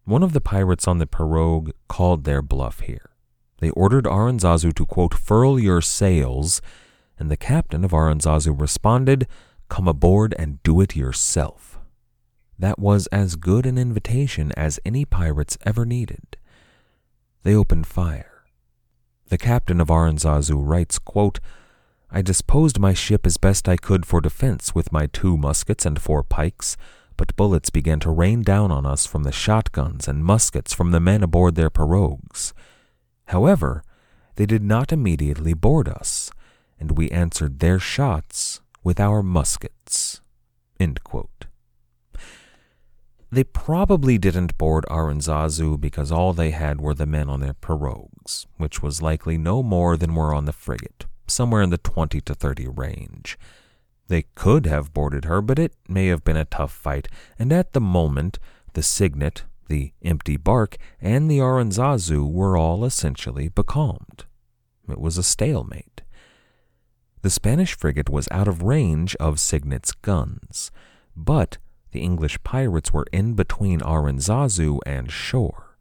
One 0.05 0.23
of 0.23 0.33
the 0.33 0.41
pirates 0.41 0.89
on 0.89 0.97
the 0.97 1.07
pirogue 1.07 1.73
called 1.89 2.25
their 2.25 2.41
bluff 2.41 2.81
here. 2.81 3.10
They 3.61 3.71
ordered 3.71 4.05
Aranzazu 4.05 4.75
to, 4.75 4.87
quote, 4.87 5.15
furl 5.15 5.59
your 5.59 5.81
sails, 5.81 6.61
and 7.19 7.31
the 7.31 7.37
captain 7.37 7.85
of 7.85 7.93
Aranzazu 7.93 8.59
responded, 8.59 9.27
Come 9.69 9.87
aboard 9.87 10.35
and 10.39 10.63
do 10.63 10.81
it 10.81 10.97
yourself. 10.97 11.79
That 12.59 12.79
was 12.79 13.07
as 13.09 13.37
good 13.37 13.67
an 13.67 13.79
invitation 13.79 14.53
as 14.57 14.81
any 14.85 15.05
pirates 15.05 15.57
ever 15.65 15.87
needed. 15.87 16.37
They 17.43 17.55
opened 17.55 17.87
fire. 17.87 18.45
The 19.29 19.39
captain 19.39 19.81
of 19.81 19.89
Aranzazu 19.89 20.55
writes, 20.57 20.99
quote, 20.99 21.39
I 22.11 22.23
disposed 22.23 22.81
my 22.81 22.93
ship 22.93 23.25
as 23.25 23.37
best 23.37 23.69
I 23.69 23.77
could 23.77 24.05
for 24.05 24.21
defense 24.21 24.75
with 24.75 24.91
my 24.91 25.07
two 25.07 25.37
muskets 25.37 25.87
and 25.87 26.03
four 26.03 26.25
pikes 26.25 26.77
but 27.21 27.37
bullets 27.37 27.69
began 27.69 28.01
to 28.01 28.09
rain 28.09 28.41
down 28.41 28.73
on 28.73 28.87
us 28.87 29.05
from 29.05 29.25
the 29.25 29.31
shotguns 29.31 30.09
and 30.09 30.25
muskets 30.25 30.73
from 30.73 30.91
the 30.91 30.99
men 30.99 31.23
aboard 31.23 31.55
their 31.55 31.69
pirogues. 31.69 32.55
However, 33.31 33.85
they 34.35 34.45
did 34.45 34.65
not 34.65 34.93
immediately 34.93 35.55
board 35.55 35.89
us, 35.89 36.33
and 36.81 36.99
we 36.99 37.11
answered 37.11 37.61
their 37.61 37.79
shots 37.79 38.61
with 38.83 38.99
our 38.99 39.23
muskets. 39.23 40.21
They 43.31 43.45
probably 43.45 44.19
didn't 44.19 44.59
board 44.59 44.85
Aranzazu 44.91 45.81
because 45.81 46.11
all 46.11 46.33
they 46.33 46.51
had 46.51 46.81
were 46.81 46.95
the 46.95 47.07
men 47.07 47.29
on 47.29 47.39
their 47.39 47.55
pirogues, 47.55 48.47
which 48.57 48.83
was 48.83 49.01
likely 49.01 49.39
no 49.39 49.63
more 49.63 49.97
than 49.97 50.17
were 50.17 50.35
on 50.35 50.47
the 50.47 50.53
frigate, 50.53 51.07
somewhere 51.29 51.63
in 51.63 51.71
the 51.71 51.79
20 51.79 52.21
to 52.23 52.35
30 52.35 52.67
range. 52.67 53.39
They 54.09 54.23
could 54.35 54.67
have 54.67 54.93
boarded 54.93 55.27
her, 55.27 55.41
but 55.41 55.61
it 55.61 55.75
may 55.87 56.09
have 56.09 56.25
been 56.25 56.37
a 56.37 56.45
tough 56.45 56.73
fight, 56.73 57.07
and 57.39 57.53
at 57.53 57.75
the 57.75 57.81
moment, 57.81 58.41
the 58.73 58.83
Cygnet, 58.83 59.45
the 59.71 59.93
empty 60.05 60.37
bark, 60.37 60.77
and 61.01 61.31
the 61.31 61.39
Aranzazu 61.39 62.31
were 62.31 62.59
all 62.59 62.85
essentially 62.85 63.49
becalmed. 63.49 64.27
It 64.91 65.01
was 65.01 65.17
a 65.17 65.23
stalemate. 65.23 66.03
The 67.23 67.31
Spanish 67.31 67.75
frigate 67.75 68.11
was 68.11 68.29
out 68.31 68.49
of 68.49 68.63
range 68.63 69.15
of 69.17 69.37
Cygnet's 69.37 69.93
guns, 69.93 70.71
but 71.17 71.59
the 71.93 72.01
English 72.01 72.43
pirates 72.43 72.93
were 72.93 73.07
in 73.13 73.35
between 73.35 73.81
Aranzazu 73.81 74.81
and 74.85 75.11
shore. 75.11 75.77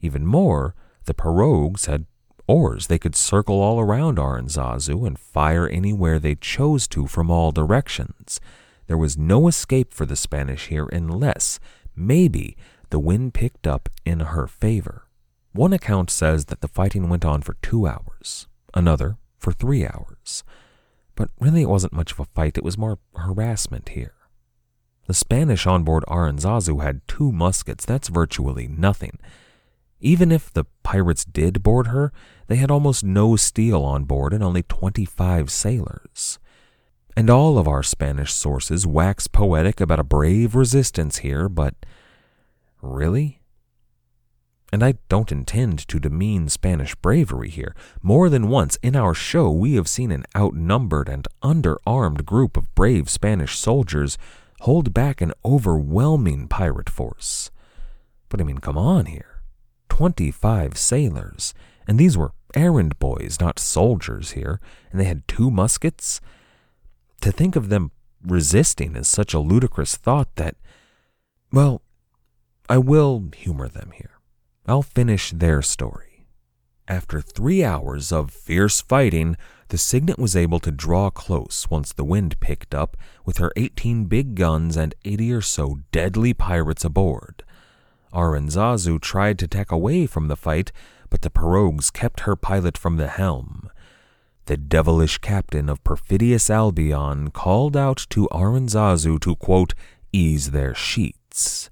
Even 0.00 0.26
more, 0.26 0.74
the 1.06 1.14
pirogues 1.14 1.86
had 1.86 2.06
oars. 2.46 2.88
They 2.88 2.98
could 2.98 3.16
circle 3.16 3.60
all 3.60 3.80
around 3.80 4.18
Aranzazu 4.18 5.06
and 5.06 5.18
fire 5.18 5.66
anywhere 5.66 6.18
they 6.18 6.34
chose 6.34 6.86
to 6.88 7.06
from 7.06 7.30
all 7.30 7.52
directions. 7.52 8.38
There 8.86 8.98
was 8.98 9.16
no 9.16 9.48
escape 9.48 9.94
for 9.94 10.04
the 10.04 10.16
Spanish 10.16 10.66
here 10.66 10.88
unless, 10.92 11.58
maybe, 11.96 12.56
the 12.94 13.00
wind 13.00 13.34
picked 13.34 13.66
up 13.66 13.88
in 14.04 14.20
her 14.20 14.46
favor. 14.46 15.08
One 15.50 15.72
account 15.72 16.12
says 16.12 16.44
that 16.44 16.60
the 16.60 16.68
fighting 16.68 17.08
went 17.08 17.24
on 17.24 17.42
for 17.42 17.54
two 17.54 17.88
hours, 17.88 18.46
another 18.72 19.16
for 19.36 19.50
three 19.50 19.84
hours. 19.84 20.44
But 21.16 21.30
really, 21.40 21.62
it 21.62 21.68
wasn't 21.68 21.92
much 21.92 22.12
of 22.12 22.20
a 22.20 22.24
fight, 22.24 22.56
it 22.56 22.62
was 22.62 22.78
more 22.78 23.00
harassment 23.16 23.88
here. 23.88 24.14
The 25.08 25.12
Spanish 25.12 25.66
on 25.66 25.82
board 25.82 26.04
Aranzazu 26.06 26.84
had 26.84 27.00
two 27.08 27.32
muskets, 27.32 27.84
that's 27.84 28.06
virtually 28.06 28.68
nothing. 28.68 29.18
Even 29.98 30.30
if 30.30 30.52
the 30.52 30.66
pirates 30.84 31.24
did 31.24 31.64
board 31.64 31.88
her, 31.88 32.12
they 32.46 32.56
had 32.58 32.70
almost 32.70 33.02
no 33.02 33.34
steel 33.34 33.82
on 33.82 34.04
board 34.04 34.32
and 34.32 34.44
only 34.44 34.62
25 34.62 35.50
sailors. 35.50 36.38
And 37.16 37.28
all 37.28 37.58
of 37.58 37.66
our 37.66 37.82
Spanish 37.82 38.32
sources 38.32 38.86
wax 38.86 39.26
poetic 39.26 39.80
about 39.80 39.98
a 39.98 40.04
brave 40.04 40.54
resistance 40.54 41.18
here, 41.18 41.48
but 41.48 41.74
Really? 42.84 43.40
And 44.70 44.84
I 44.84 44.94
don't 45.08 45.32
intend 45.32 45.86
to 45.88 45.98
demean 45.98 46.48
Spanish 46.48 46.94
bravery 46.96 47.48
here. 47.48 47.74
More 48.02 48.28
than 48.28 48.48
once 48.48 48.76
in 48.82 48.94
our 48.94 49.14
show, 49.14 49.50
we 49.50 49.74
have 49.74 49.88
seen 49.88 50.10
an 50.10 50.24
outnumbered 50.36 51.08
and 51.08 51.26
underarmed 51.42 52.24
group 52.24 52.56
of 52.56 52.74
brave 52.74 53.08
Spanish 53.08 53.56
soldiers 53.56 54.18
hold 54.60 54.92
back 54.92 55.20
an 55.20 55.32
overwhelming 55.44 56.46
pirate 56.48 56.90
force. 56.90 57.50
But 58.28 58.40
I 58.40 58.44
mean, 58.44 58.58
come 58.58 58.76
on 58.76 59.06
here. 59.06 59.42
25 59.88 60.76
sailors, 60.76 61.54
and 61.86 61.98
these 61.98 62.18
were 62.18 62.32
errand 62.54 62.98
boys, 62.98 63.38
not 63.40 63.58
soldiers 63.58 64.32
here, 64.32 64.60
and 64.90 65.00
they 65.00 65.04
had 65.04 65.26
two 65.28 65.50
muskets. 65.50 66.20
To 67.20 67.32
think 67.32 67.56
of 67.56 67.68
them 67.68 67.92
resisting 68.26 68.96
is 68.96 69.08
such 69.08 69.32
a 69.34 69.38
ludicrous 69.38 69.96
thought 69.96 70.34
that, 70.34 70.56
well, 71.52 71.80
I 72.66 72.78
will 72.78 73.24
humor 73.36 73.68
them 73.68 73.92
here. 73.94 74.20
I'll 74.66 74.82
finish 74.82 75.32
their 75.32 75.60
story. 75.60 76.26
After 76.88 77.20
three 77.20 77.62
hours 77.62 78.10
of 78.10 78.30
fierce 78.30 78.80
fighting, 78.80 79.36
the 79.68 79.76
Cygnet 79.76 80.18
was 80.18 80.34
able 80.34 80.60
to 80.60 80.70
draw 80.70 81.10
close 81.10 81.68
once 81.68 81.92
the 81.92 82.04
wind 82.04 82.40
picked 82.40 82.74
up, 82.74 82.96
with 83.26 83.36
her 83.36 83.52
18 83.56 84.06
big 84.06 84.34
guns 84.34 84.78
and 84.78 84.94
80 85.04 85.32
or 85.32 85.40
so 85.42 85.80
deadly 85.92 86.32
pirates 86.32 86.84
aboard. 86.84 87.44
Aranzazu 88.14 88.98
tried 88.98 89.38
to 89.40 89.48
tack 89.48 89.70
away 89.70 90.06
from 90.06 90.28
the 90.28 90.36
fight, 90.36 90.72
but 91.10 91.20
the 91.20 91.30
pirogues 91.30 91.92
kept 91.92 92.20
her 92.20 92.36
pilot 92.36 92.78
from 92.78 92.96
the 92.96 93.08
helm. 93.08 93.68
The 94.46 94.56
devilish 94.56 95.18
captain 95.18 95.68
of 95.68 95.84
perfidious 95.84 96.48
Albion 96.48 97.30
called 97.30 97.76
out 97.76 98.06
to 98.10 98.28
Aranzazu 98.32 99.20
to, 99.20 99.36
quote, 99.36 99.74
ease 100.12 100.52
their 100.52 100.74
sheets 100.74 101.70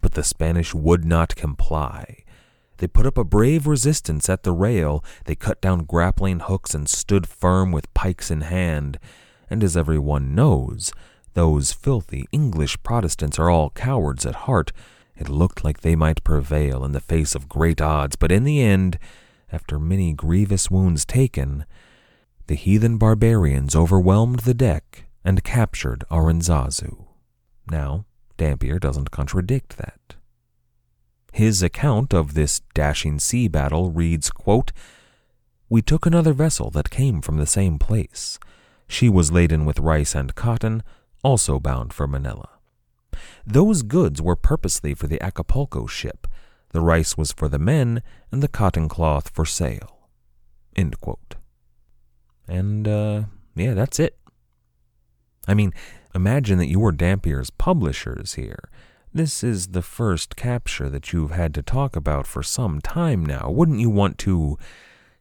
but 0.00 0.14
the 0.14 0.22
Spanish 0.22 0.74
would 0.74 1.04
not 1.04 1.36
comply. 1.36 2.24
They 2.78 2.86
put 2.86 3.06
up 3.06 3.18
a 3.18 3.24
brave 3.24 3.66
resistance 3.66 4.28
at 4.28 4.44
the 4.44 4.52
rail, 4.52 5.04
they 5.24 5.34
cut 5.34 5.60
down 5.60 5.84
grappling 5.84 6.40
hooks 6.40 6.74
and 6.74 6.88
stood 6.88 7.26
firm 7.26 7.72
with 7.72 7.92
pikes 7.92 8.30
in 8.30 8.42
hand. 8.42 8.98
And 9.50 9.64
as 9.64 9.76
everyone 9.76 10.34
knows, 10.34 10.92
those 11.34 11.72
filthy 11.72 12.26
English 12.32 12.82
Protestants 12.82 13.38
are 13.38 13.50
all 13.50 13.70
cowards 13.70 14.24
at 14.24 14.46
heart. 14.46 14.72
It 15.16 15.28
looked 15.28 15.64
like 15.64 15.80
they 15.80 15.96
might 15.96 16.22
prevail 16.22 16.84
in 16.84 16.92
the 16.92 17.00
face 17.00 17.34
of 17.34 17.48
great 17.48 17.80
odds, 17.80 18.14
but 18.16 18.30
in 18.30 18.44
the 18.44 18.60
end, 18.60 18.98
after 19.50 19.78
many 19.78 20.12
grievous 20.12 20.70
wounds 20.70 21.04
taken, 21.04 21.64
the 22.46 22.54
heathen 22.54 22.98
barbarians 22.98 23.74
overwhelmed 23.74 24.40
the 24.40 24.54
deck 24.54 25.06
and 25.24 25.44
captured 25.44 26.04
Aranzazu. 26.10 27.06
Now, 27.70 28.04
Dampier 28.38 28.78
doesn't 28.78 29.10
contradict 29.10 29.76
that. 29.76 30.14
His 31.32 31.62
account 31.62 32.14
of 32.14 32.32
this 32.32 32.62
dashing 32.72 33.18
sea 33.18 33.48
battle 33.48 33.90
reads, 33.90 34.30
quote, 34.30 34.72
We 35.68 35.82
took 35.82 36.06
another 36.06 36.32
vessel 36.32 36.70
that 36.70 36.88
came 36.88 37.20
from 37.20 37.36
the 37.36 37.46
same 37.46 37.78
place. 37.78 38.38
She 38.88 39.10
was 39.10 39.30
laden 39.30 39.66
with 39.66 39.78
rice 39.78 40.14
and 40.14 40.34
cotton, 40.34 40.82
also 41.22 41.60
bound 41.60 41.92
for 41.92 42.06
Manila. 42.06 42.48
Those 43.46 43.82
goods 43.82 44.22
were 44.22 44.36
purposely 44.36 44.94
for 44.94 45.06
the 45.06 45.20
Acapulco 45.20 45.86
ship. 45.86 46.26
The 46.70 46.80
rice 46.80 47.16
was 47.18 47.32
for 47.32 47.48
the 47.48 47.58
men, 47.58 48.02
and 48.30 48.42
the 48.42 48.48
cotton 48.48 48.88
cloth 48.88 49.28
for 49.28 49.44
sale. 49.44 50.08
End 50.76 51.00
quote. 51.00 51.34
And, 52.46 52.88
uh, 52.88 53.24
yeah, 53.54 53.74
that's 53.74 53.98
it. 53.98 54.16
I 55.46 55.54
mean, 55.54 55.72
Imagine 56.18 56.58
that 56.58 56.66
you 56.66 56.80
were 56.80 56.90
Dampier's 56.90 57.50
publishers 57.50 58.34
here. 58.34 58.68
This 59.14 59.44
is 59.44 59.68
the 59.68 59.82
first 59.82 60.34
capture 60.34 60.88
that 60.88 61.12
you've 61.12 61.30
had 61.30 61.54
to 61.54 61.62
talk 61.62 61.94
about 61.94 62.26
for 62.26 62.42
some 62.42 62.80
time 62.80 63.24
now. 63.24 63.52
Wouldn't 63.52 63.78
you 63.78 63.88
want 63.88 64.18
to 64.18 64.58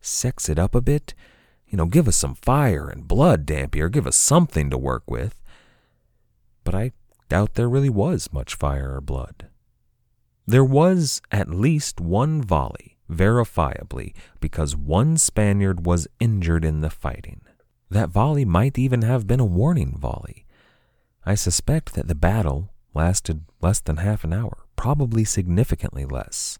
sex 0.01 0.49
it 0.49 0.57
up 0.57 0.73
a 0.73 0.81
bit? 0.81 1.13
You 1.67 1.77
know, 1.77 1.85
give 1.85 2.07
us 2.07 2.15
some 2.15 2.33
fire 2.33 2.89
and 2.89 3.07
blood, 3.07 3.45
Dampier. 3.45 3.89
Give 3.89 4.07
us 4.07 4.15
something 4.15 4.71
to 4.71 4.77
work 4.79 5.03
with. 5.05 5.39
But 6.63 6.73
I 6.73 6.93
doubt 7.29 7.53
there 7.53 7.69
really 7.69 7.91
was 7.91 8.33
much 8.33 8.55
fire 8.55 8.95
or 8.95 9.01
blood. 9.01 9.49
There 10.47 10.65
was 10.65 11.21
at 11.31 11.47
least 11.47 12.01
one 12.01 12.41
volley, 12.41 12.97
verifiably, 13.07 14.15
because 14.39 14.75
one 14.75 15.17
Spaniard 15.17 15.85
was 15.85 16.07
injured 16.19 16.65
in 16.65 16.81
the 16.81 16.89
fighting. 16.89 17.41
That 17.91 18.09
volley 18.09 18.45
might 18.45 18.79
even 18.79 19.03
have 19.03 19.27
been 19.27 19.39
a 19.39 19.45
warning 19.45 19.95
volley. 19.95 20.45
I 21.27 21.35
suspect 21.35 21.93
that 21.95 22.07
the 22.07 22.15
battle 22.15 22.69
lasted 22.93 23.43
less 23.59 23.81
than 23.81 23.97
half 23.97 24.23
an 24.23 24.31
hour, 24.31 24.59
probably 24.77 25.25
significantly 25.25 26.05
less. 26.05 26.57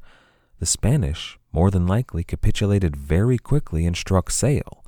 The 0.59 0.65
Spanish, 0.65 1.39
more 1.53 1.71
than 1.71 1.87
likely, 1.87 2.25
capitulated 2.25 2.93
very 2.93 3.37
quickly 3.37 3.85
and 3.85 3.95
struck 3.95 4.29
sail. 4.29 4.83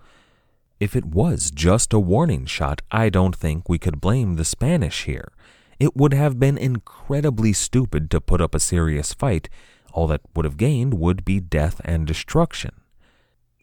If 0.82 0.98
it 0.98 1.06
was 1.06 1.50
just 1.50 1.94
a 1.94 2.00
warning 2.00 2.46
shot, 2.46 2.82
I 2.92 3.08
don't 3.08 3.34
think 3.34 3.70
we 3.70 3.80
could 3.80 4.02
blame 4.02 4.36
the 4.36 4.44
Spanish 4.44 5.06
here. 5.06 5.32
It 5.80 5.96
would 5.96 6.14
have 6.14 6.42
been 6.42 6.58
incredibly 6.58 7.54
stupid 7.54 8.12
to 8.12 8.20
put 8.20 8.42
up 8.42 8.54
a 8.54 8.60
serious 8.60 9.14
fight. 9.14 9.48
All 9.94 10.08
that 10.08 10.20
would 10.36 10.44
have 10.44 10.58
gained 10.58 10.96
would 10.96 11.24
be 11.24 11.40
death 11.40 11.80
and 11.86 12.06
destruction. 12.06 12.82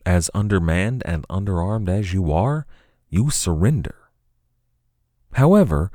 As 0.06 0.30
undermanned 0.32 1.02
and 1.04 1.28
underarmed 1.28 1.90
as 1.90 2.14
you 2.14 2.32
are, 2.32 2.66
you 3.10 3.28
surrender. 3.28 4.05
However, 5.37 5.91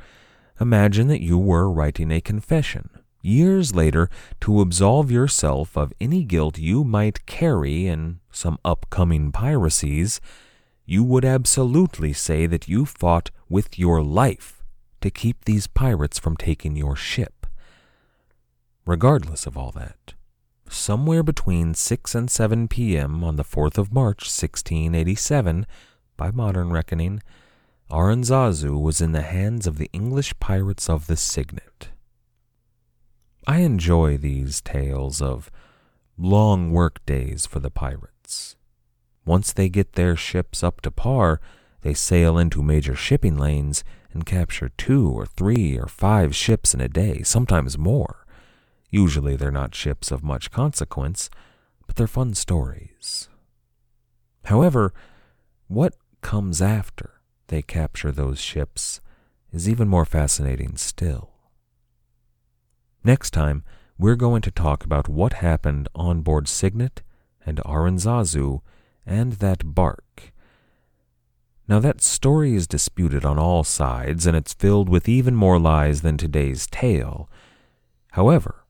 imagine 0.59 1.07
that 1.07 1.23
you 1.23 1.35
were 1.35 1.67
writing 1.67 2.11
a 2.11 2.21
confession 2.21 2.91
years 3.23 3.73
later 3.73 4.07
to 4.41 4.61
absolve 4.61 5.09
yourself 5.09 5.75
of 5.75 5.91
any 5.99 6.23
guilt 6.23 6.59
you 6.59 6.83
might 6.83 7.25
carry 7.25 7.87
in 7.87 8.19
some 8.31 8.59
upcoming 8.63 9.31
piracies. 9.31 10.21
You 10.85 11.03
would 11.03 11.25
absolutely 11.25 12.13
say 12.13 12.45
that 12.45 12.67
you 12.67 12.85
fought 12.85 13.31
with 13.49 13.79
your 13.79 14.03
life 14.03 14.61
to 15.01 15.09
keep 15.09 15.45
these 15.45 15.65
pirates 15.65 16.19
from 16.19 16.37
taking 16.37 16.75
your 16.75 16.95
ship. 16.95 17.47
Regardless 18.85 19.47
of 19.47 19.57
all 19.57 19.71
that, 19.71 20.13
somewhere 20.69 21.23
between 21.23 21.73
6 21.73 22.13
and 22.13 22.29
7 22.29 22.67
p.m. 22.67 23.23
on 23.23 23.37
the 23.37 23.43
4th 23.43 23.79
of 23.79 23.91
March, 23.91 24.25
1687, 24.25 25.65
by 26.15 26.29
modern 26.29 26.69
reckoning, 26.69 27.23
Aranzazu 27.91 28.81
was 28.81 29.01
in 29.01 29.11
the 29.11 29.21
hands 29.21 29.67
of 29.67 29.77
the 29.77 29.89
English 29.91 30.33
pirates 30.39 30.89
of 30.89 31.07
the 31.07 31.17
Cygnet. 31.17 31.89
I 33.45 33.57
enjoy 33.57 34.15
these 34.15 34.61
tales 34.61 35.21
of 35.21 35.51
long 36.17 36.71
work 36.71 37.05
days 37.05 37.45
for 37.45 37.59
the 37.59 37.69
pirates. 37.69 38.55
Once 39.25 39.51
they 39.51 39.67
get 39.67 39.93
their 39.93 40.15
ships 40.15 40.63
up 40.63 40.79
to 40.81 40.91
par, 40.91 41.41
they 41.81 41.93
sail 41.93 42.37
into 42.37 42.63
major 42.63 42.95
shipping 42.95 43.37
lanes 43.37 43.83
and 44.13 44.25
capture 44.25 44.69
two 44.69 45.09
or 45.09 45.25
three 45.25 45.77
or 45.77 45.87
five 45.87 46.33
ships 46.33 46.73
in 46.73 46.79
a 46.79 46.87
day, 46.87 47.23
sometimes 47.23 47.77
more. 47.77 48.25
Usually 48.89 49.35
they're 49.35 49.51
not 49.51 49.75
ships 49.75 50.11
of 50.11 50.23
much 50.23 50.49
consequence, 50.49 51.29
but 51.87 51.97
they're 51.97 52.07
fun 52.07 52.35
stories. 52.35 53.27
However, 54.45 54.93
what 55.67 55.95
comes 56.21 56.61
after 56.61 57.20
they 57.51 57.61
capture 57.61 58.11
those 58.11 58.39
ships 58.39 59.01
is 59.51 59.67
even 59.67 59.87
more 59.87 60.05
fascinating 60.05 60.77
still. 60.77 61.31
Next 63.03 63.31
time, 63.31 63.63
we're 63.97 64.15
going 64.15 64.41
to 64.43 64.51
talk 64.51 64.85
about 64.85 65.09
what 65.09 65.33
happened 65.33 65.89
on 65.93 66.21
board 66.21 66.47
Cygnet 66.47 67.01
and 67.45 67.57
Aranzazu 67.65 68.61
and 69.05 69.33
that 69.33 69.75
bark. 69.75 70.31
Now, 71.67 71.79
that 71.79 72.01
story 72.01 72.55
is 72.55 72.67
disputed 72.67 73.25
on 73.25 73.37
all 73.37 73.63
sides, 73.63 74.25
and 74.25 74.35
it's 74.35 74.53
filled 74.53 74.89
with 74.89 75.09
even 75.09 75.35
more 75.35 75.59
lies 75.59 76.01
than 76.01 76.17
today's 76.17 76.67
tale. 76.67 77.29
However, 78.11 78.65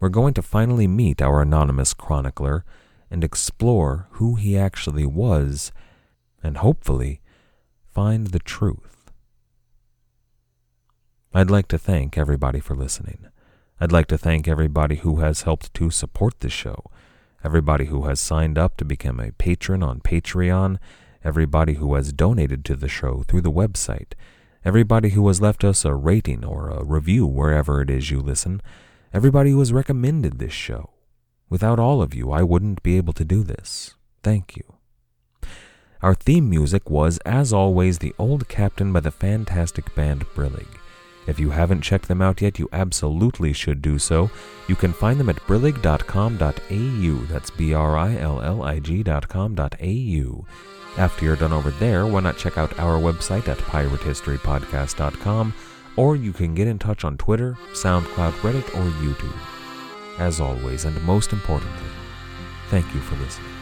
we're 0.00 0.08
going 0.08 0.34
to 0.34 0.42
finally 0.42 0.86
meet 0.86 1.20
our 1.20 1.42
anonymous 1.42 1.92
chronicler 1.94 2.64
and 3.10 3.22
explore 3.22 4.08
who 4.12 4.36
he 4.36 4.56
actually 4.56 5.06
was, 5.06 5.70
and 6.42 6.56
hopefully 6.56 7.21
find 7.92 8.28
the 8.28 8.38
truth. 8.38 9.12
I'd 11.34 11.50
like 11.50 11.68
to 11.68 11.78
thank 11.78 12.16
everybody 12.16 12.58
for 12.58 12.74
listening. 12.74 13.26
I'd 13.78 13.92
like 13.92 14.06
to 14.06 14.18
thank 14.18 14.48
everybody 14.48 14.96
who 14.96 15.16
has 15.16 15.42
helped 15.42 15.74
to 15.74 15.90
support 15.90 16.40
the 16.40 16.48
show, 16.48 16.90
everybody 17.44 17.86
who 17.86 18.04
has 18.06 18.18
signed 18.18 18.56
up 18.56 18.78
to 18.78 18.84
become 18.86 19.20
a 19.20 19.32
patron 19.32 19.82
on 19.82 20.00
Patreon, 20.00 20.78
everybody 21.22 21.74
who 21.74 21.94
has 21.94 22.12
donated 22.14 22.64
to 22.64 22.76
the 22.76 22.88
show 22.88 23.24
through 23.28 23.42
the 23.42 23.52
website, 23.52 24.12
everybody 24.64 25.10
who 25.10 25.26
has 25.28 25.42
left 25.42 25.62
us 25.62 25.84
a 25.84 25.94
rating 25.94 26.44
or 26.44 26.70
a 26.70 26.84
review 26.84 27.26
wherever 27.26 27.82
it 27.82 27.90
is 27.90 28.10
you 28.10 28.20
listen, 28.20 28.62
everybody 29.12 29.50
who 29.50 29.58
has 29.58 29.72
recommended 29.72 30.38
this 30.38 30.54
show. 30.54 30.90
Without 31.50 31.78
all 31.78 32.00
of 32.00 32.14
you, 32.14 32.32
I 32.32 32.42
wouldn't 32.42 32.82
be 32.82 32.96
able 32.96 33.12
to 33.12 33.24
do 33.24 33.42
this. 33.42 33.96
Thank 34.22 34.56
you. 34.56 34.71
Our 36.02 36.14
theme 36.14 36.50
music 36.50 36.90
was, 36.90 37.18
as 37.18 37.52
always, 37.52 37.98
The 37.98 38.12
Old 38.18 38.48
Captain 38.48 38.92
by 38.92 38.98
the 38.98 39.12
fantastic 39.12 39.94
band 39.94 40.26
Brillig. 40.34 40.66
If 41.28 41.38
you 41.38 41.50
haven't 41.50 41.82
checked 41.82 42.08
them 42.08 42.20
out 42.20 42.42
yet, 42.42 42.58
you 42.58 42.68
absolutely 42.72 43.52
should 43.52 43.80
do 43.80 44.00
so. 44.00 44.28
You 44.66 44.74
can 44.74 44.92
find 44.92 45.20
them 45.20 45.28
at 45.28 45.36
brillig.com.au. 45.46 47.26
That's 47.26 47.50
B 47.50 47.72
R 47.72 47.96
I 47.96 48.16
L 48.16 48.42
L 48.42 48.62
I 48.64 48.80
G.com.au. 48.80 50.44
After 50.98 51.24
you're 51.24 51.36
done 51.36 51.52
over 51.52 51.70
there, 51.70 52.06
why 52.06 52.20
not 52.20 52.36
check 52.36 52.58
out 52.58 52.76
our 52.80 52.98
website 53.00 53.46
at 53.46 53.58
piratehistorypodcast.com, 53.58 55.54
or 55.96 56.16
you 56.16 56.32
can 56.32 56.56
get 56.56 56.66
in 56.66 56.80
touch 56.80 57.04
on 57.04 57.16
Twitter, 57.16 57.56
SoundCloud, 57.72 58.32
Reddit, 58.40 58.68
or 58.74 58.90
YouTube. 59.00 59.38
As 60.18 60.40
always, 60.40 60.84
and 60.84 61.00
most 61.04 61.32
importantly, 61.32 61.88
thank 62.68 62.92
you 62.92 63.00
for 63.00 63.14
listening. 63.22 63.61